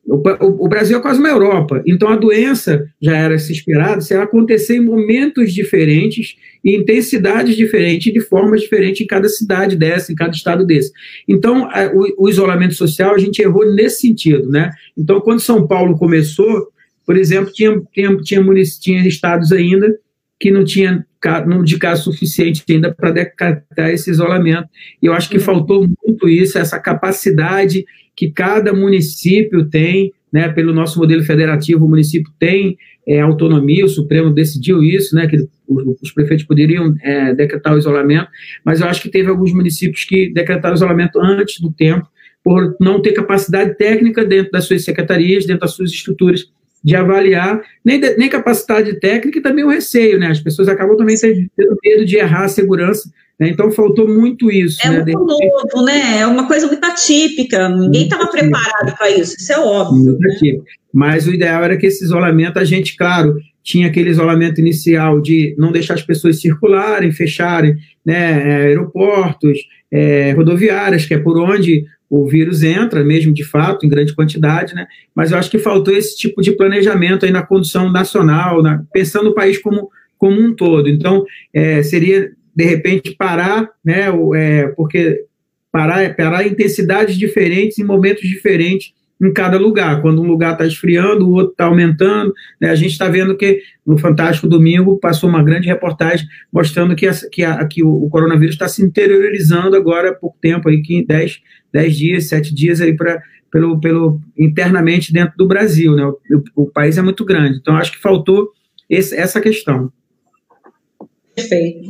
[0.06, 4.14] o, o, Brasil é quase uma Europa, então a doença já era se esperada se
[4.14, 10.12] ela acontecer em momentos diferentes, em intensidades diferentes, de formas diferentes em cada cidade dessa,
[10.12, 10.92] em cada estado desse.
[11.28, 14.72] Então, a, o, o, isolamento social a gente errou nesse sentido, né?
[14.98, 16.68] Então, quando São Paulo começou,
[17.06, 18.44] por exemplo, tinha, tinha, tinha,
[18.82, 19.98] tinha estados ainda
[20.38, 21.06] que não tinha
[21.46, 24.68] não de caso suficiente ainda para decretar esse isolamento.
[25.02, 25.44] E eu acho que uhum.
[25.44, 27.86] faltou muito isso, essa capacidade
[28.16, 32.78] que cada município tem, né, pelo nosso modelo federativo, o município tem
[33.08, 35.38] é, autonomia, o Supremo decidiu isso, né, que
[35.68, 38.28] os prefeitos poderiam é, decretar o isolamento,
[38.66, 42.08] mas eu acho que teve alguns municípios que decretaram o isolamento antes do tempo,
[42.44, 46.50] por não ter capacidade técnica dentro das suas secretarias, dentro das suas estruturas
[46.84, 50.28] de avaliar, nem, de, nem capacidade técnica e também o receio, né?
[50.28, 53.10] As pessoas acabam também tendo medo de errar a segurança
[53.40, 53.50] né?
[53.50, 54.80] Então faltou muito isso.
[54.86, 55.04] É né?
[55.04, 56.20] muito novo, né?
[56.20, 57.70] É uma coisa muito atípica.
[57.70, 60.18] Ninguém estava preparado para isso, isso é óbvio.
[60.20, 60.60] Né?
[60.94, 65.54] Mas o ideal era que esse isolamento, a gente, claro, tinha aquele isolamento inicial de
[65.58, 69.60] não deixar as pessoas circularem, fecharem né, é, aeroportos,
[69.92, 74.74] é, rodoviárias, que é por onde o vírus entra, mesmo de fato, em grande quantidade,
[74.74, 74.88] né?
[75.14, 79.30] Mas eu acho que faltou esse tipo de planejamento aí na condução nacional, na, pensando
[79.30, 80.88] o país como, como um todo.
[80.88, 84.06] Então, é, seria de repente parar, né,
[84.36, 85.26] é, porque
[85.72, 90.02] parar, parar intensidades diferentes em momentos diferentes em cada lugar.
[90.02, 92.34] Quando um lugar está esfriando, o outro está aumentando.
[92.62, 92.70] Né?
[92.70, 97.14] A gente está vendo que no Fantástico Domingo passou uma grande reportagem mostrando que, a,
[97.32, 101.40] que, a, que o, o, coronavírus está se interiorizando agora pouco tempo, aí, 10,
[101.78, 103.22] 10 dias, 7 dias aí para
[103.52, 105.96] pelo, pelo internamente dentro do Brasil.
[105.96, 106.04] Né?
[106.06, 106.18] O,
[106.56, 107.60] o, o país é muito grande.
[107.60, 108.50] Então, acho que faltou
[108.90, 109.92] esse, essa questão.
[111.36, 111.90] Perfeito.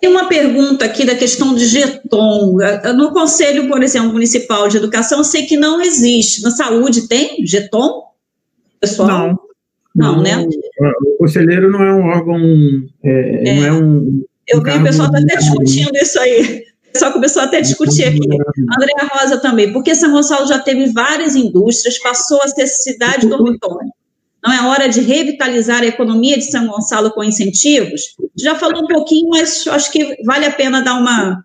[0.00, 2.58] Tem uma pergunta aqui da questão de jeton.
[2.94, 6.42] No Conselho, por exemplo, Municipal de Educação, eu sei que não existe.
[6.42, 8.02] Na saúde tem jeton?
[8.80, 9.08] Pessoal?
[9.08, 9.38] Não.
[9.94, 10.46] Não, não né?
[11.04, 12.38] O conselheiro não é um órgão.
[13.02, 13.54] É, é.
[13.54, 14.24] Não é um.
[14.48, 16.71] Eu um vi o pessoal está até discutindo isso aí.
[16.92, 18.20] Pessoal começou até a discutir aqui.
[18.76, 23.90] André Rosa também, porque São Gonçalo já teve várias indústrias, passou a ser cidade dormitório.
[24.44, 28.16] Não é hora de revitalizar a economia de São Gonçalo com incentivos?
[28.36, 31.44] Já falou um pouquinho, mas acho que vale a pena dar uma.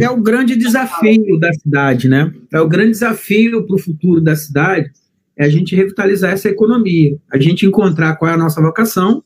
[0.00, 2.32] É o grande desafio da cidade, né?
[2.52, 4.90] É o grande desafio para o futuro da cidade
[5.38, 9.22] é a gente revitalizar essa economia, a gente encontrar qual é a nossa vocação,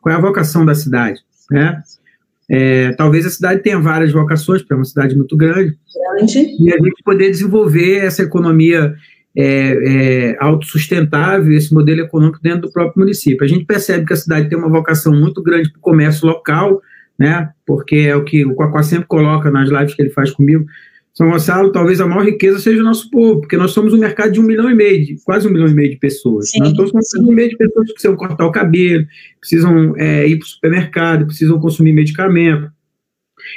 [0.00, 1.20] qual é a vocação da cidade,
[1.50, 1.82] né?
[2.50, 5.76] É, talvez a cidade tenha várias vocações, porque é uma cidade muito grande,
[6.16, 6.56] grande.
[6.58, 8.94] e a gente poder desenvolver essa economia
[9.36, 13.44] é, é, autossustentável, esse modelo econômico dentro do próprio município.
[13.44, 16.80] A gente percebe que a cidade tem uma vocação muito grande para o comércio local,
[17.18, 20.64] né, porque é o que o Quacá sempre coloca nas lives que ele faz comigo.
[21.18, 24.30] São Gonçalo, talvez a maior riqueza seja o nosso povo, porque nós somos um mercado
[24.30, 26.50] de um milhão e meio, de, quase um milhão e meio de pessoas.
[26.50, 26.68] Sim, né?
[26.68, 29.04] Então, somos um milhão e meio de pessoas que precisam cortar o cabelo,
[29.40, 32.70] precisam é, ir para o supermercado, precisam consumir medicamento,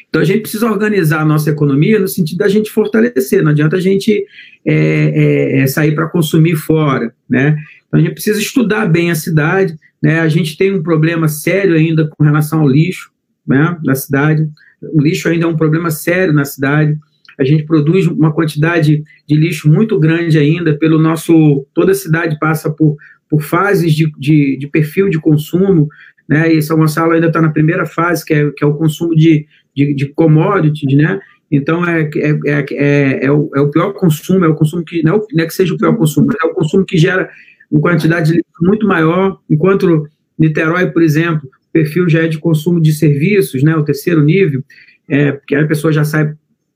[0.10, 3.76] então a gente precisa organizar a nossa economia no sentido da gente fortalecer, não adianta
[3.76, 4.26] a gente
[4.66, 7.58] é, é, é sair para consumir fora, né?
[7.88, 10.20] Então a gente precisa estudar bem a cidade, né?
[10.20, 13.12] A gente tem um problema sério ainda com relação ao lixo,
[13.46, 13.78] né?
[13.84, 14.50] Na cidade,
[14.82, 16.98] o lixo ainda é um problema sério na cidade.
[17.40, 21.66] A gente produz uma quantidade de lixo muito grande ainda pelo nosso.
[21.74, 22.98] Toda cidade passa por,
[23.30, 25.88] por fases de, de, de perfil de consumo,
[26.28, 26.54] né?
[26.54, 29.46] E São Gonçalo ainda está na primeira fase, que é, que é o consumo de,
[29.76, 31.20] de, de commodities, né?
[31.52, 35.04] Então, é, é, é, é, é, o, é o pior consumo, é o consumo que,
[35.04, 37.30] não, não é que seja o pior consumo, mas é o consumo que gera
[37.70, 40.08] uma quantidade de lixo muito maior, enquanto
[40.40, 44.64] Niterói, por exemplo, o perfil já é de consumo de serviços, né, o terceiro nível,
[45.10, 46.34] é, porque a pessoa já sai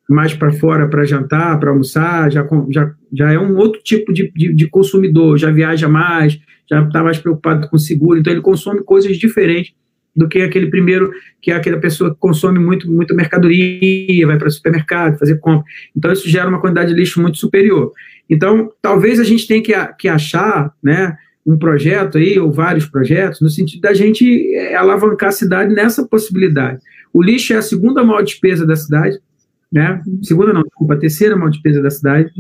[0.09, 4.31] mais para fora para jantar, para almoçar, já, já, já é um outro tipo de,
[4.35, 8.83] de, de consumidor, já viaja mais, já está mais preocupado com seguro, então ele consome
[8.83, 9.73] coisas diferentes
[10.15, 11.11] do que aquele primeiro,
[11.41, 15.65] que é aquela pessoa que consome muito, muita mercadoria, vai para o supermercado, fazer compra.
[15.95, 17.91] Então, isso gera uma quantidade de lixo muito superior.
[18.29, 23.41] Então, talvez a gente tenha que, que achar né, um projeto aí, ou vários projetos,
[23.41, 26.79] no sentido da gente é, alavancar a cidade nessa possibilidade.
[27.13, 29.19] O lixo é a segunda maior despesa da cidade,
[29.71, 30.01] né?
[30.23, 32.31] Segunda não, desculpa, a terceira maior despesa da cidade.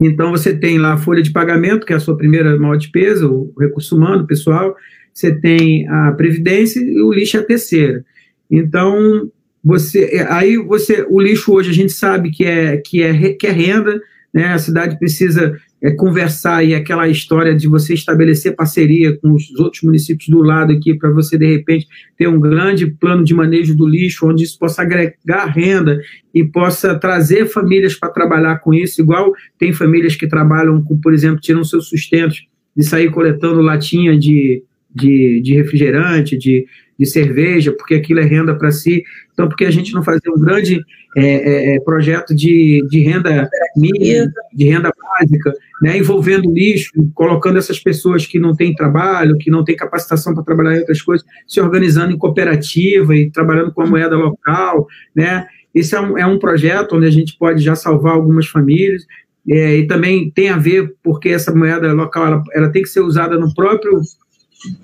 [0.00, 3.26] Então, você tem lá a folha de pagamento, que é a sua primeira maior despesa,
[3.26, 4.76] o recurso humano, pessoal,
[5.12, 8.04] você tem a previdência e o lixo é a terceira.
[8.50, 9.30] Então,
[9.64, 13.50] você aí você o lixo hoje a gente sabe que é que é que é
[13.50, 14.00] renda,
[14.32, 14.52] né?
[14.52, 19.82] A cidade precisa é, conversar e aquela história de você estabelecer parceria com os outros
[19.82, 21.86] municípios do lado aqui para você de repente
[22.16, 26.00] ter um grande plano de manejo do lixo onde isso possa agregar renda
[26.34, 31.14] e possa trazer famílias para trabalhar com isso igual tem famílias que trabalham com por
[31.14, 32.44] exemplo tiram seus sustentos
[32.76, 34.62] de sair coletando latinha de,
[34.94, 36.66] de, de refrigerante de
[36.98, 39.04] de cerveja, porque aquilo é renda para si.
[39.32, 40.80] Então, porque a gente não fazer um grande
[41.16, 47.56] é, é, é, projeto de, de renda mínima, de renda básica, né, envolvendo lixo, colocando
[47.58, 51.24] essas pessoas que não têm trabalho, que não têm capacitação para trabalhar em outras coisas,
[51.46, 55.46] se organizando em cooperativa e trabalhando com a moeda local, né?
[55.72, 59.04] Esse é um, é um projeto onde a gente pode já salvar algumas famílias,
[59.48, 63.00] é, e também tem a ver porque essa moeda local ela, ela tem que ser
[63.00, 64.00] usada no próprio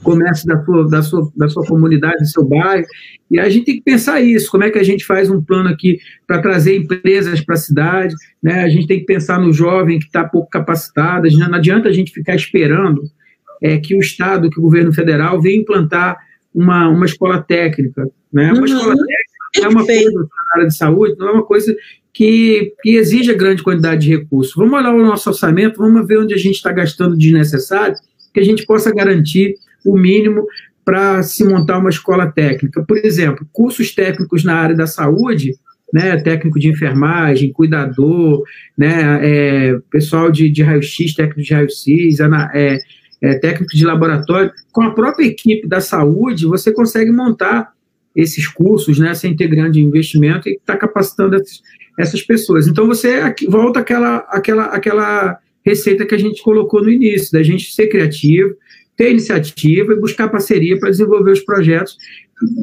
[0.03, 2.87] comércio da sua, da, sua, da sua comunidade, do seu bairro.
[3.31, 5.69] E a gente tem que pensar isso, como é que a gente faz um plano
[5.69, 8.63] aqui para trazer empresas para a cidade, né?
[8.63, 12.13] a gente tem que pensar no jovem que está pouco capacitado, não adianta a gente
[12.13, 13.03] ficar esperando
[13.63, 16.17] é, que o Estado, que o governo federal venha implantar
[16.55, 18.09] uma, uma escola técnica.
[18.33, 18.53] Né?
[18.53, 18.65] Uma uhum.
[18.65, 21.77] escola técnica não é uma coisa na área de saúde, não é uma coisa
[22.13, 24.55] que, que exija grande quantidade de recursos.
[24.55, 27.97] Vamos olhar o nosso orçamento, vamos ver onde a gente está gastando desnecessário,
[28.33, 29.55] que a gente possa garantir
[29.85, 30.47] o mínimo
[30.85, 32.85] para se montar uma escola técnica.
[32.87, 35.55] Por exemplo, cursos técnicos na área da saúde,
[35.93, 38.43] né, técnico de enfermagem, cuidador,
[38.77, 42.21] né, é, pessoal de, de raio-x, técnico de raio-x,
[42.53, 42.79] é,
[43.23, 47.73] é, técnico de laboratório, com a própria equipe da saúde, você consegue montar
[48.15, 51.63] esses cursos, né, sem ter grande investimento e está capacitando essas,
[51.99, 52.67] essas, pessoas.
[52.67, 57.73] Então você volta àquela, àquela, àquela receita que a gente colocou no início, da gente
[57.73, 58.55] ser criativo,
[58.97, 61.97] ter iniciativa e buscar parceria para desenvolver os projetos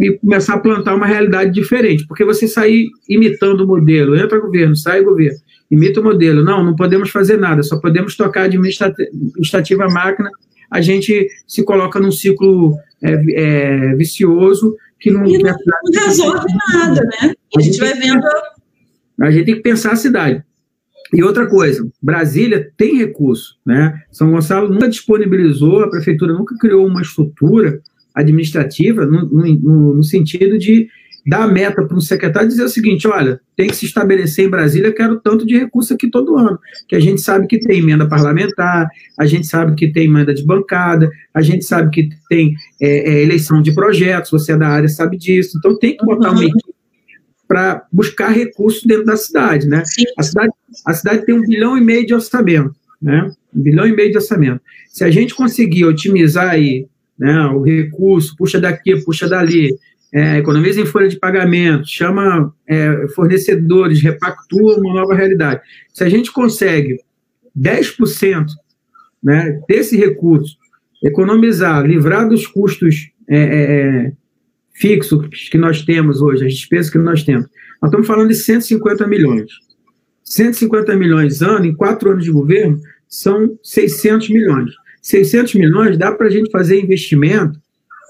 [0.02, 2.06] e começar a plantar uma realidade diferente.
[2.08, 5.38] Porque você sair imitando o modelo, entra governo, sai governo,
[5.70, 10.30] imita o modelo, não, não podemos fazer nada, só podemos tocar administrativa máquina,
[10.70, 16.46] a gente se coloca num ciclo é, é, vicioso que não, e não, não resolve
[16.74, 17.34] nada, né?
[17.58, 18.24] A gente vai vendo.
[19.20, 20.44] A gente tem que pensar a cidade.
[21.14, 24.02] E outra coisa, Brasília tem recurso, né?
[24.12, 27.82] São Gonçalo nunca disponibilizou, a prefeitura nunca criou uma estrutura
[28.16, 30.88] administrativa no, no, no sentido de
[31.26, 34.46] dar a meta para um secretário e dizer o seguinte: olha, tem que se estabelecer
[34.46, 36.58] em Brasília, quero tanto de recurso aqui todo ano.
[36.88, 38.88] Que a gente sabe que tem emenda parlamentar,
[39.20, 43.22] a gente sabe que tem emenda de bancada, a gente sabe que tem é, é,
[43.22, 45.58] eleição de projetos, você é da área, sabe disso.
[45.58, 46.72] Então tem que botar uma equipe
[47.52, 49.84] para buscar recursos dentro da cidade, né?
[50.18, 50.54] A cidade,
[50.86, 53.30] a cidade tem um bilhão e meio de orçamento, né?
[53.54, 54.62] Um bilhão e meio de orçamento.
[54.88, 56.88] Se a gente conseguir otimizar aí,
[57.20, 59.78] né, o recurso, puxa daqui, puxa dali,
[60.14, 65.60] é, economiza em folha de pagamento, chama é, fornecedores, repactua uma nova realidade.
[65.94, 67.02] Se a gente consegue
[67.60, 68.46] 10%
[69.22, 70.56] né, desse recurso,
[71.04, 74.14] economizar, livrar dos custos é,
[74.88, 77.48] é, é fixo que nós temos hoje, as despesas que nós temos,
[77.82, 79.52] nós estamos falando de 150 milhões.
[80.24, 84.72] 150 milhões ano, em quatro anos de governo, são 600 milhões.
[85.02, 87.60] 600 milhões dá para a gente fazer investimento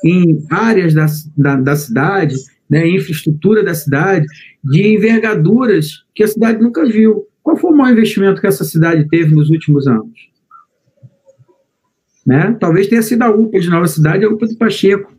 [0.04, 1.06] em áreas da,
[1.38, 2.36] da, da cidade,
[2.70, 4.26] né, infraestrutura da cidade,
[4.64, 7.28] de envergaduras que a cidade nunca viu.
[7.42, 10.32] Qual foi o maior investimento que essa cidade teve nos últimos anos?
[12.26, 12.56] Né?
[12.60, 15.11] Talvez tenha sido a UPA de Nova Cidade, a UPA do Pacheco.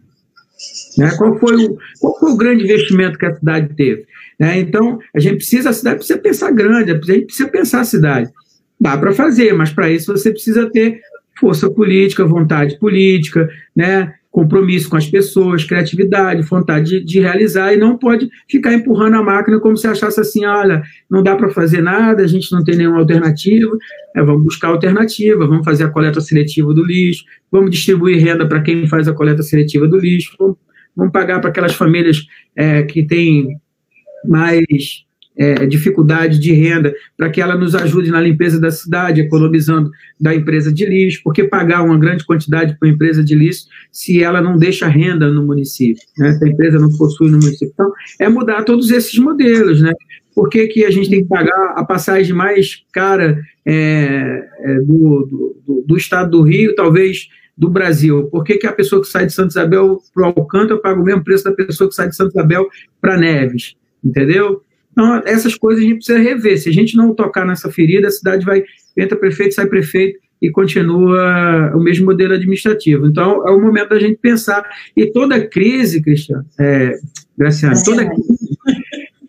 [0.98, 1.10] Né?
[1.16, 4.06] Qual, foi o, qual foi o grande investimento que a cidade teve?
[4.38, 4.58] Né?
[4.58, 8.30] Então, a gente precisa, a cidade precisa pensar grande, a gente precisa pensar a cidade.
[8.80, 11.00] Dá para fazer, mas para isso você precisa ter
[11.38, 14.14] força política, vontade política, né?
[14.32, 19.22] Compromisso com as pessoas, criatividade, vontade de, de, realizar, e não pode ficar empurrando a
[19.22, 22.74] máquina como se achasse assim, olha, não dá para fazer nada, a gente não tem
[22.76, 23.76] nenhuma alternativa,
[24.16, 28.62] é, vamos buscar alternativa, vamos fazer a coleta seletiva do lixo, vamos distribuir renda para
[28.62, 30.56] quem faz a coleta seletiva do lixo, vamos,
[30.96, 32.26] vamos pagar para aquelas famílias
[32.56, 33.60] é, que têm
[34.26, 34.64] mais
[35.36, 39.90] é, dificuldade de renda, para que ela nos ajude na limpeza da cidade, economizando
[40.20, 44.22] da empresa de lixo, porque pagar uma grande quantidade para uma empresa de lixo se
[44.22, 46.32] ela não deixa renda no município, né?
[46.32, 47.72] se a empresa não possui no município.
[47.72, 49.92] Então, é mudar todos esses modelos, né?
[50.34, 55.54] Por que, que a gente tem que pagar a passagem mais cara é, é, do,
[55.66, 58.28] do, do estado do Rio, talvez do Brasil.
[58.28, 61.04] Por que, que a pessoa que sai de Santa Isabel para o Alcântara paga o
[61.04, 62.66] mesmo preço da pessoa que sai de Santa Isabel
[63.00, 63.74] para Neves?
[64.02, 64.62] Entendeu?
[64.92, 66.58] Então, essas coisas a gente precisa rever.
[66.58, 68.62] Se a gente não tocar nessa ferida, a cidade vai,
[68.96, 73.06] entra prefeito, sai prefeito e continua o mesmo modelo administrativo.
[73.06, 74.64] Então, é o momento da gente pensar.
[74.96, 76.94] E toda crise, Cristiano, é,
[77.36, 78.52] Graciano, toda crise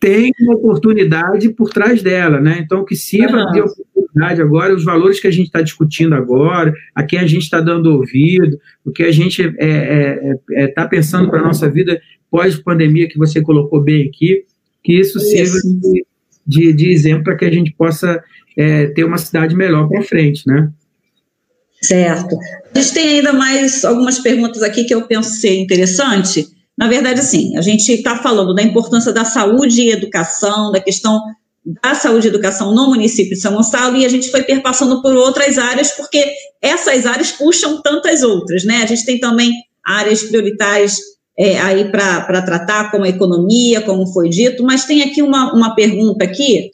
[0.03, 2.59] tem uma oportunidade por trás dela, né?
[2.59, 3.51] Então, que sirva uhum.
[3.53, 7.43] de sociedade agora, os valores que a gente está discutindo agora, a quem a gente
[7.43, 11.43] está dando ouvido, o que a gente está é, é, é, tá pensando para a
[11.43, 14.43] nossa vida pós-pandemia, que você colocou bem aqui,
[14.83, 16.05] que isso sirva de,
[16.45, 18.21] de, de exemplo para que a gente possa
[18.57, 20.69] é, ter uma cidade melhor para frente, né?
[21.81, 22.37] Certo.
[22.73, 26.47] A gente tem ainda mais algumas perguntas aqui que eu penso ser interessante.
[26.77, 31.21] Na verdade, assim, a gente está falando da importância da saúde e educação, da questão
[31.81, 35.15] da saúde e educação no município de São Gonçalo, e a gente foi perpassando por
[35.15, 38.83] outras áreas, porque essas áreas puxam tantas outras, né?
[38.83, 39.51] A gente tem também
[39.85, 40.97] áreas prioritárias
[41.37, 45.75] é, aí para tratar, como a economia, como foi dito, mas tem aqui uma, uma
[45.75, 46.71] pergunta aqui,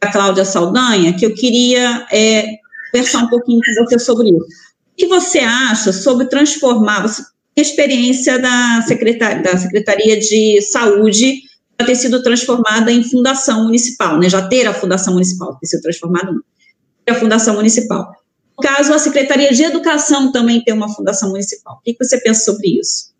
[0.00, 2.58] da Cláudia Saldanha, que eu queria é,
[2.92, 4.38] conversar um pouquinho com você sobre isso.
[4.38, 7.22] O que você acha sobre transformar, você
[7.54, 11.42] tem experiência da, secretar, da Secretaria de Saúde
[11.80, 14.28] já ter sido transformada em fundação municipal, né?
[14.28, 16.32] já ter a fundação municipal, ter sido transformada
[17.08, 18.12] a fundação municipal.
[18.56, 21.76] No caso, a Secretaria de Educação também tem uma fundação municipal.
[21.76, 23.12] O que você pensa sobre isso?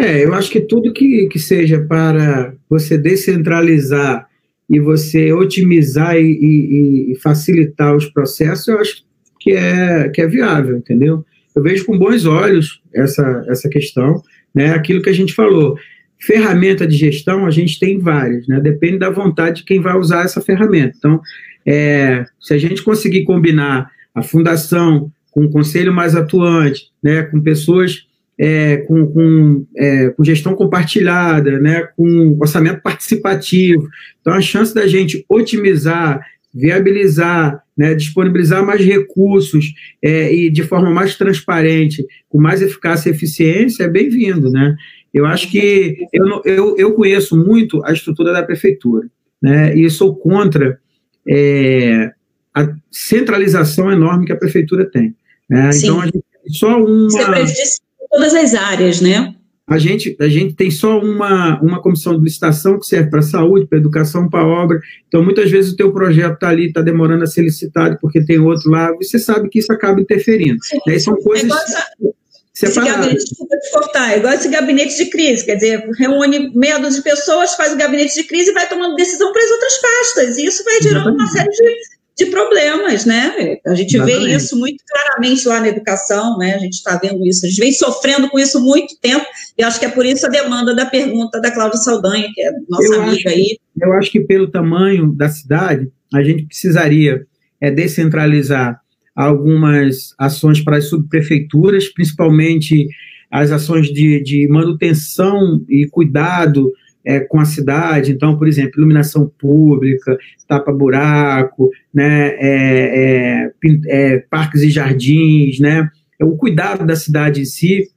[0.00, 4.26] É, eu acho que tudo que, que seja para você descentralizar
[4.68, 9.04] e você otimizar e, e, e, facilitar os processos, eu acho
[9.38, 11.22] que é, que é viável, entendeu?
[11.54, 14.22] Eu vejo com bons olhos essa, essa questão,
[14.54, 14.70] né?
[14.72, 15.76] Aquilo que a gente falou.
[16.18, 18.58] Ferramenta de gestão, a gente tem várias, né?
[18.58, 20.94] Depende da vontade de quem vai usar essa ferramenta.
[20.96, 21.20] Então,
[21.66, 27.22] é, se a gente conseguir combinar a fundação com um conselho mais atuante, né?
[27.24, 28.08] Com pessoas
[28.42, 33.86] é, com, com, é, com, gestão compartilhada, né, com orçamento participativo.
[34.18, 40.88] Então, a chance da gente otimizar, viabilizar, né, disponibilizar mais recursos é, e de forma
[40.88, 44.50] mais transparente, com mais eficácia e eficiência, é bem-vindo.
[44.50, 44.74] Né?
[45.12, 49.06] Eu acho que eu, eu, eu conheço muito a estrutura da prefeitura
[49.42, 50.80] né, e sou contra
[51.28, 52.10] é,
[52.54, 55.14] a centralização enorme que a prefeitura tem.
[55.46, 55.68] Né?
[55.74, 57.10] Então, a gente só uma.
[57.10, 59.34] Você todas as áreas, né?
[59.70, 63.68] A gente, a gente tem só uma, uma comissão de licitação que serve para saúde,
[63.68, 64.80] para educação, para obra.
[65.06, 68.40] Então, muitas vezes o teu projeto está ali, está demorando a ser licitado porque tem
[68.40, 68.92] outro lá.
[69.00, 70.58] Você sabe que isso acaba interferindo.
[70.84, 72.10] Daí são coisas é
[72.52, 72.96] separadas.
[72.96, 77.00] Gabinete, desculpa te cortar, é igual esse gabinete de crise, quer dizer, reúne meia dúzia
[77.00, 80.36] de pessoas, faz o gabinete de crise e vai tomando decisão para as outras pastas.
[80.36, 81.76] E isso vai gerando uma série de
[82.20, 83.56] de problemas, né?
[83.66, 84.26] A gente Exatamente.
[84.26, 86.54] vê isso muito claramente lá na educação, né?
[86.54, 89.24] A gente está vendo isso, a gente vem sofrendo com isso muito tempo,
[89.56, 92.52] e acho que é por isso a demanda da pergunta da Cláudia Saldanha, que é
[92.68, 93.58] nossa eu amiga acho, aí.
[93.80, 97.24] Eu acho que pelo tamanho da cidade, a gente precisaria
[97.58, 98.78] é, descentralizar
[99.16, 102.86] algumas ações para as subprefeituras, principalmente
[103.30, 106.70] as ações de, de manutenção e cuidado
[107.04, 113.52] é, com a cidade, então, por exemplo, iluminação pública, tapa-buraco, né, é, é,
[113.86, 117.88] é, parques e jardins, né, é o cuidado da cidade em si,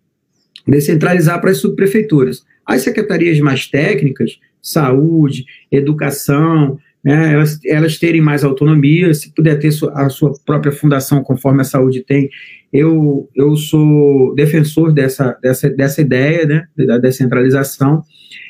[0.67, 2.43] descentralizar para as subprefeituras.
[2.65, 9.71] As secretarias mais técnicas, saúde, educação, né, elas, elas terem mais autonomia, se puder ter
[9.93, 12.29] a sua própria fundação, conforme a saúde tem,
[12.73, 18.01] eu, eu sou defensor dessa, dessa, dessa ideia né, da descentralização,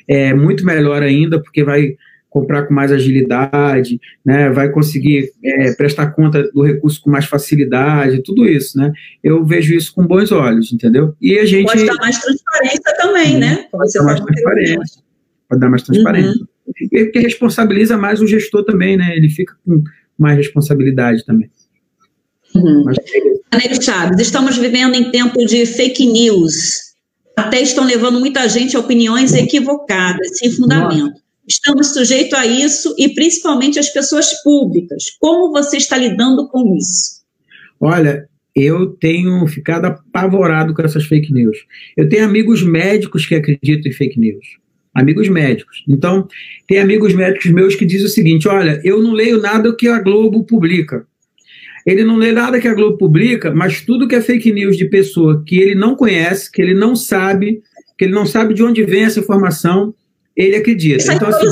[0.08, 1.96] é muito melhor ainda, porque vai
[2.30, 8.24] comprar com mais agilidade, né, vai conseguir é, prestar conta do recurso com mais facilidade,
[8.24, 8.92] tudo isso, né?
[9.24, 11.14] Eu vejo isso com bons olhos, entendeu?
[11.22, 13.68] E a gente pode dar mais transparência também, né?
[13.72, 15.04] Pode dar mais transparência.
[15.48, 16.42] Pode dar mais transparência.
[16.42, 16.48] Uhum.
[16.92, 19.16] E porque responsabiliza mais o gestor também, né?
[19.16, 19.84] Ele fica com
[20.18, 21.52] mais responsabilidade também.
[22.56, 22.84] Uhum.
[22.86, 22.98] Mas...
[23.84, 26.94] Chaves, estamos vivendo em tempo de fake news
[27.36, 31.08] até estão levando muita gente a opiniões equivocadas, sem fundamento.
[31.08, 31.24] Nossa.
[31.48, 35.04] Estamos sujeitos a isso e principalmente as pessoas públicas.
[35.20, 37.24] Como você está lidando com isso?
[37.80, 41.58] Olha, eu tenho ficado apavorado com essas fake news.
[41.98, 44.46] Eu tenho amigos médicos que acreditam em fake news.
[44.94, 45.84] Amigos médicos.
[45.90, 46.28] Então,
[46.68, 50.00] tem amigos médicos meus que dizem o seguinte: olha, eu não leio nada que a
[50.00, 51.06] Globo publica.
[51.86, 54.86] Ele não lê nada que a Globo publica, mas tudo que é fake news de
[54.86, 57.62] pessoa que ele não conhece, que ele não sabe,
[57.98, 59.94] que ele não sabe de onde vem essa informação,
[60.36, 61.14] ele acredita.
[61.14, 61.48] Então, assim,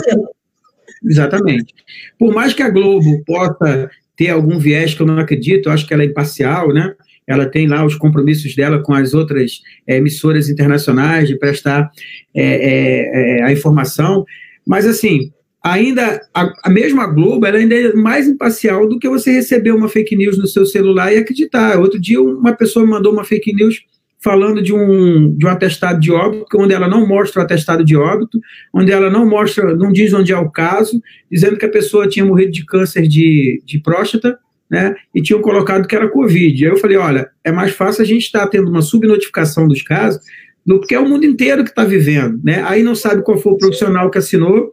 [1.03, 1.73] exatamente.
[2.17, 5.85] Por mais que a Globo possa ter algum viés que eu não acredito, eu acho
[5.85, 6.93] que ela é imparcial, né?
[7.27, 11.91] Ela tem lá os compromissos dela com as outras é, emissoras internacionais de prestar
[12.33, 14.25] é, é, é a informação.
[14.65, 15.31] Mas, assim,
[15.63, 19.87] ainda a, a, mesma Globo ela ainda é mais imparcial do que você receber uma
[19.87, 21.79] fake news no seu celular e acreditar.
[21.79, 23.83] Outro dia uma pessoa mandou uma fake news
[24.23, 27.97] falando de um, de um atestado de óbito, onde ela não mostra o atestado de
[27.97, 28.39] óbito,
[28.71, 32.23] onde ela não mostra, não diz onde é o caso, dizendo que a pessoa tinha
[32.23, 34.37] morrido de câncer de, de próstata,
[34.69, 34.95] né?
[35.13, 36.65] E tinham colocado que era Covid.
[36.65, 39.81] Aí eu falei, olha, é mais fácil a gente estar tá tendo uma subnotificação dos
[39.81, 40.21] casos,
[40.65, 42.63] do que é o mundo inteiro que está vivendo, né?
[42.65, 44.71] Aí não sabe qual foi o profissional que assinou,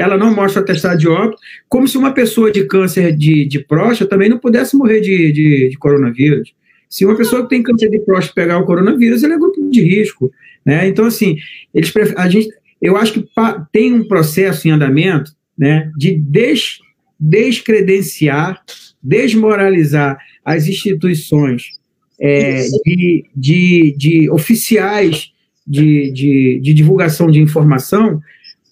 [0.00, 1.36] ela não mostra atestado de óbito,
[1.68, 5.68] como se uma pessoa de câncer de, de próstata também não pudesse morrer de, de,
[5.68, 6.54] de coronavírus.
[6.88, 9.82] Se uma pessoa que tem câncer de próstata pegar o coronavírus, ele é grupo de
[9.82, 10.32] risco,
[10.64, 10.88] né?
[10.88, 11.36] Então, assim,
[11.74, 12.48] eles a gente,
[12.80, 13.28] eu acho que
[13.70, 16.78] tem um processo em andamento, né, de des,
[17.18, 18.62] descredenciar,
[19.02, 21.78] desmoralizar as instituições
[22.18, 25.30] é, de, de, de, oficiais
[25.66, 28.20] de, de, de divulgação de informação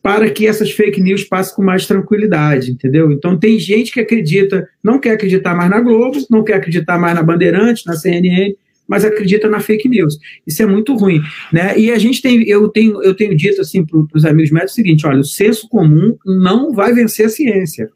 [0.03, 3.11] para que essas fake news passem com mais tranquilidade, entendeu?
[3.11, 7.15] Então tem gente que acredita, não quer acreditar mais na Globo, não quer acreditar mais
[7.15, 8.55] na Bandeirante, na CNN,
[8.89, 10.19] mas acredita na fake news.
[10.47, 11.21] Isso é muito ruim,
[11.53, 11.79] né?
[11.79, 14.77] E a gente tem, eu tenho, eu tenho dito assim para os amigos médicos o
[14.77, 17.91] seguinte: olha, o senso comum não vai vencer a ciência.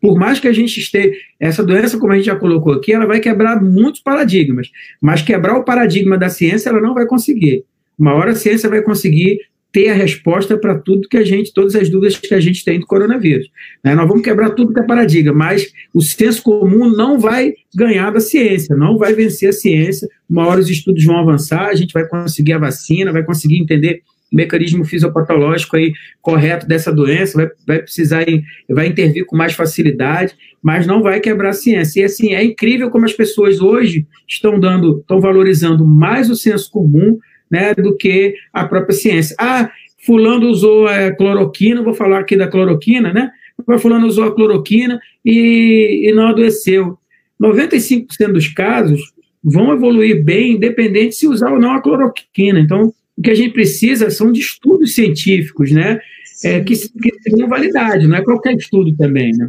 [0.00, 3.06] Por mais que a gente esteja, essa doença, como a gente já colocou aqui, ela
[3.06, 4.68] vai quebrar muitos paradigmas,
[5.00, 7.64] mas quebrar o paradigma da ciência ela não vai conseguir.
[7.98, 9.38] Uma hora a ciência vai conseguir
[9.74, 12.78] ter a resposta para tudo que a gente, todas as dúvidas que a gente tem
[12.78, 13.48] do coronavírus.
[13.82, 13.92] Né?
[13.92, 18.20] Nós vamos quebrar tudo que é paradigma, mas o senso comum não vai ganhar da
[18.20, 20.08] ciência, não vai vencer a ciência.
[20.30, 24.02] Uma hora os estudos vão avançar, a gente vai conseguir a vacina, vai conseguir entender
[24.32, 25.92] o mecanismo fisiopatológico aí
[26.22, 28.24] correto dessa doença, vai, vai precisar,
[28.70, 32.00] vai intervir com mais facilidade, mas não vai quebrar a ciência.
[32.00, 36.70] E assim, é incrível como as pessoas hoje estão dando, estão valorizando mais o senso
[36.70, 37.18] comum
[37.54, 39.36] né, do que a própria ciência.
[39.38, 39.70] Ah,
[40.04, 43.30] fulano usou a cloroquina, vou falar aqui da cloroquina, né?
[43.78, 46.98] Fulano usou a cloroquina e, e não adoeceu.
[47.40, 49.00] 95% dos casos
[49.42, 52.58] vão evoluir bem, independente se usar ou não a cloroquina.
[52.58, 56.00] Então, o que a gente precisa são de estudos científicos, né?
[56.42, 59.48] É, que, que tenham validade, não é qualquer estudo também, né?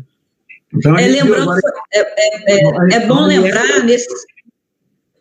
[0.71, 1.61] Então, é, lembrando, agora...
[1.91, 4.07] é, é, é, é bom lembrar nesse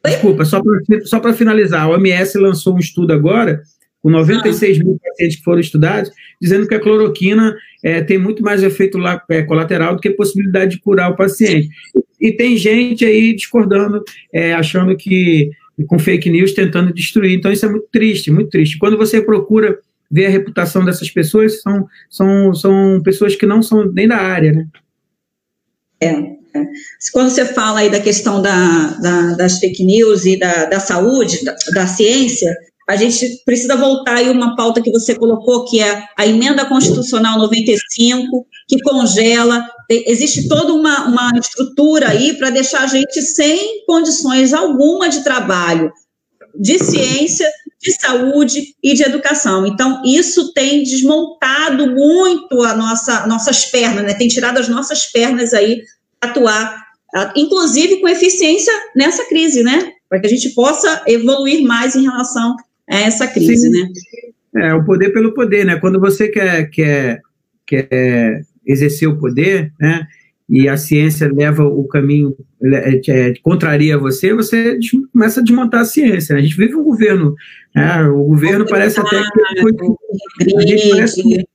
[0.05, 3.63] Desculpa, só para só finalizar, a OMS lançou um estudo agora,
[4.03, 6.11] com 96 mil pacientes que foram estudados,
[6.41, 10.73] dizendo que a cloroquina é, tem muito mais efeito lá, é, colateral do que possibilidade
[10.73, 11.71] de curar o paciente.
[12.21, 15.51] E tem gente aí discordando, é, achando que
[15.87, 17.33] com fake news tentando destruir.
[17.33, 18.79] Então, isso é muito triste, muito triste.
[18.79, 19.79] Quando você procura
[20.11, 24.53] ver a reputação dessas pessoas, são, são, são pessoas que não são nem da área,
[24.53, 24.67] né?
[26.01, 26.44] É.
[27.13, 31.45] Quando você fala aí da questão da, da, das fake news e da, da saúde,
[31.45, 32.55] da, da, ciência,
[32.89, 37.39] a gente precisa voltar aí uma pauta que você colocou, que é a emenda constitucional
[37.39, 44.53] 95, que congela, existe toda uma, uma estrutura aí para deixar a gente sem condições
[44.53, 45.91] alguma de trabalho,
[46.55, 47.51] de ciência,
[47.81, 49.67] de saúde e de educação.
[49.67, 54.15] Então, isso tem desmontado muito a nossa, nossas pernas, né?
[54.15, 55.83] tem tirado as nossas pernas aí
[56.25, 56.85] atuar,
[57.37, 59.93] inclusive com eficiência nessa crise, né?
[60.09, 62.57] Para que a gente possa evoluir mais em relação
[62.89, 63.83] a essa crise, Sim.
[63.83, 63.89] né?
[64.57, 65.77] É, o poder pelo poder, né?
[65.77, 67.21] Quando você quer, quer,
[67.67, 70.07] quer exercer o poder, né?
[70.49, 74.79] E a ciência leva o caminho, é, é, contraria você, você
[75.11, 76.35] começa a desmontar a ciência.
[76.35, 76.41] Né?
[76.41, 77.35] A gente vive um governo,
[77.75, 78.03] né?
[78.09, 79.73] o governo parece até que foi,
[80.93, 81.47] parece,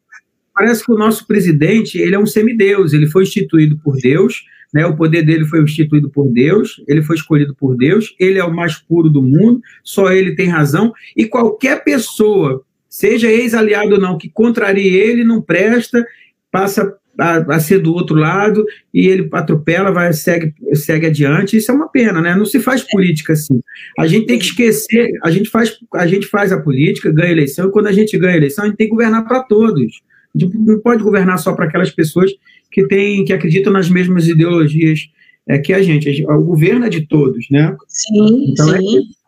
[0.54, 4.44] parece que o nosso presidente ele é um semideus, ele foi instituído por Deus,
[4.74, 4.86] né?
[4.86, 8.54] O poder dele foi instituído por Deus, ele foi escolhido por Deus, ele é o
[8.54, 14.18] mais puro do mundo, só ele tem razão, e qualquer pessoa, seja ex-aliado ou não,
[14.18, 16.06] que contrarie ele, não presta,
[16.52, 21.58] passa a, a, ser do outro lado e ele atropela, vai segue, segue adiante.
[21.58, 22.36] Isso é uma pena, né?
[22.36, 23.62] Não se faz política assim.
[23.98, 27.34] A gente tem que esquecer, a gente faz a, gente faz a política, ganha a
[27.34, 30.02] eleição, e quando a gente ganha a eleição, a gente tem que governar para todos.
[30.34, 32.32] A gente não pode governar só para aquelas pessoas
[32.80, 35.10] que tem, que acreditam nas mesmas ideologias
[35.48, 36.26] é, que a gente.
[36.26, 37.76] O governo é de todos, né?
[37.88, 38.98] Sim, então, é sim.
[38.98, 39.20] É...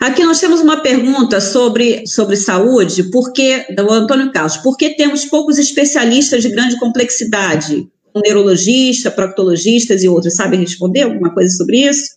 [0.00, 5.24] Aqui nós temos uma pergunta sobre, sobre saúde, porque, do Antônio Carlos, por que temos
[5.24, 7.88] poucos especialistas de grande complexidade?
[8.24, 12.16] Neurologista, proctologistas e outros, sabem responder alguma coisa sobre isso?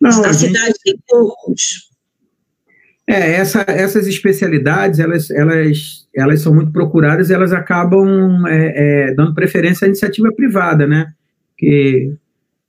[0.00, 1.85] Não, a cidade tem poucos.
[3.08, 9.14] É, essa, essas especialidades, elas, elas, elas são muito procuradas e elas acabam é, é,
[9.14, 11.12] dando preferência à iniciativa privada, né?
[11.56, 12.12] Que,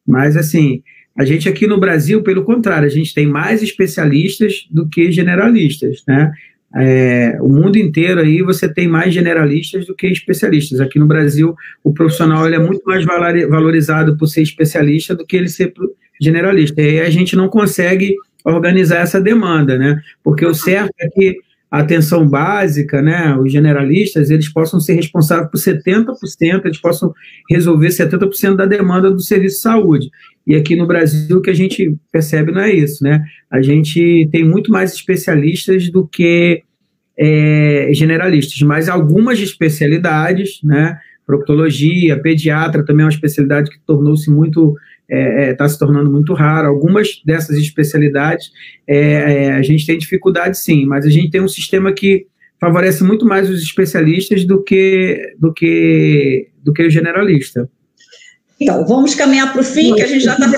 [0.05, 0.83] mas, assim,
[1.17, 6.03] a gente aqui no Brasil, pelo contrário, a gente tem mais especialistas do que generalistas,
[6.07, 6.31] né?
[6.75, 10.79] É, o mundo inteiro aí você tem mais generalistas do que especialistas.
[10.79, 15.35] Aqui no Brasil, o profissional ele é muito mais valorizado por ser especialista do que
[15.35, 15.73] ele ser
[16.21, 16.81] generalista.
[16.81, 18.15] E a gente não consegue
[18.53, 19.99] organizar essa demanda, né?
[20.23, 21.37] Porque o certo é que
[21.69, 27.13] a atenção básica, né, os generalistas, eles possam ser responsáveis por 70%, eles possam
[27.49, 30.09] resolver 70% da demanda do serviço de saúde.
[30.45, 33.21] E aqui no Brasil o que a gente percebe não é isso, né?
[33.51, 36.63] A gente tem muito mais especialistas do que
[37.19, 40.97] é, generalistas, mas algumas especialidades, né?
[41.25, 44.73] Proctologia, pediatra também é uma especialidade que tornou-se muito
[45.09, 46.67] está é, é, tá se tornando muito raro.
[46.67, 48.51] Algumas dessas especialidades
[48.85, 52.27] é, é, a gente tem dificuldade sim, mas a gente tem um sistema que
[52.59, 57.69] favorece muito mais os especialistas do que do que do que o generalista.
[58.59, 60.49] Então, vamos caminhar para o fim, que a gente já está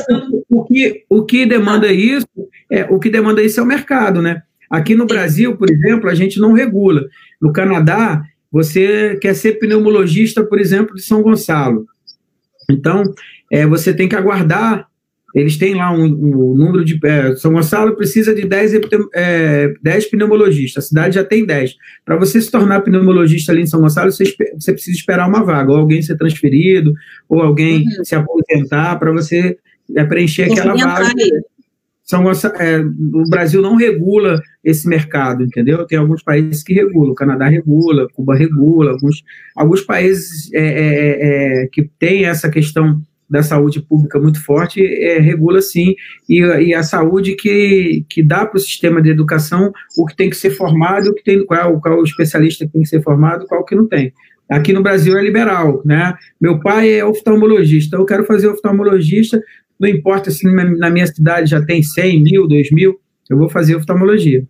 [0.50, 2.28] o que o que demanda isso
[2.72, 4.42] é o que demanda isso é o mercado, né?
[4.70, 7.04] Aqui no Brasil, por exemplo, a gente não regula.
[7.42, 11.88] No Canadá, você quer ser pneumologista, por exemplo, de São Gonçalo.
[12.70, 13.04] Então,
[13.52, 14.88] é, você tem que aguardar.
[15.36, 17.00] Eles têm lá um, um número de.
[17.06, 18.74] É, São Gonçalo precisa de 10,
[19.14, 21.76] é, 10 pneumologistas, a cidade já tem 10.
[22.04, 24.24] Para você se tornar pneumologista ali em São Gonçalo, você,
[24.58, 26.94] você precisa esperar uma vaga, ou alguém ser transferido,
[27.28, 28.04] ou alguém uhum.
[28.04, 29.58] se aposentar, para você
[29.96, 31.14] é, preencher aquela vaga.
[32.10, 35.86] São, é, o Brasil não regula esse mercado, entendeu?
[35.86, 39.24] Tem alguns países que regulam, o Canadá regula, Cuba regula, alguns,
[39.56, 43.00] alguns países é, é, é que têm essa questão
[43.30, 45.96] da saúde pública muito forte, é, regula sim,
[46.28, 50.30] e, e, a saúde que, que dá para o sistema de educação o que tem
[50.30, 53.64] que ser formado, o que tem, qual, qual especialista que tem que ser formado, qual
[53.64, 54.12] que não tem.
[54.50, 56.16] Aqui no Brasil é liberal, né?
[56.42, 59.40] Meu pai é oftalmologista, eu quero fazer oftalmologista,
[59.80, 63.00] não importa se na minha cidade já tem 100 mil, 2 mil,
[63.30, 64.44] eu vou fazer oftalmologia.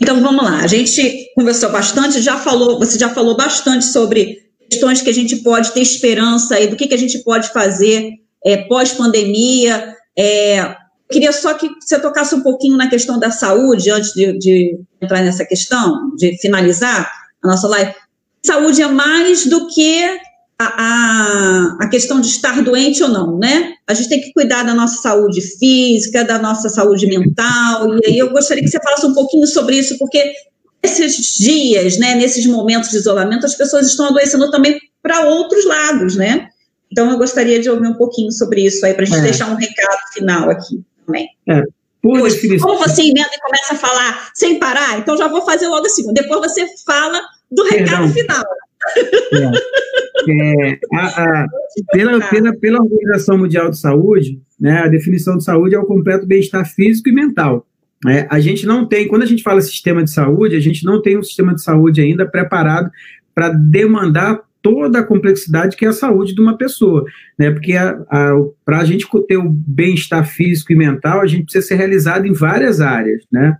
[0.00, 5.00] Então vamos lá, a gente conversou bastante, já falou, você já falou bastante sobre questões
[5.00, 8.12] que a gente pode ter esperança e do que, que a gente pode fazer
[8.44, 9.94] é, pós-pandemia.
[10.16, 10.76] É,
[11.10, 15.22] queria só que você tocasse um pouquinho na questão da saúde, antes de, de, entrar
[15.22, 17.10] nessa questão, de finalizar
[17.42, 17.94] a nossa live.
[18.44, 20.04] Saúde é mais do que
[20.60, 23.72] a, a, a questão de estar doente ou não, né?
[23.86, 28.18] A gente tem que cuidar da nossa saúde física, da nossa saúde mental, e aí
[28.18, 30.32] eu gostaria que você falasse um pouquinho sobre isso, porque
[30.82, 36.16] nesses dias, né, nesses momentos de isolamento, as pessoas estão adoecendo também para outros lados,
[36.16, 36.48] né?
[36.90, 39.22] Então, eu gostaria de ouvir um pouquinho sobre isso aí, para a gente é.
[39.22, 41.28] deixar um recado final aqui também.
[41.48, 41.62] É.
[42.00, 46.10] Como você emenda e começa a falar sem parar, então já vou fazer logo assim.
[46.12, 48.12] Depois você fala do recado Perdão.
[48.12, 48.44] final.
[49.32, 49.78] É.
[50.30, 51.46] É, a, a,
[51.92, 56.26] pela, pela, pela Organização Mundial de Saúde, né, a definição de saúde é o completo
[56.26, 57.66] bem-estar físico e mental.
[58.06, 61.02] É, a gente não tem, quando a gente fala sistema de saúde, a gente não
[61.02, 62.90] tem um sistema de saúde ainda preparado
[63.34, 67.04] para demandar toda a complexidade que é a saúde de uma pessoa,
[67.38, 67.50] né?
[67.50, 67.72] Porque
[68.64, 72.32] para a gente ter o bem-estar físico e mental, a gente precisa ser realizado em
[72.32, 73.56] várias áreas, né?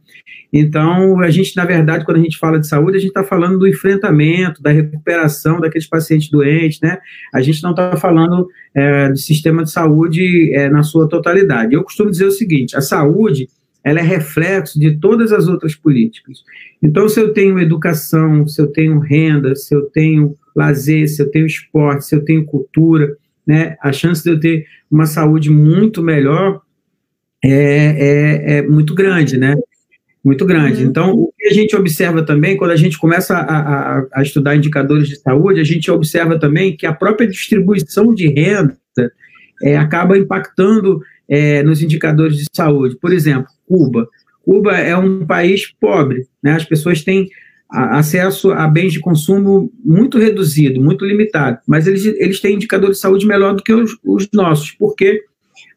[0.52, 3.58] Então, a gente, na verdade, quando a gente fala de saúde, a gente está falando
[3.58, 6.98] do enfrentamento, da recuperação daqueles pacientes doentes, né?
[7.34, 11.74] A gente não está falando é, do sistema de saúde é, na sua totalidade.
[11.74, 13.48] Eu costumo dizer o seguinte: a saúde
[13.84, 16.42] ela é reflexo de todas as outras políticas.
[16.82, 21.30] Então, se eu tenho educação, se eu tenho renda, se eu tenho lazer, se eu
[21.30, 26.02] tenho esporte, se eu tenho cultura, né, a chance de eu ter uma saúde muito
[26.02, 26.60] melhor
[27.42, 29.56] é, é, é muito grande, né?
[30.24, 30.82] Muito grande.
[30.82, 30.90] Uhum.
[30.90, 34.56] Então, o que a gente observa também, quando a gente começa a, a, a estudar
[34.56, 38.76] indicadores de saúde, a gente observa também que a própria distribuição de renda
[39.62, 42.96] é, acaba impactando é, nos indicadores de saúde.
[43.00, 44.08] Por exemplo, Cuba.
[44.42, 46.52] Cuba é um país pobre, né?
[46.52, 47.28] as pessoas têm
[47.70, 53.02] acesso a bens de consumo muito reduzido, muito limitado, mas eles, eles têm indicadores de
[53.02, 54.70] saúde melhor do que os, os nossos.
[54.70, 55.22] Por quê?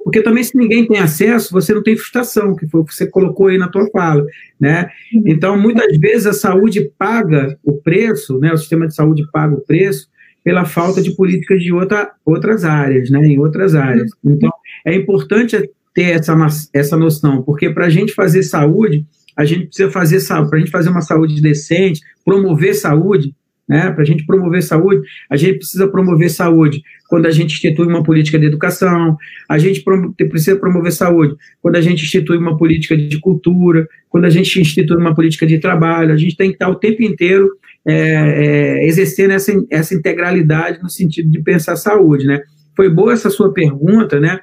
[0.04, 3.06] Porque também se ninguém tem acesso, você não tem frustração, que foi o que você
[3.06, 4.26] colocou aí na tua fala,
[4.60, 4.90] né?
[5.26, 8.54] Então, muitas vezes a saúde paga o preço, né?
[8.54, 10.10] O sistema de saúde paga o preço
[10.44, 13.20] pela falta de políticas de outra, outras áreas, né?
[13.20, 14.10] Em outras áreas.
[14.24, 14.52] Então,
[14.86, 16.36] é importante ter essa,
[16.74, 19.06] essa noção, porque para a gente fazer saúde,
[19.38, 23.34] a gente precisa fazer saúde, para a gente fazer uma saúde decente, promover saúde,
[23.68, 23.90] né?
[23.92, 28.04] Para a gente promover saúde, a gente precisa promover saúde quando a gente institui uma
[28.04, 29.84] política de educação, a gente
[30.30, 34.98] precisa promover saúde quando a gente institui uma política de cultura, quando a gente institui
[34.98, 37.50] uma política de trabalho, a gente tem que estar o tempo inteiro
[37.86, 42.42] é, é, exercendo essa, essa integralidade no sentido de pensar saúde, né?
[42.76, 44.40] Foi boa essa sua pergunta, né?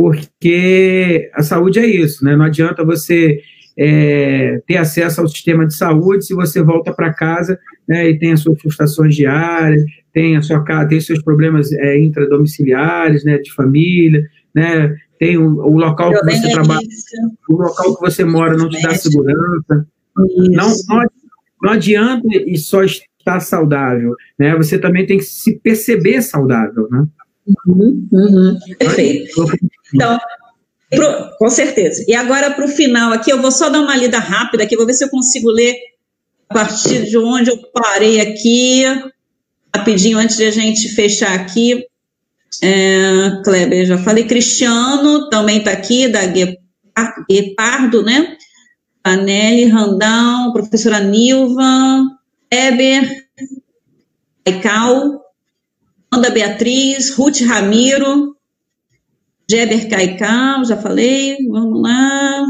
[0.00, 2.34] Porque a saúde é isso, né?
[2.34, 3.38] Não adianta você
[3.78, 8.32] é, ter acesso ao sistema de saúde se você volta para casa né, e tem
[8.32, 14.26] as suas frustrações diárias, tem a sua tem seus problemas é, intradomiciliares, né, de família,
[14.54, 16.88] né, tem o, o local que você trabalha,
[17.50, 19.86] o local que você mora não te dá segurança,
[20.16, 21.04] Não, não,
[21.62, 24.56] não adianta e só estar saudável, né?
[24.56, 27.06] Você também tem que se perceber saudável, né?
[27.66, 29.44] Uhum, uhum, perfeito.
[29.94, 30.18] Então,
[30.90, 32.04] pro, com certeza.
[32.06, 34.86] E agora, para o final aqui, eu vou só dar uma lida rápida aqui, vou
[34.86, 35.74] ver se eu consigo ler
[36.48, 38.84] a partir de onde eu parei aqui,
[39.74, 41.84] rapidinho, antes de a gente fechar aqui.
[42.62, 44.24] É, Kleber, já falei.
[44.24, 46.22] Cristiano também está aqui, da
[47.28, 48.36] Guepardo, né?
[49.02, 52.02] Anelli, Randão, professora Nilva,
[52.50, 53.08] Eber,
[54.44, 55.20] Caical,
[56.12, 58.36] Anda Beatriz, Ruth Ramiro,
[59.50, 62.44] Jeber Caical, já falei, vamos lá.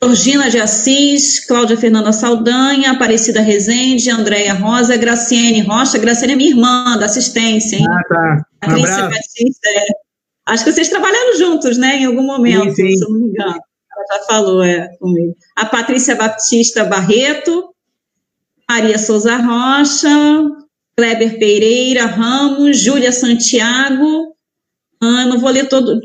[0.00, 5.98] Georgina de Assis, Cláudia Fernanda Saldanha, Aparecida Rezende, Andréia Rosa, Graciene Rocha.
[5.98, 7.86] Graciene é minha irmã da assistência, hein?
[7.88, 8.46] Ah, tá.
[8.62, 9.86] Um Patrícia Batista, é.
[10.46, 12.96] Acho que vocês trabalharam juntos, né, em algum momento, sim, sim.
[12.96, 13.50] se eu não me engano.
[13.50, 15.34] Ela já falou, é, comigo.
[15.56, 17.74] A Patrícia Batista Barreto,
[18.68, 20.08] Maria Souza Rocha,
[20.96, 24.33] Kleber Pereira Ramos, Júlia Santiago.
[25.04, 26.00] Ah, não vou ler todo,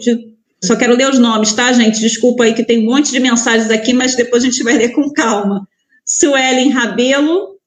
[0.64, 2.00] só quero ler os nomes, tá, gente?
[2.00, 4.90] Desculpa aí que tem um monte de mensagens aqui, mas depois a gente vai ler
[4.90, 5.68] com calma.
[6.06, 7.60] Suelen Rabelo,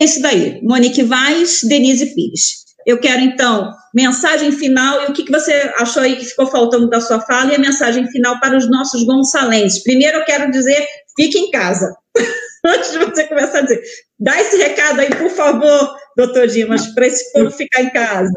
[0.00, 0.60] esse daí.
[0.62, 2.64] Monique Vaz, Denise Pires.
[2.86, 6.88] Eu quero, então, mensagem final e o que, que você achou aí que ficou faltando
[6.88, 9.82] da sua fala e a mensagem final para os nossos gonçalenses.
[9.82, 11.94] Primeiro, eu quero dizer, fique em casa.
[12.64, 13.82] Antes de você começar a dizer,
[14.18, 18.32] dá esse recado aí, por favor, doutor Dimas, para esse povo ficar em casa.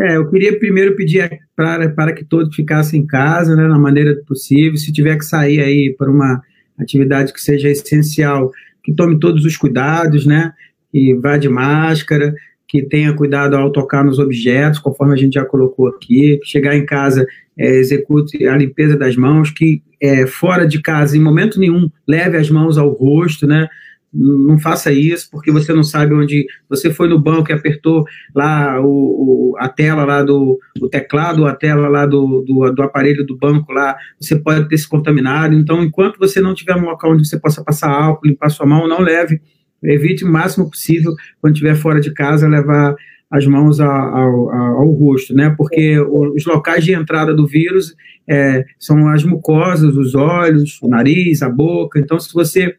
[0.00, 4.14] É, eu queria primeiro pedir para, para que todos ficassem em casa, né, na maneira
[4.26, 4.76] possível.
[4.76, 6.40] Se tiver que sair aí para uma
[6.78, 8.52] atividade que seja essencial,
[8.84, 10.52] que tome todos os cuidados, né,
[10.92, 12.32] que vá de máscara,
[12.68, 16.86] que tenha cuidado ao tocar nos objetos, conforme a gente já colocou aqui, chegar em
[16.86, 17.26] casa,
[17.56, 22.36] é, execute a limpeza das mãos, que é, fora de casa, em momento nenhum, leve
[22.36, 23.68] as mãos ao rosto, né,
[24.12, 28.04] não faça isso, porque você não sabe onde você foi no banco e apertou
[28.34, 30.58] lá o, o a tela lá do
[30.90, 34.88] teclado, a tela lá do, do, do, aparelho do banco lá, você pode ter se
[34.88, 35.54] contaminado.
[35.54, 38.88] Então, enquanto você não tiver um local onde você possa passar álcool, limpar sua mão,
[38.88, 39.40] não leve,
[39.82, 42.94] evite o máximo possível, quando estiver fora de casa, levar
[43.30, 45.54] as mãos ao, ao, ao rosto, né?
[45.56, 47.94] Porque os locais de entrada do vírus
[48.26, 51.98] é, são as mucosas, os olhos, o nariz, a boca.
[51.98, 52.74] Então, se você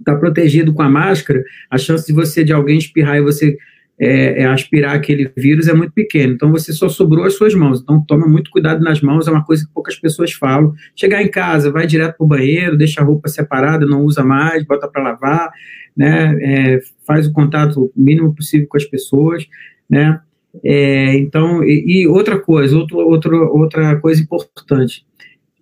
[0.00, 3.56] está protegido com a máscara, a chance de você, de alguém espirrar e você
[4.02, 6.32] é, é, aspirar aquele vírus é muito pequena.
[6.32, 7.80] Então você só sobrou as suas mãos.
[7.82, 10.72] Então toma muito cuidado nas mãos, é uma coisa que poucas pessoas falam.
[10.96, 14.64] Chegar em casa, vai direto para o banheiro, deixa a roupa separada, não usa mais,
[14.64, 15.50] bota para lavar,
[15.94, 16.38] né?
[16.40, 19.46] É, faz o contato mínimo possível com as pessoas,
[19.88, 20.18] né?
[20.64, 25.04] É, então, e, e, outra coisa, outro, outro, outra coisa importante,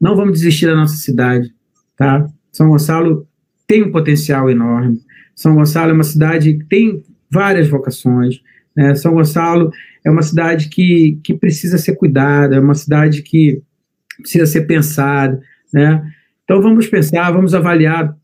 [0.01, 1.53] não vamos desistir da nossa cidade,
[1.95, 2.27] tá?
[2.51, 3.28] São Gonçalo
[3.69, 4.99] tem um potencial enorme.
[5.37, 8.41] São Gonçalo é uma cidade que tem várias vocações.
[8.75, 8.95] Né?
[8.95, 9.71] São Gonçalo
[10.05, 13.63] é uma cidade que, que precisa ser cuidada, é uma cidade que
[14.21, 15.41] precisa ser pensada.
[15.73, 16.03] Né?
[16.43, 18.17] Então vamos pensar, vamos avaliar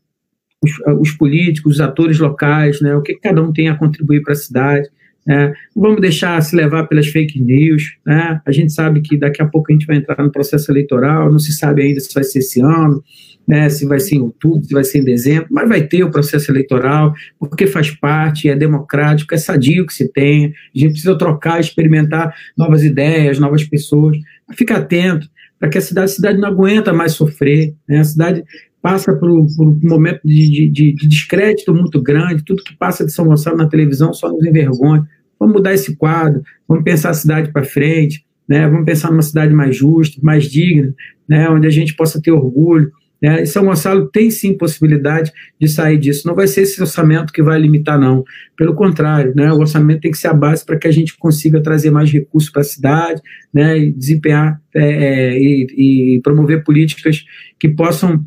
[0.61, 2.95] os, os políticos, os atores locais, né?
[2.95, 4.89] o que cada um tem a contribuir para a cidade.
[5.27, 7.97] Não vamos deixar se levar pelas fake news.
[8.05, 8.41] Né?
[8.45, 11.39] A gente sabe que daqui a pouco a gente vai entrar no processo eleitoral, não
[11.39, 13.03] se sabe ainda se vai ser esse ano,
[13.47, 16.11] né, se vai ser em outubro, se vai ser em dezembro, mas vai ter o
[16.11, 21.17] processo eleitoral, porque faz parte, é democrático, é sadio que se tenha, a gente precisa
[21.17, 24.17] trocar, experimentar novas ideias, novas pessoas,
[24.53, 28.43] fica atento, para que a cidade, a cidade não aguenta mais sofrer, né, a cidade
[28.81, 33.11] passa por, por um momento de, de, de descrédito muito grande, tudo que passa de
[33.11, 35.07] São Gonçalo na televisão só nos envergonha,
[35.39, 39.53] vamos mudar esse quadro, vamos pensar a cidade para frente, né, vamos pensar numa cidade
[39.53, 40.93] mais justa, mais digna,
[41.27, 42.91] né, onde a gente possa ter orgulho,
[43.25, 43.41] né?
[43.41, 46.27] E São Gonçalo tem sim possibilidade de sair disso.
[46.27, 48.23] Não vai ser esse orçamento que vai limitar, não.
[48.55, 49.51] Pelo contrário, né?
[49.51, 52.51] o orçamento tem que ser a base para que a gente consiga trazer mais recursos
[52.51, 53.19] para a cidade
[53.51, 53.79] né?
[53.79, 57.25] e desempenhar é, é, e, e promover políticas
[57.59, 58.23] que possam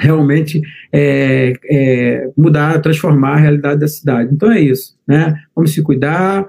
[0.00, 0.60] realmente
[0.92, 4.34] é, é, mudar, transformar a realidade da cidade.
[4.34, 5.36] Então é isso, né?
[5.54, 6.44] Vamos se cuidar.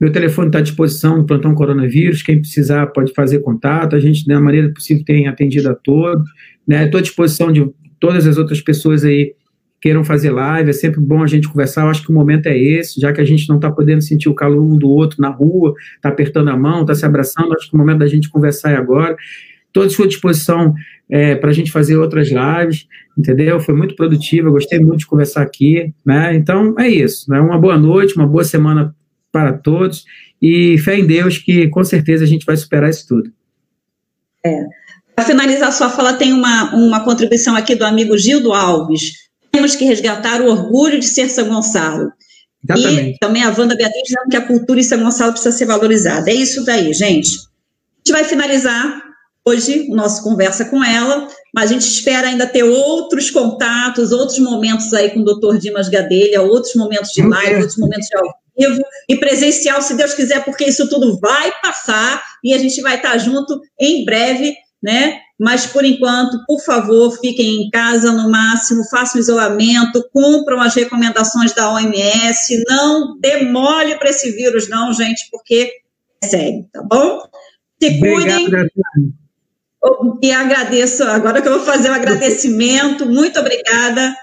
[0.00, 2.22] Meu telefone está à disposição no plantão coronavírus.
[2.22, 3.96] Quem precisar pode fazer contato.
[3.96, 6.28] A gente, da maneira possível, tem atendido a todos.
[6.66, 6.84] Né?
[6.84, 7.66] Estou à disposição de
[7.98, 9.34] todas as outras pessoas aí
[9.80, 11.82] queiram fazer live, é sempre bom a gente conversar.
[11.82, 14.28] Eu acho que o momento é esse, já que a gente não está podendo sentir
[14.28, 17.54] o calor um do outro na rua, está apertando a mão, está se abraçando.
[17.54, 19.16] Acho que o momento da gente conversar é agora.
[19.68, 20.74] Estou à sua disposição
[21.08, 23.60] é, para a gente fazer outras lives, entendeu?
[23.60, 26.34] Foi muito produtivo, gostei muito de conversar aqui, né?
[26.34, 27.40] Então é isso, né?
[27.40, 28.92] Uma boa noite, uma boa semana
[29.36, 30.06] para todos
[30.40, 33.30] e fé em Deus que com certeza a gente vai superar isso tudo.
[34.42, 34.64] É.
[35.14, 39.12] Para finalizar sua fala, tem uma, uma contribuição aqui do amigo Gildo Alves.
[39.52, 42.10] temos que resgatar o orgulho de ser São Gonçalo.
[42.64, 43.16] Exatamente.
[43.16, 46.30] E também a Wanda Beatriz dizendo que a cultura em São Gonçalo precisa ser valorizada.
[46.30, 47.28] É isso daí, gente.
[47.28, 49.02] A gente vai finalizar
[49.44, 54.38] hoje o nosso conversa com ela, mas a gente espera ainda ter outros contatos, outros
[54.38, 58.45] momentos aí com o doutor Dimas Gadelha, outros momentos de live, outros momentos de ao
[58.56, 62.96] vivo e presencial, se Deus quiser, porque isso tudo vai passar e a gente vai
[62.96, 65.20] estar junto em breve, né?
[65.38, 71.52] Mas por enquanto, por favor, fiquem em casa no máximo, façam isolamento, cumpram as recomendações
[71.52, 75.72] da OMS, não demole para esse vírus, não, gente, porque
[76.22, 77.20] é sério, tá bom?
[77.82, 78.48] Se cuidem.
[80.22, 84.16] E agradeço, agora que eu vou fazer o um agradecimento, muito obrigada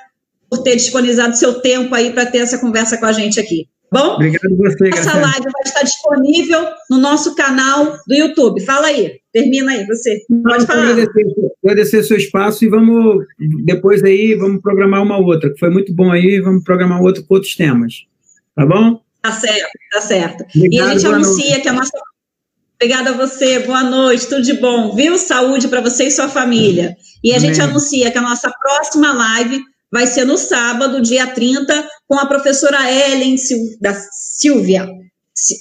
[0.50, 3.68] por ter disponibilizado seu tempo aí para ter essa conversa com a gente aqui.
[3.94, 4.16] Bom?
[4.16, 5.22] Obrigado você, Essa Graciela.
[5.28, 8.60] live vai estar disponível no nosso canal do YouTube.
[8.66, 10.20] Fala aí, termina aí, você.
[10.44, 10.90] Pode falar.
[10.90, 11.26] Agradecer,
[11.64, 13.24] agradecer seu espaço e vamos,
[13.64, 17.36] depois aí, vamos programar uma outra, que foi muito bom aí, vamos programar outra com
[17.36, 18.06] outros temas.
[18.56, 19.00] Tá bom?
[19.22, 20.44] Tá certo, tá certo.
[20.56, 21.62] Obrigado, e a gente anuncia noite.
[21.62, 21.98] que a nossa
[22.76, 25.18] Obrigada a você, boa noite, tudo de bom, viu?
[25.18, 26.98] Saúde para você e sua família.
[27.24, 27.48] E a Amém.
[27.48, 29.64] gente anuncia que a nossa próxima live
[29.94, 33.36] vai ser no sábado, dia 30, com a professora Ellen
[33.80, 34.90] da Silvia.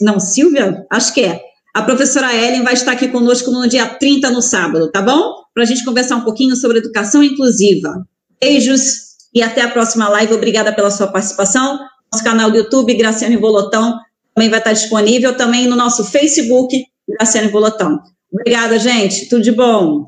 [0.00, 0.86] Não, Silvia?
[0.90, 1.38] Acho que é.
[1.74, 5.34] A professora Ellen vai estar aqui conosco no dia 30, no sábado, tá bom?
[5.52, 8.06] Para a gente conversar um pouquinho sobre educação inclusiva.
[8.40, 8.80] Beijos
[9.34, 10.32] e até a próxima live.
[10.32, 11.78] Obrigada pela sua participação.
[12.10, 13.98] Nosso canal do YouTube, Graciane Volotão,
[14.34, 15.36] também vai estar disponível.
[15.36, 18.00] Também no nosso Facebook, Graciane Volotão.
[18.32, 19.28] Obrigada, gente.
[19.28, 20.06] Tudo de bom.